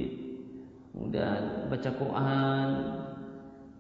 kemudian 0.91 1.69
baca 1.69 1.91
Quran 1.95 2.69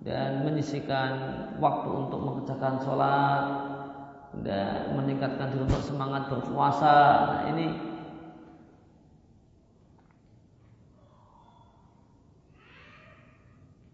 dan 0.04 0.44
menyisikan 0.44 1.12
waktu 1.58 1.88
untuk 1.88 2.20
mengerjakan 2.20 2.74
sholat 2.84 3.44
dan 4.44 4.92
meningkatkan 4.98 5.54
diri 5.54 5.64
untuk 5.64 5.80
semangat 5.80 6.28
berpuasa. 6.28 6.96
Nah, 7.30 7.42
ini 7.54 7.93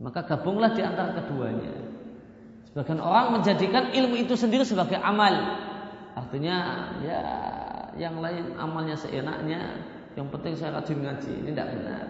Maka 0.00 0.24
gabunglah 0.24 0.72
di 0.72 0.80
antara 0.80 1.12
keduanya. 1.12 1.76
Sebagian 2.72 3.04
orang 3.04 3.36
menjadikan 3.36 3.92
ilmu 3.92 4.16
itu 4.16 4.32
sendiri 4.32 4.64
sebagai 4.64 4.96
amal. 4.96 5.60
Artinya 6.16 6.88
ya 7.04 7.20
yang 8.00 8.16
lain 8.24 8.56
amalnya 8.56 8.96
seenaknya, 8.96 9.76
yang 10.16 10.24
penting 10.32 10.56
saya 10.56 10.80
rajin 10.80 11.04
ngaji. 11.04 11.32
Ini 11.44 11.50
tidak 11.52 11.68
benar. 11.76 12.04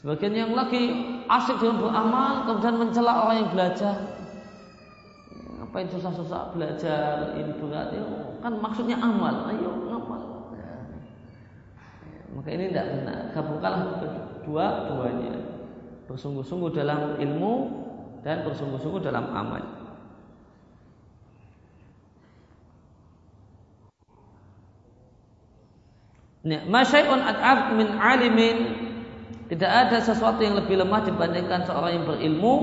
Sebagian 0.00 0.32
yang 0.32 0.52
lagi 0.56 0.94
asik 1.28 1.60
dengan 1.60 1.76
beramal 1.84 2.48
kemudian 2.48 2.76
mencela 2.80 3.12
orang 3.28 3.36
yang 3.44 3.50
belajar. 3.52 3.94
Ngapain 5.60 5.90
susah-susah 5.92 6.56
belajar 6.56 7.36
ini 7.36 7.52
berat 7.60 7.92
ya, 7.92 8.00
kan 8.40 8.56
maksudnya 8.62 8.96
amal. 8.96 9.44
Ayo 9.52 9.74
ngamal. 9.90 10.22
Ya. 10.56 10.72
Maka 12.32 12.48
ini 12.48 12.72
tidak 12.72 12.86
benar. 12.94 13.20
Gabungkanlah 13.36 13.82
kedua-duanya 14.00 15.57
bersungguh-sungguh 16.08 16.72
dalam 16.72 17.20
ilmu 17.20 17.54
dan 18.24 18.42
bersungguh-sungguh 18.48 19.04
dalam 19.04 19.28
amal. 19.30 19.62
Masyai'un 26.48 27.20
ad'af 27.20 27.76
min 27.76 27.92
alimin 28.00 28.58
tidak 29.52 29.68
ada 29.68 29.98
sesuatu 30.00 30.40
yang 30.40 30.56
lebih 30.56 30.80
lemah 30.80 31.04
dibandingkan 31.04 31.68
seorang 31.68 32.00
yang 32.00 32.04
berilmu 32.08 32.54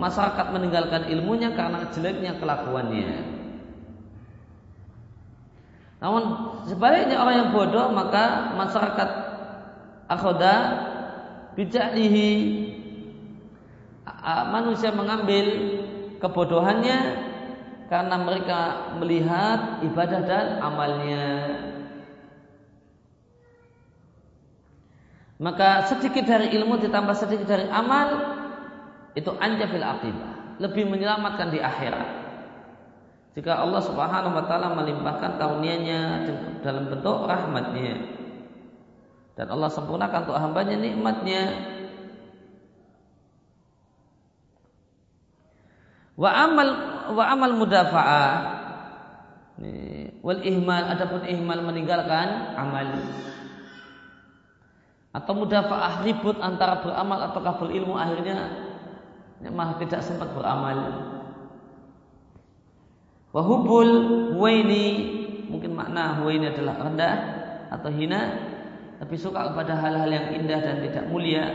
masyarakat 0.00 0.46
meninggalkan 0.52 1.08
ilmunya 1.12 1.52
karena 1.52 1.88
jeleknya 1.92 2.40
kelakuannya. 2.40 3.36
Namun 6.04 6.22
sebaliknya 6.68 7.16
orang 7.16 7.36
yang 7.40 7.50
bodoh 7.52 7.88
maka 7.92 8.52
masyarakat 8.56 9.08
akhoda 10.08 10.56
bijahlihi 11.56 12.28
manusia 14.24 14.88
mengambil 14.88 15.44
kebodohannya 16.18 16.98
karena 17.92 18.16
mereka 18.16 18.60
melihat 18.96 19.84
ibadah 19.84 20.20
dan 20.24 20.46
amalnya. 20.64 21.24
Maka 25.36 25.84
sedikit 25.92 26.24
dari 26.24 26.56
ilmu 26.56 26.80
ditambah 26.80 27.12
sedikit 27.12 27.44
dari 27.44 27.68
amal 27.68 28.38
itu 29.12 29.28
anjabil 29.36 29.84
akibah, 29.84 30.56
lebih 30.62 30.88
menyelamatkan 30.88 31.52
di 31.52 31.60
akhirat. 31.60 32.24
Jika 33.34 33.60
Allah 33.60 33.82
Subhanahu 33.82 34.30
wa 34.30 34.46
taala 34.46 34.78
melimpahkan 34.78 35.36
karunia-Nya 35.42 36.02
dalam 36.62 36.86
bentuk 36.86 37.26
rahmatnya 37.26 37.98
dan 39.34 39.50
Allah 39.50 39.66
sempurnakan 39.66 40.30
untuk 40.30 40.38
hambanya 40.38 40.78
nikmatnya 40.78 41.73
Wa 46.14 46.30
amal 46.30 46.68
wa 47.10 47.24
amal 47.26 47.52
mudafa'ah 47.58 48.34
wal 50.22 50.40
ihmal 50.46 50.86
adapun 50.86 51.26
ihmal 51.26 51.62
meninggalkan 51.62 52.54
amal. 52.54 53.02
Atau 55.14 55.34
mudafa'ah 55.34 56.02
ribut 56.02 56.38
antara 56.42 56.82
beramal 56.82 57.18
ataukah 57.30 57.54
berilmu 57.62 57.94
akhirnya 57.98 58.50
malah 59.50 59.78
tidak 59.78 60.02
sempat 60.02 60.30
beramal. 60.34 60.78
Wahubul 63.34 63.90
huwaini 64.38 64.86
mungkin 65.50 65.74
makna 65.74 66.22
huwaini 66.22 66.54
adalah 66.54 66.78
rendah 66.78 67.14
atau 67.74 67.90
hina 67.90 68.22
tapi 69.02 69.18
suka 69.18 69.50
kepada 69.50 69.74
hal-hal 69.74 70.06
yang 70.06 70.26
indah 70.38 70.62
dan 70.62 70.76
tidak 70.78 71.10
mulia. 71.10 71.50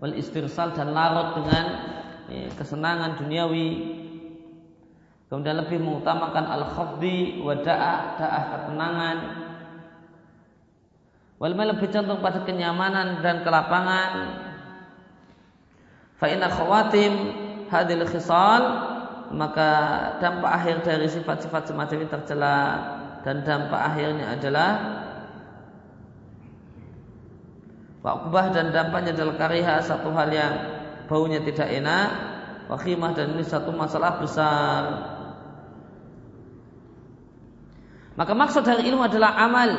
Wal 0.00 0.16
istirsal 0.18 0.72
dan 0.74 0.96
larut 0.96 1.38
dengan 1.38 1.91
kesenangan 2.58 3.18
duniawi. 3.18 4.00
Kemudian 5.26 5.56
lebih 5.64 5.80
mengutamakan 5.80 6.44
al 6.44 6.64
khafdi 6.76 7.40
wa 7.40 7.56
da'ah 7.56 8.20
da'ah 8.20 8.44
ketenangan. 8.52 9.18
Wal 11.40 11.54
lebih 11.56 11.88
pada 11.90 12.44
kenyamanan 12.44 13.24
dan 13.24 13.42
kelapangan. 13.42 14.10
Fa 16.20 16.30
inna 16.30 16.46
khawatim 16.52 17.12
hadil 17.66 18.06
khisal 18.06 18.62
maka 19.32 19.70
dampak 20.20 20.52
akhir 20.52 20.76
dari 20.84 21.08
sifat-sifat 21.08 21.72
semacam 21.72 21.96
ini 22.04 22.06
tercela 22.06 22.58
dan 23.24 23.42
dampak 23.42 23.80
akhirnya 23.80 24.36
adalah 24.36 24.70
Wakbah 28.02 28.50
dan 28.50 28.74
dampaknya 28.74 29.14
adalah 29.14 29.38
kariha 29.38 29.78
satu 29.78 30.10
hal 30.10 30.26
yang 30.34 30.81
baunya 31.10 31.42
tidak 31.42 31.68
enak, 31.70 32.08
wakhimah 32.68 33.12
dan 33.16 33.34
ini 33.34 33.44
satu 33.44 33.70
masalah 33.74 34.20
besar. 34.20 34.82
Maka 38.12 38.32
maksud 38.36 38.62
dari 38.62 38.88
ilmu 38.92 39.08
adalah 39.08 39.34
amal. 39.40 39.70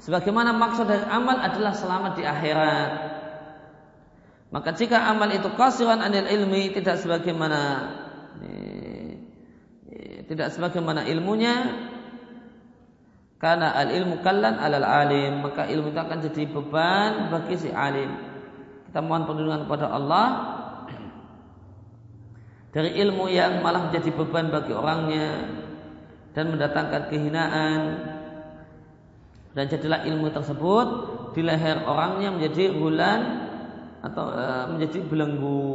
Sebagaimana 0.00 0.54
maksud 0.54 0.86
dari 0.86 1.04
amal 1.04 1.36
adalah 1.42 1.74
selamat 1.74 2.12
di 2.16 2.24
akhirat. 2.24 2.90
Maka 4.50 4.74
jika 4.74 5.06
amal 5.06 5.30
itu 5.30 5.46
kasiran 5.54 6.02
anil 6.02 6.26
ilmi 6.26 6.74
tidak 6.74 6.98
sebagaimana 6.98 7.60
tidak 10.26 10.54
sebagaimana 10.54 11.06
ilmunya 11.10 11.54
karena 13.42 13.74
al 13.74 13.90
ilmu 13.90 14.22
kallan 14.22 14.62
alal 14.62 14.86
alim 14.86 15.42
maka 15.42 15.66
ilmu 15.66 15.90
itu 15.90 15.98
akan 15.98 16.18
jadi 16.22 16.42
beban 16.50 17.34
bagi 17.34 17.58
si 17.58 17.70
alim. 17.70 18.29
Kita 18.90 19.06
mohon 19.06 19.22
perlindungan 19.22 19.70
kepada 19.70 19.86
Allah. 19.86 20.26
Dari 22.74 22.90
ilmu 23.06 23.30
yang 23.30 23.62
malah 23.62 23.86
menjadi 23.86 24.10
beban 24.10 24.50
bagi 24.50 24.74
orangnya 24.74 25.46
dan 26.34 26.50
mendatangkan 26.50 27.06
kehinaan. 27.06 27.80
Dan 29.54 29.70
jadilah 29.70 30.02
ilmu 30.10 30.34
tersebut 30.34 30.86
di 31.38 31.46
leher 31.46 31.86
orangnya 31.86 32.34
menjadi 32.34 32.74
bulan 32.74 33.46
atau 34.02 34.34
e, 34.34 34.44
menjadi 34.74 35.06
belenggu. 35.06 35.70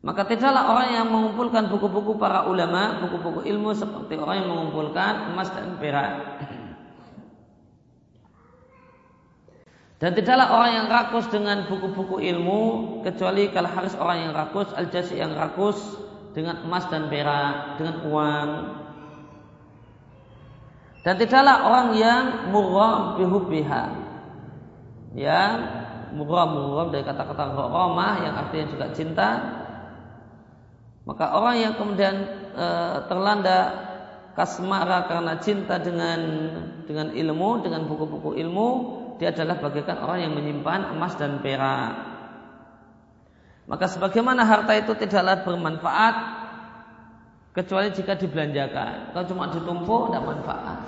Maka 0.00 0.24
tidaklah 0.24 0.64
orang 0.72 0.88
yang 0.96 1.06
mengumpulkan 1.12 1.68
buku-buku 1.68 2.16
para 2.16 2.48
ulama, 2.48 3.04
buku-buku 3.04 3.44
ilmu 3.52 3.76
seperti 3.76 4.16
orang 4.16 4.44
yang 4.44 4.48
mengumpulkan 4.48 5.28
emas 5.28 5.52
dan 5.52 5.76
perak. 5.76 6.40
Dan 10.04 10.12
tidaklah 10.12 10.52
orang 10.52 10.84
yang 10.84 10.86
rakus 10.92 11.32
dengan 11.32 11.64
buku-buku 11.64 12.20
ilmu 12.20 12.60
kecuali 13.08 13.48
kalau 13.48 13.72
harus 13.72 13.96
orang 13.96 14.28
yang 14.28 14.32
rakus 14.36 14.68
al-jasi 14.76 15.16
yang 15.16 15.32
rakus 15.32 15.80
dengan 16.36 16.60
emas 16.60 16.84
dan 16.92 17.08
perak, 17.08 17.80
dengan 17.80 18.04
uang. 18.12 18.48
Dan 21.08 21.14
tidaklah 21.16 21.56
orang 21.64 21.88
yang 21.96 22.52
muram 22.52 23.16
bihubbiha. 23.16 23.84
Yang 25.16 25.56
muram 26.20 26.52
muram 26.52 26.92
dari 26.92 27.00
kata-kata 27.00 27.56
romah 27.56 28.28
yang 28.28 28.36
artinya 28.36 28.66
juga 28.76 28.86
cinta. 28.92 29.28
Maka 31.08 31.32
orang 31.32 31.56
yang 31.64 31.72
kemudian 31.80 32.28
e, 32.52 32.66
terlanda 33.08 33.58
kasmara 34.36 35.08
karena 35.08 35.40
cinta 35.40 35.80
dengan 35.80 36.20
dengan 36.84 37.08
ilmu, 37.08 37.64
dengan 37.64 37.88
buku-buku 37.88 38.36
ilmu, 38.36 38.68
dia 39.18 39.30
adalah 39.30 39.62
bagaikan 39.62 39.98
orang 40.02 40.18
yang 40.26 40.34
menyimpan 40.34 40.94
emas 40.96 41.14
dan 41.14 41.38
perak. 41.38 41.92
Maka 43.64 43.88
sebagaimana 43.88 44.44
harta 44.44 44.76
itu 44.76 44.92
tidaklah 44.92 45.40
bermanfaat 45.46 46.14
kecuali 47.56 47.88
jika 47.94 48.18
dibelanjakan. 48.18 49.14
Kalau 49.16 49.26
cuma 49.30 49.48
ditumpuk 49.48 50.12
tidak 50.12 50.24
manfaat. 50.26 50.78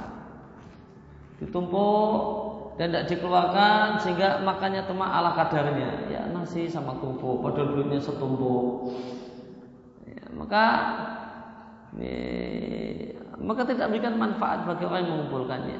Ditumpuk 1.40 2.16
dan 2.76 2.92
tidak 2.92 3.06
dikeluarkan 3.08 4.02
sehingga 4.04 4.44
makannya 4.44 4.84
cuma 4.84 5.08
ala 5.08 5.32
kadarnya. 5.32 6.12
Ya 6.12 6.28
nasi 6.28 6.68
sama 6.68 7.00
kerupuk, 7.00 7.40
padahal 7.40 7.72
duitnya 7.72 8.00
setumpuk. 8.02 8.92
Ya, 10.04 10.24
maka 10.36 10.64
ya, 11.96 13.16
maka 13.40 13.62
tidak 13.64 13.88
memberikan 13.88 14.20
manfaat 14.20 14.68
bagi 14.68 14.84
orang 14.84 15.00
yang 15.00 15.10
mengumpulkannya. 15.16 15.78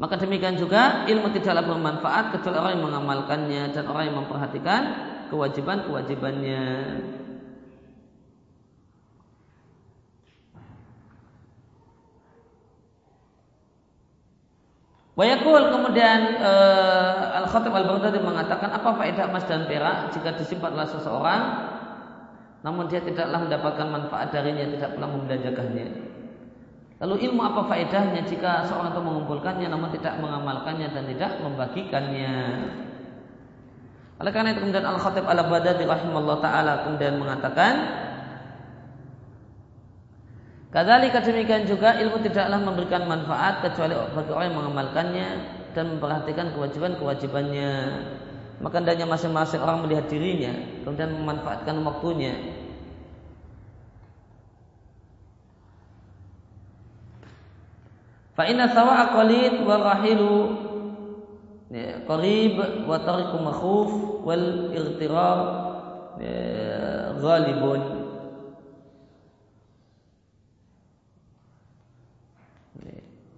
Maka 0.00 0.16
demikian 0.16 0.56
juga 0.56 1.04
ilmu 1.04 1.28
tidaklah 1.28 1.60
bermanfaat 1.60 2.32
kecuali 2.32 2.56
orang 2.56 2.72
yang 2.80 2.84
mengamalkannya 2.88 3.62
dan 3.76 3.84
orang 3.84 4.08
yang 4.08 4.16
memperhatikan 4.24 4.80
kewajiban-kewajibannya. 5.28 6.64
Wayakul 15.20 15.68
kemudian 15.68 16.40
uh, 16.40 17.44
Al 17.44 17.46
Khatib 17.52 17.76
Al 17.76 17.84
Baghdadi 17.84 18.24
mengatakan 18.24 18.72
apa 18.72 18.96
faedah 18.96 19.28
emas 19.28 19.44
dan 19.44 19.68
perak 19.68 20.16
jika 20.16 20.32
disimpan 20.32 20.80
oleh 20.80 20.88
seseorang, 20.88 21.42
namun 22.64 22.88
dia 22.88 23.04
tidaklah 23.04 23.44
mendapatkan 23.44 23.84
manfaat 23.84 24.32
darinya, 24.32 24.64
tidak 24.64 24.96
pula 24.96 25.12
membelanjakannya. 25.12 26.09
Lalu 27.00 27.32
ilmu 27.32 27.40
apa 27.40 27.64
faedahnya 27.64 28.28
jika 28.28 28.68
seorang 28.68 28.92
itu 28.92 29.00
mengumpulkannya 29.00 29.72
namun 29.72 29.88
tidak 29.96 30.20
mengamalkannya 30.20 30.92
dan 30.92 31.08
tidak 31.08 31.40
membagikannya? 31.40 32.36
Oleh 34.20 34.32
karena 34.36 34.52
itu 34.52 34.60
kemudian 34.60 34.84
Al-Khatib 34.84 35.24
Al-Badadi 35.24 35.88
rahimahullah 35.88 36.38
ta'ala 36.44 36.72
kemudian 36.84 37.16
mengatakan 37.16 37.74
Kadzalika 40.70 41.18
demikian 41.24 41.66
juga 41.66 41.98
ilmu 41.98 42.22
tidaklah 42.22 42.60
memberikan 42.62 43.08
manfaat 43.08 43.58
kecuali 43.64 43.90
bagi 44.14 44.30
orang 44.30 44.46
yang 44.52 44.58
mengamalkannya 44.60 45.28
dan 45.74 45.84
memperhatikan 45.98 46.54
kewajiban-kewajibannya. 46.54 47.72
Maka 48.62 48.76
hendaknya 48.78 49.08
masing-masing 49.08 49.58
orang 49.64 49.82
melihat 49.82 50.06
dirinya 50.06 50.52
kemudian 50.84 51.16
memanfaatkan 51.16 51.80
waktunya 51.80 52.59
Fa 58.34 58.46
inna 58.46 58.70
sawa'a 58.70 59.10
qalid 59.12 59.66
wa 59.66 59.76
rahilu 59.80 60.34
ya, 61.70 62.02
qarib 62.06 62.56
wa 62.86 62.96
tariku 63.02 63.36
makhuf 63.42 63.90
wal 64.24 64.70
irtirar 64.74 65.38
ya, 66.18 67.14
ghalibun. 67.18 67.82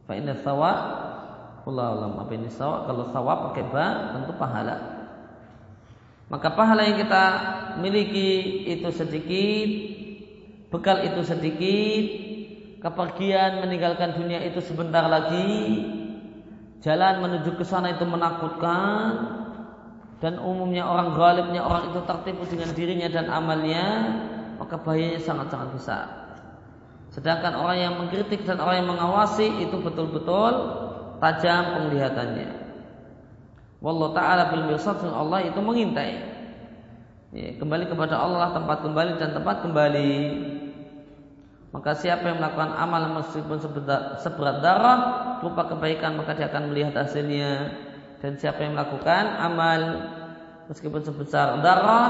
Fa 0.07 0.13
inna 0.19 0.37
sawa 0.45 0.73
Allah 1.63 1.87
alam 1.95 2.19
apa 2.19 2.35
ini 2.35 2.51
sawa 2.51 2.91
kalau 2.91 3.07
sawa 3.15 3.49
pakai 3.49 3.65
ba 3.71 4.13
tentu 4.19 4.35
pahala. 4.35 4.77
Maka 6.27 6.49
pahala 6.59 6.89
yang 6.89 6.99
kita 6.99 7.25
miliki 7.79 8.67
itu 8.67 8.89
sedikit, 8.91 9.71
bekal 10.75 11.07
itu 11.07 11.21
sedikit, 11.23 12.05
kepergian 12.83 13.63
meninggalkan 13.63 14.19
dunia 14.19 14.43
itu 14.43 14.59
sebentar 14.59 15.07
lagi. 15.07 15.49
Jalan 16.83 17.23
menuju 17.23 17.55
ke 17.55 17.63
sana 17.63 17.95
itu 17.95 18.03
menakutkan. 18.03 19.39
Dan 20.19 20.39
umumnya 20.39 20.87
orang 20.87 21.19
galibnya 21.19 21.67
orang 21.67 21.91
itu 21.91 21.99
tertipu 22.07 22.47
dengan 22.47 22.71
dirinya 22.79 23.11
dan 23.11 23.27
amalnya 23.27 23.87
maka 24.55 24.79
bahayanya 24.79 25.19
sangat-sangat 25.19 25.69
besar. 25.75 26.07
Sedangkan 27.11 27.59
orang 27.59 27.79
yang 27.83 27.95
mengkritik 27.99 28.47
dan 28.47 28.63
orang 28.63 28.87
yang 28.87 28.91
mengawasi 28.95 29.67
itu 29.67 29.75
betul-betul 29.83 30.53
tajam 31.19 31.75
penglihatannya. 31.75 32.51
Wallah 33.83 34.15
taala 34.15 34.43
bil 34.55 34.71
mirsad 34.71 35.03
Allah 35.11 35.43
itu 35.43 35.59
mengintai. 35.59 36.31
Ya, 37.35 37.59
kembali 37.59 37.91
kepada 37.91 38.23
Allah 38.23 38.55
tempat 38.55 38.87
kembali 38.87 39.19
dan 39.19 39.35
tempat 39.35 39.67
kembali 39.67 40.13
maka 41.73 41.97
siapa 41.97 42.29
yang 42.29 42.37
melakukan 42.37 42.77
amal 42.77 43.17
meskipun 43.17 43.57
seberat 44.21 44.57
darah 44.61 44.99
berupa 45.41 45.73
kebaikan 45.73 46.21
maka 46.21 46.37
dia 46.37 46.53
akan 46.53 46.69
melihat 46.69 47.01
hasilnya. 47.01 47.73
Dan 48.21 48.37
siapa 48.37 48.61
yang 48.63 48.77
melakukan 48.77 49.25
amal 49.41 49.81
meskipun 50.69 51.01
sebesar 51.01 51.65
darah 51.65 52.09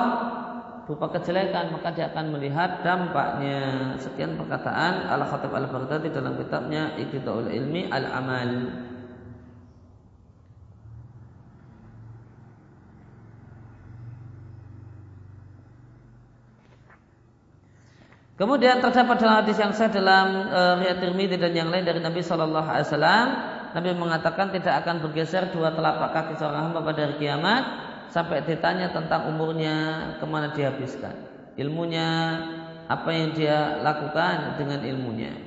berupa 0.82 1.14
kejelekan 1.14 1.70
maka 1.70 1.94
dia 1.94 2.10
akan 2.10 2.34
melihat 2.34 2.82
dampaknya. 2.82 3.94
Sekian 4.02 4.34
perkataan 4.34 5.06
Al-Khatib 5.06 5.54
Al-Baghdadi 5.54 6.10
dalam 6.10 6.34
kitabnya 6.34 6.98
Iqtida'ul 6.98 7.54
Ilmi 7.54 7.86
Al-Amal. 7.86 8.50
Kemudian 18.42 18.82
terdapat 18.82 19.22
dalam 19.22 19.46
hadis 19.46 19.54
yang 19.54 19.70
sah 19.70 19.86
dalam 19.86 20.50
uh, 20.50 20.74
riwayat 20.82 20.98
Tirmidzi 20.98 21.38
dan 21.38 21.54
yang 21.54 21.70
lain 21.70 21.86
dari 21.86 22.02
Nabi 22.02 22.26
Shallallahu 22.26 22.66
Alaihi 22.66 22.90
Wasallam, 22.90 23.26
Nabi 23.70 23.90
mengatakan 23.94 24.50
tidak 24.50 24.82
akan 24.82 24.98
bergeser 24.98 25.54
dua 25.54 25.70
telapak 25.70 26.10
kaki 26.10 26.42
seorang 26.42 26.66
hamba 26.66 26.82
pada 26.82 27.06
hari 27.06 27.22
kiamat 27.22 27.62
sampai 28.10 28.42
ditanya 28.42 28.90
tentang 28.90 29.30
umurnya 29.30 29.76
ke 30.18 30.26
mana 30.26 30.50
dihabiskan, 30.50 31.14
ilmunya 31.54 32.10
apa 32.90 33.14
yang 33.14 33.30
dia 33.30 33.78
lakukan 33.78 34.58
dengan 34.58 34.90
ilmunya. 34.90 35.38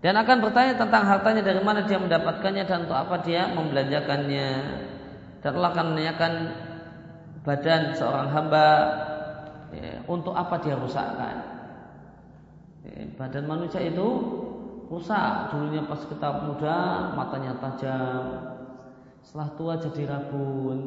Dan 0.00 0.16
akan 0.16 0.40
bertanya 0.40 0.80
tentang 0.80 1.04
hartanya 1.04 1.44
dari 1.44 1.60
mana 1.60 1.84
dia 1.84 2.00
mendapatkannya 2.00 2.64
dan 2.64 2.88
untuk 2.88 2.96
apa 2.96 3.20
dia 3.20 3.52
membelanjakannya. 3.52 4.48
Dan 5.44 5.50
Allah 5.52 5.68
akan 5.68 5.84
menanyakan 5.92 6.32
badan 7.44 7.92
seorang 7.92 8.32
hamba 8.32 8.68
ya, 9.74 10.00
untuk 10.06 10.32
apa 10.38 10.62
dia 10.62 10.78
rusakkan? 10.78 11.36
Ya, 12.86 13.10
badan 13.18 13.50
manusia 13.50 13.82
itu 13.82 14.06
rusak. 14.86 15.50
Dulunya 15.50 15.82
pas 15.88 15.98
kita 16.06 16.28
muda 16.46 16.76
matanya 17.18 17.58
tajam. 17.58 18.24
Setelah 19.24 19.48
tua 19.58 19.72
jadi 19.80 20.02
rabun. 20.06 20.78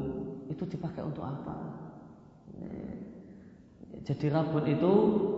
Itu 0.48 0.64
dipakai 0.64 1.04
untuk 1.04 1.28
apa? 1.28 1.58
Ya, 2.56 2.80
jadi 4.08 4.32
rabun 4.32 4.66
itu 4.66 4.94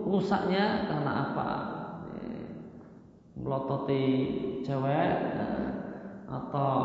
rusaknya 0.06 0.86
karena 0.86 1.12
apa? 1.32 1.50
Ya, 2.14 2.30
melototi 3.40 4.04
cewek 4.62 5.16
ya, 5.34 5.50
atau 6.30 6.76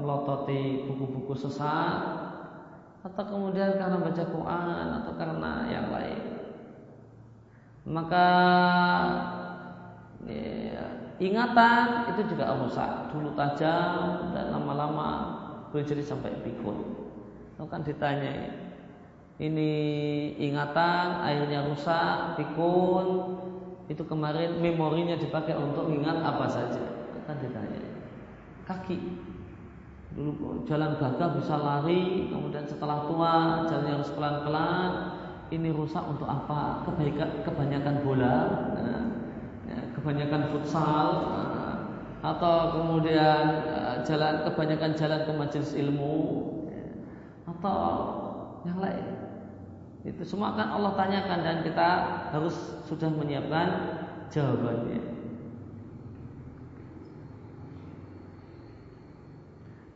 melototi 0.00 0.88
buku-buku 0.88 1.36
sesat 1.36 2.17
atau 2.98 3.24
kemudian 3.24 3.78
karena 3.78 3.98
baca 4.02 4.24
Quran 4.26 4.86
atau 5.02 5.12
karena 5.14 5.52
yang 5.70 5.86
lain. 5.94 6.22
Maka 7.88 8.28
ya, 10.26 10.84
ingatan 11.22 12.10
itu 12.12 12.34
juga 12.34 12.58
rusak. 12.58 13.14
Dulu 13.14 13.32
tajam 13.38 14.34
dan 14.34 14.52
lama-lama 14.52 15.08
boleh 15.70 15.86
jadi 15.86 16.02
sampai 16.02 16.42
pikun. 16.42 16.84
Itu 17.54 17.64
kan 17.70 17.86
ditanya 17.86 18.50
ini. 19.40 19.72
Ingatan 20.36 21.22
airnya 21.22 21.70
rusak 21.70 22.36
pikun. 22.36 23.38
Itu 23.88 24.04
kemarin 24.04 24.60
memorinya 24.60 25.16
dipakai 25.16 25.56
untuk 25.56 25.88
ingat 25.88 26.20
apa 26.20 26.44
saja. 26.50 26.84
Kan 27.24 27.40
ditanya. 27.40 27.80
Kaki 28.68 29.00
dulu 30.16 30.64
jalan 30.64 30.96
gagah 30.96 31.36
bisa 31.36 31.54
lari 31.60 32.32
kemudian 32.32 32.64
setelah 32.64 33.04
tua 33.04 33.34
jalannya 33.68 33.92
harus 34.00 34.10
pelan-pelan 34.12 34.90
ini 35.48 35.68
rusak 35.72 36.04
untuk 36.04 36.28
apa 36.28 36.84
kebaikan 36.84 37.44
kebanyakan 37.44 37.94
bola 38.04 38.38
nah, 38.76 39.04
ya, 39.68 39.78
kebanyakan 39.96 40.42
futsal 40.52 41.08
nah, 41.32 41.74
atau 42.18 42.56
kemudian 42.74 43.44
eh, 43.68 43.96
jalan 44.02 44.42
kebanyakan 44.42 44.92
jalan 44.98 45.20
ke 45.22 45.32
majelis 45.32 45.72
ilmu 45.76 46.16
ya, 46.66 46.86
atau 47.46 47.78
yang 48.66 48.78
lain. 48.82 49.06
Itu 50.06 50.22
semua 50.24 50.54
akan 50.54 50.68
Allah 50.78 50.92
tanyakan 50.94 51.38
dan 51.42 51.56
kita 51.62 51.88
harus 52.32 52.54
sudah 52.86 53.10
menyiapkan 53.12 53.68
jawabannya. 54.32 55.17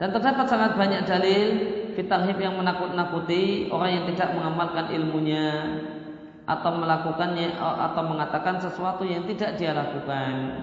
Dan 0.02 0.10
terdapat 0.10 0.50
sangat 0.50 0.74
banyak 0.74 1.06
dalil 1.06 1.48
fitarhib 1.94 2.34
yang 2.42 2.58
menakut-nakuti 2.58 3.70
orang 3.70 4.02
yang 4.02 4.04
tidak 4.10 4.34
mengamalkan 4.34 4.90
ilmunya 4.90 5.78
atau 6.42 6.74
melakukannya 6.74 7.54
atau 7.62 8.02
mengatakan 8.10 8.58
sesuatu 8.58 9.06
yang 9.06 9.22
tidak 9.30 9.54
dia 9.62 9.70
lakukan. 9.70 10.58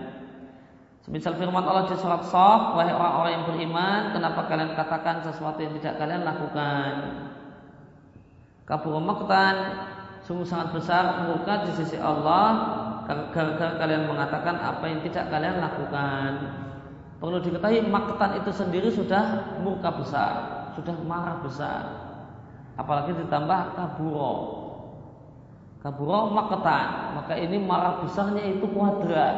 Semisal 1.08 1.40
firman 1.40 1.64
Allah 1.64 1.88
di 1.88 1.96
surat 1.96 2.20
Shaf, 2.28 2.76
wahai 2.76 2.92
orang-orang 2.92 3.32
yang 3.32 3.46
beriman, 3.48 4.02
kenapa 4.12 4.44
kalian 4.52 4.76
katakan 4.76 5.24
sesuatu 5.24 5.64
yang 5.64 5.72
tidak 5.80 5.96
kalian 6.04 6.28
lakukan? 6.28 6.92
Kabur 8.68 9.00
maktan 9.00 9.56
sungguh 10.28 10.44
sangat 10.44 10.76
besar 10.76 11.32
murka 11.32 11.64
di 11.64 11.80
sisi 11.80 11.96
Allah 11.96 12.76
gara-gara 13.08 13.80
kalian 13.80 14.04
mengatakan 14.04 14.60
apa 14.60 14.84
yang 14.84 15.00
tidak 15.00 15.32
kalian 15.32 15.64
lakukan. 15.64 16.68
Perlu 17.20 17.44
diketahui 17.44 17.84
maktan 17.92 18.40
itu 18.40 18.52
sendiri 18.56 18.88
sudah 18.88 19.56
murka 19.60 19.92
besar, 19.92 20.34
sudah 20.80 20.96
marah 21.04 21.44
besar. 21.44 21.84
Apalagi 22.80 23.12
ditambah 23.12 23.76
kaburo. 23.76 24.36
Kaburo 25.84 26.32
maktan, 26.32 27.20
maka 27.20 27.36
ini 27.36 27.60
marah 27.60 28.00
besarnya 28.00 28.40
itu 28.56 28.64
kuadrat. 28.72 29.36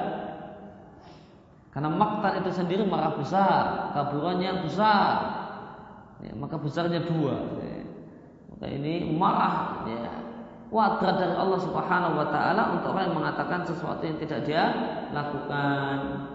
Karena 1.73 1.89
maktan 1.89 2.45
itu 2.45 2.53
sendiri 2.53 2.85
marah 2.85 3.17
besar, 3.17 3.89
kaburannya 3.97 4.61
besar. 4.61 5.13
Ya, 6.21 6.37
maka 6.37 6.61
besarnya 6.61 7.01
dua. 7.01 7.49
Ya. 7.65 7.81
Maka 8.53 8.65
ini 8.69 9.09
marah 9.17 9.81
ya, 9.89 10.21
kuadrat 10.69 11.17
dari 11.17 11.33
Allah 11.33 11.59
Subhanahu 11.65 12.13
wa 12.13 12.27
taala 12.29 12.77
untuk 12.77 12.93
orang 12.93 13.09
yang 13.09 13.17
mengatakan 13.17 13.65
sesuatu 13.65 14.05
yang 14.05 14.21
tidak 14.21 14.45
dia 14.45 14.63
lakukan. 15.17 16.29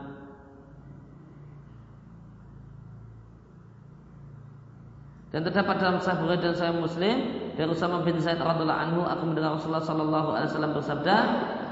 Dan 5.36 5.44
terdapat 5.44 5.76
dalam 5.76 6.00
Sahih 6.00 6.24
Bukhari 6.24 6.40
dan 6.40 6.56
Sahih 6.56 6.80
Muslim 6.80 7.16
dari 7.60 7.68
Usama 7.68 8.00
bin 8.00 8.16
Zaid 8.24 8.40
radhiallahu 8.40 8.80
anhu 8.88 9.04
aku 9.04 9.28
mendengar 9.28 9.60
Rasulullah 9.60 9.84
sallallahu 9.84 10.32
alaihi 10.32 10.48
wasallam 10.48 10.72
bersabda 10.72 11.16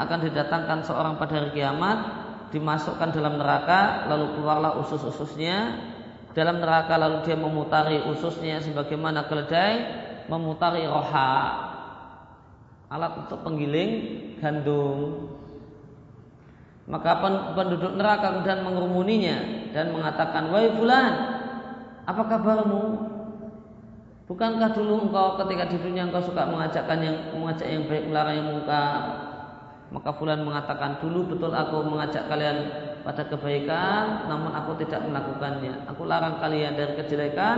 akan 0.04 0.18
didatangkan 0.20 0.78
seorang 0.84 1.16
pada 1.16 1.32
hari 1.40 1.56
kiamat 1.56 1.98
dimasukkan 2.52 3.08
dalam 3.16 3.40
neraka 3.40 4.04
lalu 4.12 4.36
keluarlah 4.36 4.76
usus-ususnya. 4.84 5.80
Dalam 6.36 6.60
neraka 6.60 7.00
lalu 7.00 7.24
dia 7.24 7.40
memutari 7.40 8.04
ususnya 8.04 8.60
sebagaimana 8.60 9.32
keledai 9.32 9.74
memutari 10.28 10.84
roha. 10.84 11.32
Alat 12.92 13.16
untuk 13.16 13.48
penggiling 13.48 13.90
gandum. 14.44 15.24
Maka 16.84 17.16
penduduk 17.56 17.96
neraka 17.96 18.28
kemudian 18.28 18.60
mengerumuninya 18.60 19.72
dan 19.72 19.88
mengatakan 19.88 20.52
wahai 20.52 20.68
fulan 20.76 21.12
apa 22.04 22.22
kabarmu 22.28 23.13
Bukankah 24.24 24.72
dulu 24.72 25.08
engkau 25.08 25.36
ketika 25.44 25.68
di 25.68 25.76
dunia 25.84 26.08
engkau 26.08 26.24
suka 26.24 26.48
mengajakkan 26.48 26.98
yang 27.04 27.16
mengajak 27.36 27.68
yang 27.68 27.84
baik 27.84 28.08
melarang 28.08 28.36
yang 28.40 28.48
muka? 28.56 28.84
Maka 29.92 30.10
fulan 30.16 30.40
mengatakan 30.40 30.96
dulu 30.98 31.36
betul 31.36 31.52
aku 31.52 31.84
mengajak 31.84 32.24
kalian 32.26 32.56
pada 33.04 33.20
kebaikan, 33.28 34.26
namun 34.32 34.50
aku 34.56 34.80
tidak 34.80 35.04
melakukannya. 35.04 35.84
Aku 35.92 36.08
larang 36.08 36.40
kalian 36.40 36.72
dari 36.72 36.96
kejelekan, 36.96 37.56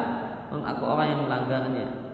namun 0.51 0.67
aku 0.67 0.83
orang 0.91 1.07
yang 1.15 1.21
melanggarnya. 1.23 2.06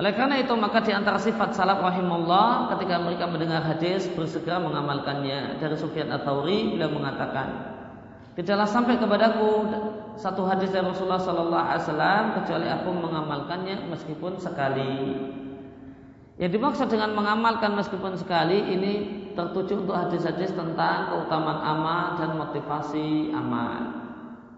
Oleh 0.00 0.16
karena 0.16 0.40
itu 0.40 0.56
maka 0.56 0.80
di 0.80 0.96
antara 0.96 1.20
sifat 1.20 1.52
salaf 1.52 1.84
rahimullah 1.84 2.72
ketika 2.72 2.96
mereka 3.04 3.28
mendengar 3.28 3.60
hadis 3.60 4.08
bersegera 4.16 4.56
mengamalkannya. 4.56 5.60
Dari 5.60 5.76
Sufyan 5.76 6.08
Ats-Tsauri 6.08 6.72
beliau 6.72 6.88
mengatakan, 6.88 7.76
"Tidaklah 8.32 8.64
sampai 8.64 8.96
kepadaku 8.96 9.68
satu 10.16 10.48
hadis 10.48 10.72
dari 10.72 10.88
Rasulullah 10.88 11.20
sallallahu 11.20 11.64
alaihi 11.68 11.84
wasallam 11.84 12.22
kecuali 12.32 12.66
aku 12.72 12.90
mengamalkannya 12.96 13.76
meskipun 13.92 14.40
sekali." 14.40 15.20
Yang 16.40 16.50
dimaksud 16.56 16.88
dengan 16.88 17.12
mengamalkan 17.12 17.76
meskipun 17.76 18.16
sekali 18.16 18.56
ini 18.72 18.92
tertuju 19.36 19.84
untuk 19.84 20.00
hadis-hadis 20.00 20.56
tentang 20.56 21.12
keutamaan 21.12 21.60
amal 21.60 22.16
dan 22.16 22.40
motivasi 22.40 23.36
amal. 23.36 24.00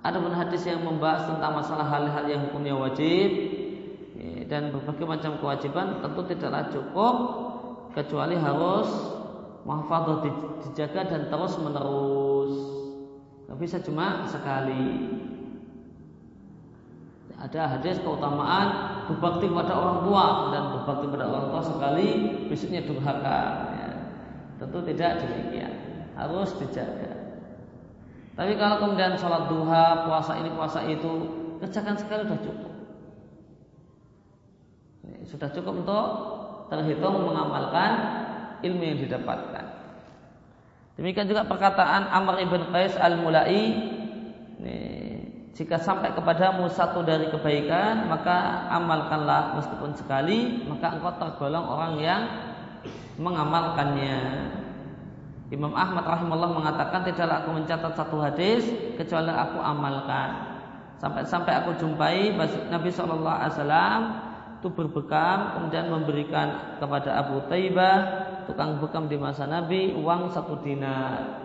Ada 0.07 0.23
pun 0.23 0.31
hadis 0.31 0.63
yang 0.71 0.87
membahas 0.87 1.27
tentang 1.27 1.59
masalah 1.59 1.91
hal-hal 1.91 2.31
yang 2.31 2.47
hukumnya 2.47 2.79
wajib, 2.79 3.62
dan 4.49 4.73
berbagai 4.73 5.07
macam 5.07 5.39
kewajiban 5.39 6.01
tentu 6.01 6.21
tidaklah 6.27 6.65
cukup 6.73 7.15
kecuali 7.93 8.35
harus 8.39 8.89
mahfadzah 9.63 10.25
dijaga 10.67 11.01
dan 11.07 11.23
terus 11.29 11.55
menerus. 11.61 12.53
Tidak 13.45 13.57
bisa 13.61 13.77
cuma 13.85 14.25
sekali. 14.27 15.13
Ada 17.43 17.77
hadis 17.77 17.99
keutamaan 18.07 19.03
berbakti 19.11 19.51
pada 19.51 19.75
orang 19.75 19.99
tua 20.07 20.27
dan 20.55 20.63
berbakti 20.79 21.07
pada 21.11 21.25
orang 21.27 21.47
tua 21.51 21.63
sekali 21.63 22.09
besoknya 22.47 22.87
durhaka. 22.87 23.41
Ya. 23.75 23.91
Tentu 24.63 24.79
tidak 24.87 25.27
demikian. 25.27 25.75
Harus 26.15 26.55
dijaga. 26.63 27.13
Tapi 28.33 28.57
kalau 28.57 28.81
kemudian 28.81 29.19
sholat 29.19 29.51
duha, 29.51 30.09
puasa 30.09 30.39
ini, 30.41 30.55
puasa 30.55 30.87
itu, 30.89 31.13
kerjakan 31.61 31.99
sekali 31.99 32.25
sudah 32.25 32.41
cukup 32.41 32.72
sudah 35.29 35.49
cukup 35.55 35.85
untuk 35.85 36.07
terhitung 36.73 37.29
mengamalkan 37.29 37.91
ilmu 38.65 38.83
yang 38.83 38.99
didapatkan. 39.03 39.65
Demikian 40.97 41.29
juga 41.29 41.49
perkataan 41.49 42.09
Amr 42.13 42.45
ibn 42.45 42.69
Qais 42.69 42.95
al-Mulai 43.01 43.61
jika 45.53 45.77
sampai 45.77 46.17
kepadamu 46.17 46.65
satu 46.73 47.05
dari 47.05 47.29
kebaikan 47.29 48.09
maka 48.09 48.69
amalkanlah 48.73 49.57
meskipun 49.61 49.93
sekali 49.93 50.65
maka 50.65 50.97
engkau 50.97 51.13
tergolong 51.21 51.67
orang 51.69 51.95
yang 52.01 52.23
mengamalkannya. 53.21 54.21
Imam 55.53 55.77
Ahmad 55.77 56.09
rahimahullah 56.09 56.57
mengatakan 56.57 57.05
tidaklah 57.05 57.45
aku 57.45 57.51
mencatat 57.53 57.93
satu 57.93 58.17
hadis 58.25 58.65
kecuali 58.97 59.29
aku 59.29 59.61
amalkan. 59.61 60.49
Sampai-sampai 60.97 61.53
aku 61.61 61.77
jumpai 61.77 62.33
Nabi 62.73 62.89
Shallallahu 62.89 63.37
Alaihi 63.37 63.53
Wasallam 63.59 64.01
itu 64.63 64.71
berbekam 64.71 65.59
kemudian 65.59 65.91
memberikan 65.91 66.79
kepada 66.79 67.19
Abu 67.19 67.43
Taibah 67.51 67.99
tukang 68.47 68.79
bekam 68.79 69.11
di 69.11 69.19
masa 69.19 69.43
Nabi 69.43 69.91
uang 69.91 70.31
satu 70.31 70.63
dinar. 70.63 71.43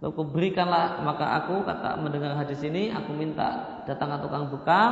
Lalu 0.00 0.24
berikanlah 0.32 1.04
maka 1.04 1.44
aku 1.44 1.68
kata 1.68 2.00
mendengar 2.00 2.32
hadis 2.32 2.64
ini 2.64 2.88
aku 2.88 3.12
minta 3.12 3.84
datangkan 3.84 4.24
tukang 4.24 4.48
bekam 4.48 4.90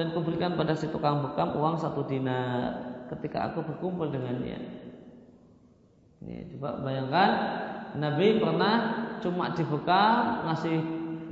dan 0.00 0.16
kuberikan 0.16 0.56
pada 0.56 0.72
si 0.72 0.88
tukang 0.88 1.20
bekam 1.20 1.52
uang 1.60 1.76
satu 1.76 2.08
dinar 2.08 2.88
ketika 3.12 3.52
aku 3.52 3.60
berkumpul 3.60 4.08
dengannya. 4.08 4.80
Ini 6.24 6.56
coba 6.56 6.80
bayangkan 6.80 7.30
Nabi 8.00 8.40
pernah 8.40 8.74
cuma 9.20 9.52
dibekam 9.52 10.48
ngasih 10.48 10.78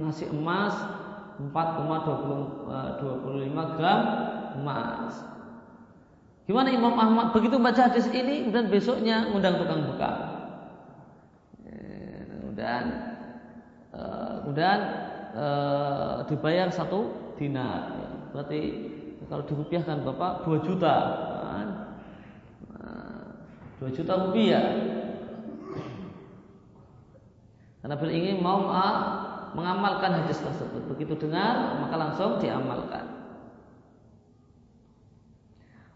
ngasih 0.04 0.28
emas 0.36 0.76
4,25 1.38 1.48
eh, 3.40 3.68
gram 3.80 4.02
emas. 4.58 5.22
Gimana 6.48 6.72
Imam 6.72 6.96
Ahmad 6.96 7.36
begitu 7.36 7.60
baca 7.60 7.92
hadis 7.92 8.08
ini 8.08 8.48
kemudian 8.48 8.72
besoknya 8.72 9.28
undang 9.30 9.60
tukang 9.60 9.84
buka. 9.84 10.10
Eh, 11.68 12.24
kemudian 12.24 12.84
eh, 13.92 14.34
kemudian 14.42 14.80
dibayar 16.26 16.68
satu 16.72 17.32
dinar. 17.36 17.94
Berarti 18.32 18.60
kalau 19.28 19.44
dirupiahkan 19.44 20.02
Bapak 20.02 20.48
2 20.48 20.66
juta. 20.66 20.96
Kan? 21.52 21.68
Dua 23.78 23.90
juta 23.94 24.12
rupiah. 24.18 24.74
Karena 27.78 27.94
beliau 27.94 28.18
ingin 28.18 28.42
mau 28.42 28.66
mengamalkan 29.54 30.18
hadis 30.22 30.42
tersebut. 30.42 30.82
Begitu 30.90 31.14
dengar, 31.14 31.78
maka 31.78 31.94
langsung 31.94 32.42
diamalkan. 32.42 33.17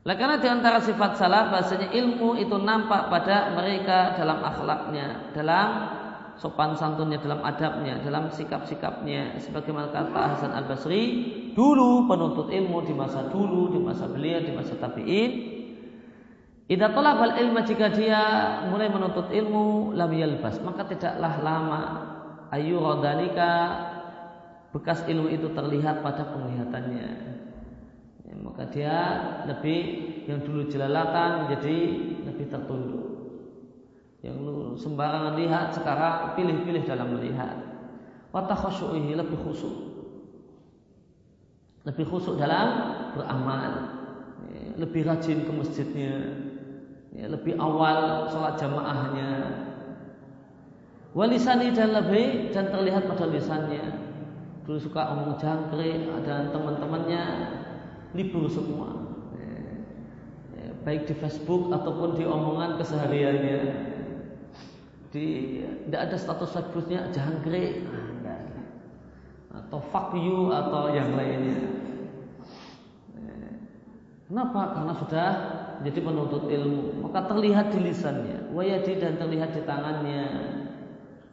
Oleh 0.03 0.17
karena 0.19 0.37
di 0.43 0.49
antara 0.51 0.83
sifat 0.83 1.15
salah 1.15 1.47
bahasanya 1.55 1.95
ilmu 1.95 2.35
itu 2.35 2.59
nampak 2.59 3.07
pada 3.07 3.55
mereka 3.55 4.19
dalam 4.19 4.43
akhlaknya, 4.43 5.31
dalam 5.31 5.69
sopan 6.35 6.75
santunnya, 6.75 7.23
dalam 7.23 7.39
adabnya, 7.47 8.03
dalam 8.03 8.27
sikap-sikapnya. 8.35 9.39
Sebagaimana 9.39 9.95
kata 9.95 10.21
Hasan 10.35 10.51
Al 10.51 10.67
Basri, 10.67 11.05
dulu 11.55 12.11
penuntut 12.11 12.51
ilmu 12.51 12.83
di 12.83 12.95
masa 12.99 13.31
dulu, 13.31 13.71
di 13.71 13.79
masa 13.79 14.11
beliau, 14.11 14.43
di 14.43 14.51
masa 14.51 14.75
tabiin, 14.75 15.31
Idza 16.73 16.89
talabal 16.89 17.37
ilma 17.37 17.67
jika 17.69 17.93
dia 17.93 18.23
mulai 18.73 18.89
menuntut 18.89 19.29
ilmu 19.29 19.93
lam 19.93 20.09
yalbas 20.09 20.57
maka 20.65 20.89
tidaklah 20.89 21.43
lama 21.45 21.83
ayu 22.49 22.81
rodalika 22.81 23.77
bekas 24.73 25.05
ilmu 25.05 25.29
itu 25.29 25.53
terlihat 25.53 26.01
pada 26.01 26.33
penglihatannya. 26.33 27.32
Ya, 28.33 28.35
maka 28.41 28.64
dia 28.72 28.97
lebih 29.45 29.80
yang 30.24 30.41
dulu 30.41 30.72
jelalatan 30.72 31.45
menjadi 31.45 31.76
lebih 32.33 32.47
tertunduk. 32.49 33.07
Yang 34.24 34.37
lu 34.41 34.57
sembarangan 34.80 35.37
lihat 35.37 35.76
sekarang 35.76 36.33
pilih-pilih 36.41 36.89
dalam 36.89 37.12
melihat. 37.12 37.61
Watakhusyuhi 38.33 39.12
lebih 39.12 39.37
khusyuk. 39.37 39.76
Lebih 41.85 42.09
khusyuk 42.09 42.41
dalam 42.41 42.68
beramal. 43.12 43.72
Ya, 44.49 44.80
lebih 44.80 45.05
rajin 45.05 45.45
ke 45.45 45.53
masjidnya 45.53 46.12
ya, 47.12 47.28
lebih 47.28 47.61
awal 47.61 48.26
sholat 48.33 48.57
jamaahnya 48.57 49.30
walisani 51.12 51.76
dan 51.76 51.93
lebih 51.93 52.51
dan 52.57 52.72
terlihat 52.72 53.05
pada 53.05 53.28
lisannya 53.28 53.85
dulu 54.64 54.80
suka 54.80 55.12
omong 55.12 55.37
jangkrik 55.37 56.09
dan 56.24 56.49
teman-temannya 56.49 57.24
libur 58.13 58.49
semua. 58.49 59.17
Ya, 60.57 60.69
baik 60.85 61.09
di 61.09 61.15
Facebook 61.17 61.73
ataupun 61.73 62.17
di 62.17 62.25
omongan 62.29 62.77
kesehariannya. 62.81 63.61
Di 65.13 65.27
tidak 65.85 66.01
ada 66.09 66.17
status 66.17 66.57
Facebooknya 66.57 67.13
jangkrik 67.13 67.85
nah, 68.25 68.41
atau 69.53 69.79
fuck 69.93 70.17
you 70.17 70.49
atau 70.49 70.89
yang 70.89 71.13
lainnya. 71.13 71.61
Ya, 73.13 73.37
kenapa? 74.29 74.73
Karena 74.73 74.93
sudah 74.97 75.29
jadi 75.85 76.01
penuntut 76.01 76.49
ilmu. 76.49 77.05
Maka 77.05 77.29
terlihat 77.29 77.75
di 77.77 77.79
lisannya. 77.93 78.49
Wayadi 78.55 79.03
dan 79.03 79.21
terlihat 79.21 79.53
di 79.53 79.63
tangannya. 79.69 80.25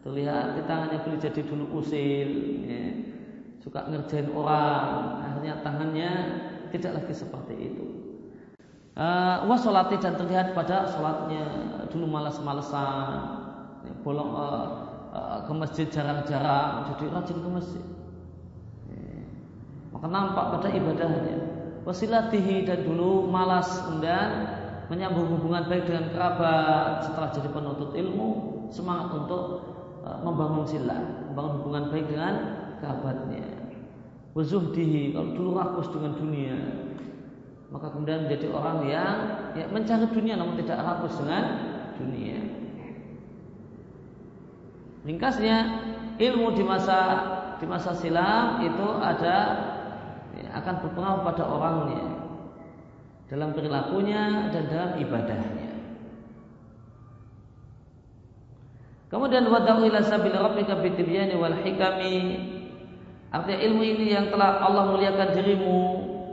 Terlihat 0.04 0.60
di 0.60 0.62
tangannya 0.66 1.00
boleh 1.06 1.20
jadi 1.22 1.42
dulu 1.46 1.66
usil. 1.80 2.30
Ya. 2.66 2.84
suka 3.60 3.86
ngerjain 3.92 4.32
orang. 4.34 5.24
Akhirnya 5.24 5.54
tangannya 5.62 6.12
tidak 6.72 7.04
lagi 7.04 7.14
seperti 7.14 7.54
itu. 7.58 7.86
Uh, 9.00 9.48
wasolati 9.48 9.96
dan 10.02 10.20
terlihat 10.20 10.52
pada 10.52 10.90
sholatnya. 10.92 11.46
Dulu 11.88 12.06
malas-malesan. 12.06 13.16
Ya, 13.88 13.94
bolong 14.04 14.32
uh, 14.36 14.68
uh, 15.14 15.38
ke 15.48 15.52
masjid 15.56 15.88
jarang-jarang. 15.88 16.92
Jadi 16.94 17.04
rajin 17.08 17.38
ke 17.40 17.50
masjid. 17.50 17.86
Ya. 18.92 19.24
maka 19.96 20.08
nampak 20.12 20.46
pada 20.60 20.68
ibadahnya. 20.74 21.38
Wasilatihi 21.88 22.68
dan 22.68 22.84
dulu 22.84 23.26
malas 23.32 23.72
kemudian 23.88 24.30
menyambung 24.92 25.32
hubungan 25.38 25.66
baik 25.72 25.88
dengan 25.88 26.12
kerabat. 26.12 27.08
Setelah 27.08 27.30
jadi 27.32 27.50
penuntut 27.56 27.96
ilmu 27.96 28.28
semangat 28.70 29.16
untuk 29.16 29.44
membangun 30.24 30.66
silah 30.66 31.30
membangun 31.30 31.54
hubungan 31.62 31.84
baik 31.94 32.06
dengan 32.10 32.34
kerabatnya 32.82 33.59
wazuhdihi 34.34 35.16
kalau 35.16 35.32
dulu 35.34 35.50
rakus 35.58 35.90
dengan 35.94 36.14
dunia 36.18 36.58
maka 37.70 37.94
kemudian 37.94 38.26
menjadi 38.26 38.48
orang 38.50 38.90
yang 38.90 39.16
ya, 39.54 39.66
mencari 39.70 40.06
dunia 40.10 40.36
namun 40.38 40.58
tidak 40.58 40.82
rakus 40.82 41.14
dengan 41.22 41.44
dunia 41.98 42.40
ringkasnya 45.06 45.58
ilmu 46.20 46.54
di 46.54 46.64
masa 46.66 47.00
di 47.60 47.66
masa 47.68 47.92
silam 47.96 48.64
itu 48.64 48.88
ada 49.04 49.38
akan 50.50 50.76
berpengaruh 50.82 51.22
pada 51.28 51.44
orangnya 51.46 52.20
dalam 53.30 53.54
perilakunya 53.54 54.50
dan 54.50 54.64
dalam 54.68 54.92
ibadahnya. 54.98 55.70
Kemudian 59.10 59.50
wada'u 59.50 59.86
ila 59.90 60.06
sabil 60.06 60.34
rabbika 60.34 60.82
bitibyani 60.82 61.38
wal 61.38 61.58
hikami. 61.62 62.18
Artinya 63.30 63.60
ilmu 63.62 63.82
ini 63.86 64.06
yang 64.14 64.34
telah 64.34 64.58
Allah 64.58 64.90
muliakan 64.90 65.30
dirimu 65.38 65.80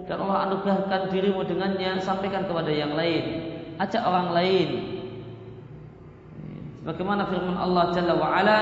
dan 0.09 0.17
Allah 0.23 0.49
anugerahkan 0.49 1.13
dirimu 1.13 1.45
dengannya 1.45 2.01
sampaikan 2.01 2.49
kepada 2.49 2.73
yang 2.73 2.97
lain. 2.97 3.53
Ajak 3.77 4.01
orang 4.01 4.33
lain. 4.33 4.69
Bagaimana 6.89 7.29
firman 7.29 7.59
Allah 7.59 7.93
Jalla 7.93 8.15
wa 8.17 8.29
ala 8.33 8.59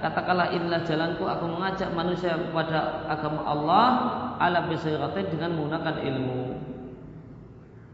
katakanlah 0.00 0.50
inilah 0.50 0.82
jalanku 0.82 1.28
aku 1.28 1.44
mengajak 1.46 1.92
manusia 1.92 2.34
kepada 2.34 3.04
agama 3.06 3.44
Allah 3.44 3.86
ala 4.40 4.66
bisiratin 4.66 5.28
dengan 5.28 5.54
menggunakan 5.54 5.96
ilmu 6.00 6.56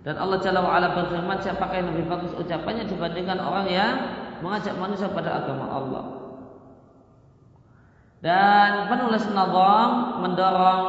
dan 0.06 0.22
Allah 0.22 0.38
Jalla 0.38 0.62
wa'ala 0.62 0.94
berfirman 0.94 1.42
siapa 1.42 1.66
yang 1.74 1.90
lebih 1.90 2.06
bagus 2.06 2.30
ucapannya 2.38 2.86
dibandingkan 2.86 3.42
orang 3.42 3.66
yang 3.66 3.92
mengajak 4.38 4.78
manusia 4.78 5.10
pada 5.10 5.42
agama 5.42 5.66
Allah 5.66 6.04
dan 8.26 8.90
penulis 8.90 9.22
nazam 9.30 10.18
mendorong 10.18 10.86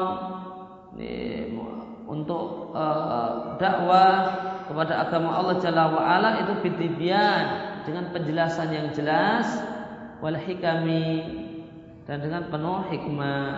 untuk 2.10 2.74
uh, 2.74 3.62
dakwah 3.62 4.18
kepada 4.66 5.06
agama 5.06 5.38
Allah 5.38 5.62
Jalla 5.62 5.86
wa'ala 5.94 6.30
itu 6.42 6.66
bitibian 6.66 7.46
dengan 7.86 8.10
penjelasan 8.10 8.74
yang 8.74 8.90
jelas 8.90 9.46
wal 10.18 10.34
hikami 10.34 11.46
dan 12.10 12.26
dengan 12.26 12.50
penuh 12.50 12.90
hikmah. 12.90 13.54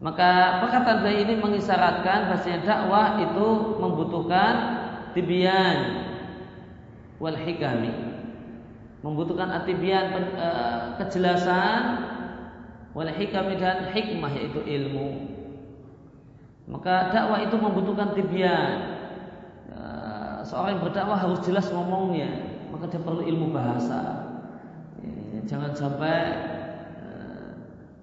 Maka 0.00 0.64
perkataan 0.64 1.04
beliau 1.04 1.28
ini 1.28 1.34
mengisyaratkan 1.36 2.32
bahasanya 2.32 2.64
dakwah 2.64 3.20
itu 3.20 3.48
membutuhkan 3.76 4.52
tibian 5.12 6.08
wal 7.20 7.36
hikami. 7.36 8.09
Membutuhkan 9.00 9.48
atibian 9.48 10.12
e, 10.36 10.48
kejelasan 11.00 11.82
wal 12.92 13.08
hikami 13.08 13.56
dan 13.56 13.88
hikmah 13.90 14.32
yaitu 14.36 14.60
ilmu. 14.60 15.08
Maka 16.68 17.08
dakwah 17.10 17.40
itu 17.40 17.56
membutuhkan 17.56 18.12
tibian. 18.12 19.00
E, 19.72 19.80
seorang 20.44 20.76
yang 20.76 20.82
berdakwah 20.84 21.16
harus 21.16 21.40
jelas 21.40 21.72
ngomongnya, 21.72 22.28
maka 22.68 22.92
dia 22.92 23.00
perlu 23.00 23.24
ilmu 23.24 23.56
bahasa 23.56 24.30
jangan 25.50 25.72
sampai 25.74 26.16
uh, 27.02 27.50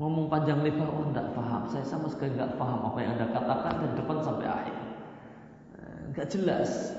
ngomong 0.04 0.28
panjang 0.28 0.60
lebar 0.60 0.92
oh 0.92 1.08
tidak 1.16 1.32
paham 1.32 1.64
saya 1.72 1.86
sama 1.88 2.12
sekali 2.12 2.36
nggak 2.36 2.60
paham 2.60 2.92
apa 2.92 2.98
yang 3.00 3.12
anda 3.16 3.28
katakan 3.32 3.74
dari 3.80 3.94
depan 3.96 4.18
sampai 4.20 4.48
akhir 4.52 4.76
nggak 6.12 6.28
jelas 6.28 6.98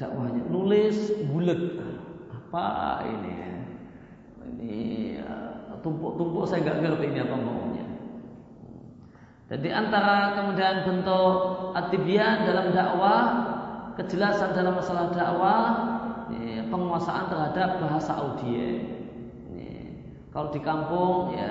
dakwahnya 0.00 0.40
nulis 0.48 1.12
bulat 1.28 1.60
apa 2.48 3.04
ini 3.04 3.34
ini 4.56 4.76
eh, 5.20 5.52
tumpuk-tumpuk 5.84 6.48
saya 6.48 6.64
nggak 6.64 6.80
ngerti 6.80 7.04
ini 7.12 7.20
apa 7.20 7.36
maunya 7.36 7.86
jadi 9.48 9.68
antara 9.72 10.36
kemudian 10.36 10.76
bentuk 10.84 11.36
atibian 11.76 12.48
dalam 12.48 12.72
dakwah 12.72 13.20
kejelasan 14.00 14.56
dalam 14.56 14.76
masalah 14.76 15.12
dakwah 15.12 15.62
penguasaan 16.68 17.32
terhadap 17.32 17.80
bahasa 17.80 18.12
audiens 18.20 18.98
kalau 20.28 20.52
di 20.52 20.60
kampung 20.60 21.32
ya 21.32 21.50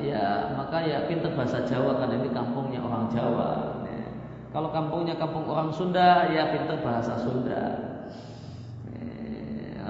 ya 0.00 0.56
maka 0.56 0.80
ya 0.82 1.04
pinter 1.04 1.36
bahasa 1.36 1.62
Jawa 1.68 2.00
karena 2.00 2.24
ini 2.24 2.30
kampungnya 2.32 2.80
orang 2.80 3.12
Jawa. 3.12 3.50
Ya. 3.84 4.08
Kalau 4.52 4.72
kampungnya 4.72 5.14
kampung 5.20 5.44
orang 5.44 5.70
Sunda 5.70 6.32
ya 6.32 6.48
pinter 6.50 6.80
bahasa 6.80 7.20
Sunda. 7.20 7.91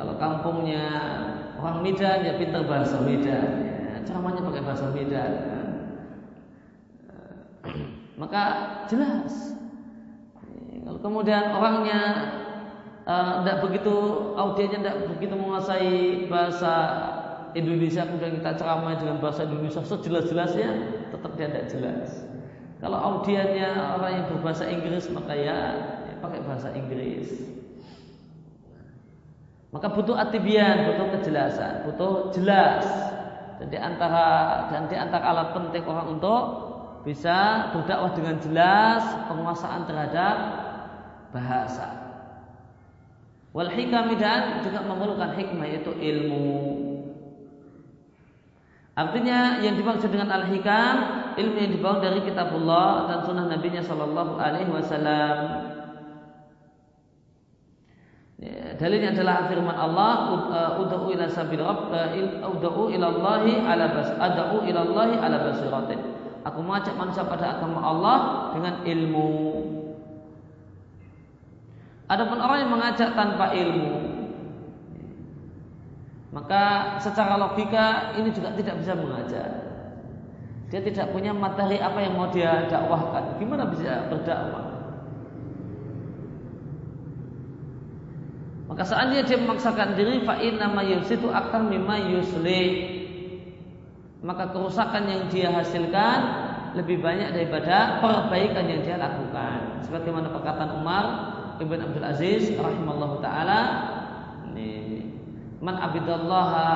Kalau 0.03 0.19
kampungnya 0.19 0.83
orang 1.62 1.79
Medan 1.79 2.27
ya 2.27 2.35
pinter 2.35 2.66
bahasa 2.66 2.99
Medan. 3.07 3.47
Ya. 3.62 4.03
Ceramahnya 4.03 4.43
pakai 4.43 4.62
bahasa 4.66 4.91
Medan. 4.91 5.31
Ya. 5.31 5.59
Maka 8.19 8.43
jelas. 8.91 9.55
Kalau 10.83 10.99
kemudian 10.99 11.55
orangnya 11.55 12.01
tidak 13.47 13.57
uh, 13.59 13.62
begitu 13.62 13.95
audiennya 14.35 14.79
tidak 14.83 14.99
begitu 15.15 15.35
menguasai 15.39 16.27
bahasa 16.27 16.74
Indonesia 17.55 18.03
kemudian 18.03 18.43
kita 18.43 18.59
ceramah 18.59 18.99
dengan 18.99 19.23
bahasa 19.23 19.47
Indonesia 19.47 19.87
sejelas-jelasnya 19.87 20.70
tetap 21.15 21.31
dia 21.39 21.47
tidak 21.47 21.66
jelas. 21.70 22.27
Kalau 22.83 22.99
audiennya 22.99 24.03
orang 24.03 24.11
yang 24.19 24.27
berbahasa 24.35 24.66
Inggris 24.66 25.07
maka 25.15 25.39
ya, 25.39 25.59
ya 26.11 26.15
pakai 26.19 26.43
bahasa 26.43 26.74
Inggris. 26.74 27.61
Maka 29.73 29.89
butuh 29.89 30.20
atibian, 30.20 30.93
butuh 30.93 31.16
kejelasan, 31.16 31.89
butuh 31.89 32.28
jelas. 32.36 32.85
Dan 33.57 33.73
di 33.73 33.78
antara 33.81 34.27
dan 34.69 34.85
di 34.93 34.97
antara 35.01 35.24
alat 35.32 35.49
penting 35.57 35.85
orang 35.89 36.20
untuk 36.20 36.43
bisa 37.09 37.70
berdakwah 37.73 38.12
dengan 38.12 38.36
jelas 38.44 39.03
penguasaan 39.32 39.89
terhadap 39.89 40.36
bahasa. 41.32 41.89
Wal 43.57 43.73
hikam 43.73 44.12
dan 44.20 44.61
juga 44.61 44.85
memerlukan 44.85 45.40
hikmah 45.40 45.66
yaitu 45.69 45.93
ilmu. 45.93 46.93
Artinya 48.93 49.65
yang 49.65 49.81
dimaksud 49.81 50.12
dengan 50.12 50.28
al-hikam 50.36 50.97
ilmu 51.40 51.57
yang 51.57 51.73
dibawa 51.73 51.97
dari 52.05 52.20
kitabullah 52.28 53.09
dan 53.09 53.19
sunnah 53.24 53.49
Nabi 53.49 53.73
Shallallahu 53.73 54.36
Alaihi 54.36 54.69
Wasallam. 54.69 55.36
Ya, 58.43 58.74
dalilnya 58.74 59.14
adalah 59.14 59.47
firman 59.47 59.70
Allah, 59.70 60.35
uh, 60.51 60.82
"Ud'u 60.82 61.14
ila 61.14 61.31
sabil 61.31 61.62
rabb, 61.62 61.94
uh, 61.94 62.10
ud'u 62.51 62.90
ila 62.90 63.06
Allahi 63.14 63.62
ala 63.62 63.94
bas, 63.94 64.10
ad'u 64.19 64.66
ila 64.66 64.82
Allahi 64.82 65.14
ala 65.14 65.36
basiratin." 65.47 66.01
Aku 66.43 66.59
mengajak 66.59 66.98
manusia 66.98 67.23
pada 67.23 67.55
agama 67.55 67.78
Allah 67.78 68.19
dengan 68.51 68.82
ilmu. 68.82 69.31
Adapun 72.10 72.39
orang 72.43 72.66
yang 72.66 72.73
mengajak 72.74 73.14
tanpa 73.14 73.55
ilmu, 73.55 73.94
maka 76.35 76.98
secara 76.98 77.39
logika 77.39 78.10
ini 78.19 78.35
juga 78.35 78.51
tidak 78.59 78.74
bisa 78.82 78.98
mengajak. 78.98 79.48
Dia 80.74 80.81
tidak 80.82 81.14
punya 81.14 81.31
materi 81.31 81.78
apa 81.78 82.02
yang 82.02 82.19
mau 82.19 82.27
dia 82.35 82.66
dakwahkan. 82.66 83.39
Gimana 83.39 83.70
bisa 83.70 84.10
berdakwah? 84.10 84.72
Maka 88.73 88.89
seandainya 88.89 89.28
dia 89.28 89.36
memaksakan 89.36 90.01
diri 90.01 90.24
fa 90.24 90.40
inna 90.40 90.73
yusitu 90.81 91.28
akan 91.28 91.69
mimma 91.69 92.09
yusli. 92.09 92.65
Maka 94.24 94.49
kerusakan 94.49 95.12
yang 95.12 95.28
dia 95.28 95.53
hasilkan 95.53 96.19
lebih 96.73 97.05
banyak 97.05 97.36
daripada 97.36 98.01
perbaikan 98.01 98.65
yang 98.65 98.81
dia 98.81 98.97
lakukan. 98.97 99.85
Sebagaimana 99.85 100.32
perkataan 100.32 100.81
Umar 100.81 101.05
Ibn 101.61 101.78
Abdul 101.85 102.07
Aziz 102.09 102.49
rahimallahu 102.57 103.20
taala 103.20 103.61
man 105.61 105.77
abidallaha 105.77 106.69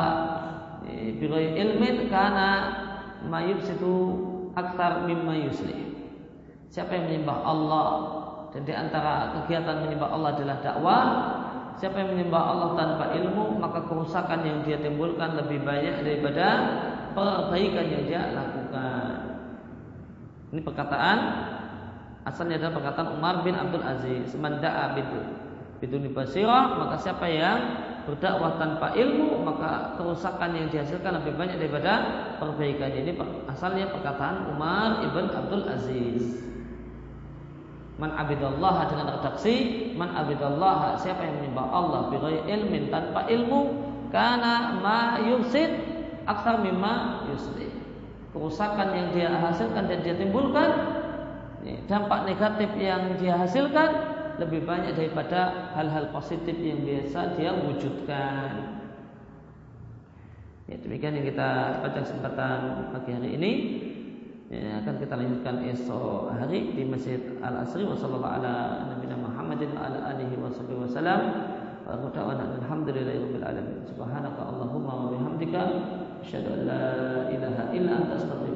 bi 0.84 1.24
ilmin 1.32 2.12
kana 2.12 2.76
ma 3.24 3.40
yufsitu 3.40 4.20
akthar 4.52 5.08
mimma 5.08 5.48
yuslih. 5.48 5.96
Siapa 6.68 6.92
yang 6.92 7.08
menyembah 7.08 7.40
Allah 7.40 7.88
dan 8.52 8.68
di 8.68 8.74
antara 8.76 9.32
kegiatan 9.32 9.80
menyembah 9.80 10.12
Allah 10.12 10.28
adalah 10.36 10.56
dakwah, 10.60 11.04
Siapa 11.76 11.96
yang 12.00 12.16
menyembah 12.16 12.42
Allah 12.42 12.70
tanpa 12.72 13.04
ilmu 13.12 13.60
Maka 13.60 13.84
kerusakan 13.84 14.40
yang 14.44 14.58
dia 14.64 14.80
timbulkan 14.80 15.36
Lebih 15.36 15.60
banyak 15.62 16.02
daripada 16.02 16.46
Perbaikan 17.16 17.86
yang 17.88 18.04
dia 18.04 18.20
lakukan. 18.32 19.04
Ini 20.52 20.60
perkataan 20.64 21.18
Asalnya 22.26 22.58
adalah 22.58 22.74
perkataan 22.82 23.08
Umar 23.14 23.46
bin 23.46 23.54
Abdul 23.54 23.86
Aziz. 23.86 24.34
Manda'a 24.34 24.96
bidu. 24.98 25.20
Bidu 25.80 25.96
basirah 26.12 26.80
Maka 26.80 26.96
siapa 26.96 27.28
yang 27.28 27.58
berdakwah 28.08 28.56
tanpa 28.56 28.96
ilmu 28.96 29.44
Maka 29.44 29.96
kerusakan 30.00 30.56
yang 30.56 30.66
dihasilkan 30.72 31.20
Lebih 31.20 31.36
banyak 31.36 31.56
daripada 31.60 31.92
perbaikannya. 32.40 33.00
Ini 33.04 33.12
asalnya 33.52 33.92
perkataan 33.92 34.52
Umar 34.56 35.04
ibn 35.04 35.28
Abdul 35.28 35.68
Aziz 35.68 36.55
Man 37.96 38.12
abidallah 38.12 38.92
dengan 38.92 39.16
redaksi 39.16 39.54
Man 39.96 40.12
abidallah 40.12 41.00
siapa 41.00 41.24
yang 41.24 41.40
menyembah 41.40 41.66
Allah 41.72 42.00
Bighairi 42.12 42.44
ilmin 42.44 42.92
tanpa 42.92 43.24
ilmu 43.24 43.60
Karena 44.12 44.76
ma 44.80 45.20
yusid 45.24 45.72
Aksar 46.28 46.60
mimma 46.60 47.24
yusli 47.32 47.72
Kerusakan 48.36 48.92
yang 48.92 49.08
dia 49.16 49.30
hasilkan 49.32 49.88
dan 49.88 50.04
dia 50.04 50.12
timbulkan 50.12 50.70
Dampak 51.88 52.28
negatif 52.28 52.68
yang 52.76 53.16
dia 53.16 53.40
hasilkan 53.40 53.90
Lebih 54.36 54.68
banyak 54.68 54.92
daripada 54.92 55.72
hal-hal 55.72 56.12
positif 56.12 56.52
yang 56.60 56.84
biasa 56.84 57.40
dia 57.40 57.56
wujudkan. 57.56 58.76
Ya, 60.66 60.76
demikian 60.82 61.14
yang 61.14 61.30
kita 61.30 61.78
baca 61.78 61.98
kesempatan 62.02 62.90
pagi 62.90 63.10
hari 63.14 63.38
ini 63.38 63.52
ya, 64.50 64.80
akan 64.82 64.94
kita 65.02 65.14
lanjutkan 65.18 65.56
esok 65.68 66.32
hari 66.32 66.72
di 66.72 66.82
Masjid 66.86 67.18
Al 67.42 67.66
Asri 67.66 67.82
wa 67.82 67.98
sallallahu 67.98 68.36
ala 68.40 68.86
nabiyina 68.88 69.18
Muhammadin 69.18 69.74
wa 69.74 69.90
ala 69.90 69.98
alihi 70.14 70.34
wa 70.38 70.48
sahbihi 70.48 70.80
wasallam 70.86 71.20
wa 71.86 72.10
da'wana 72.10 72.58
alhamdulillahi 72.62 73.42
alamin. 73.42 73.84
Subhanaka 73.86 74.40
allahumma 74.42 75.06
wa 75.06 75.06
bihamdika 75.14 75.62
asyhadu 76.22 76.48
an 76.56 76.60
la 76.66 76.84
ilaha 77.30 77.62
illa 77.70 77.92
anta 78.02 78.14
astaghfiruka 78.18 78.55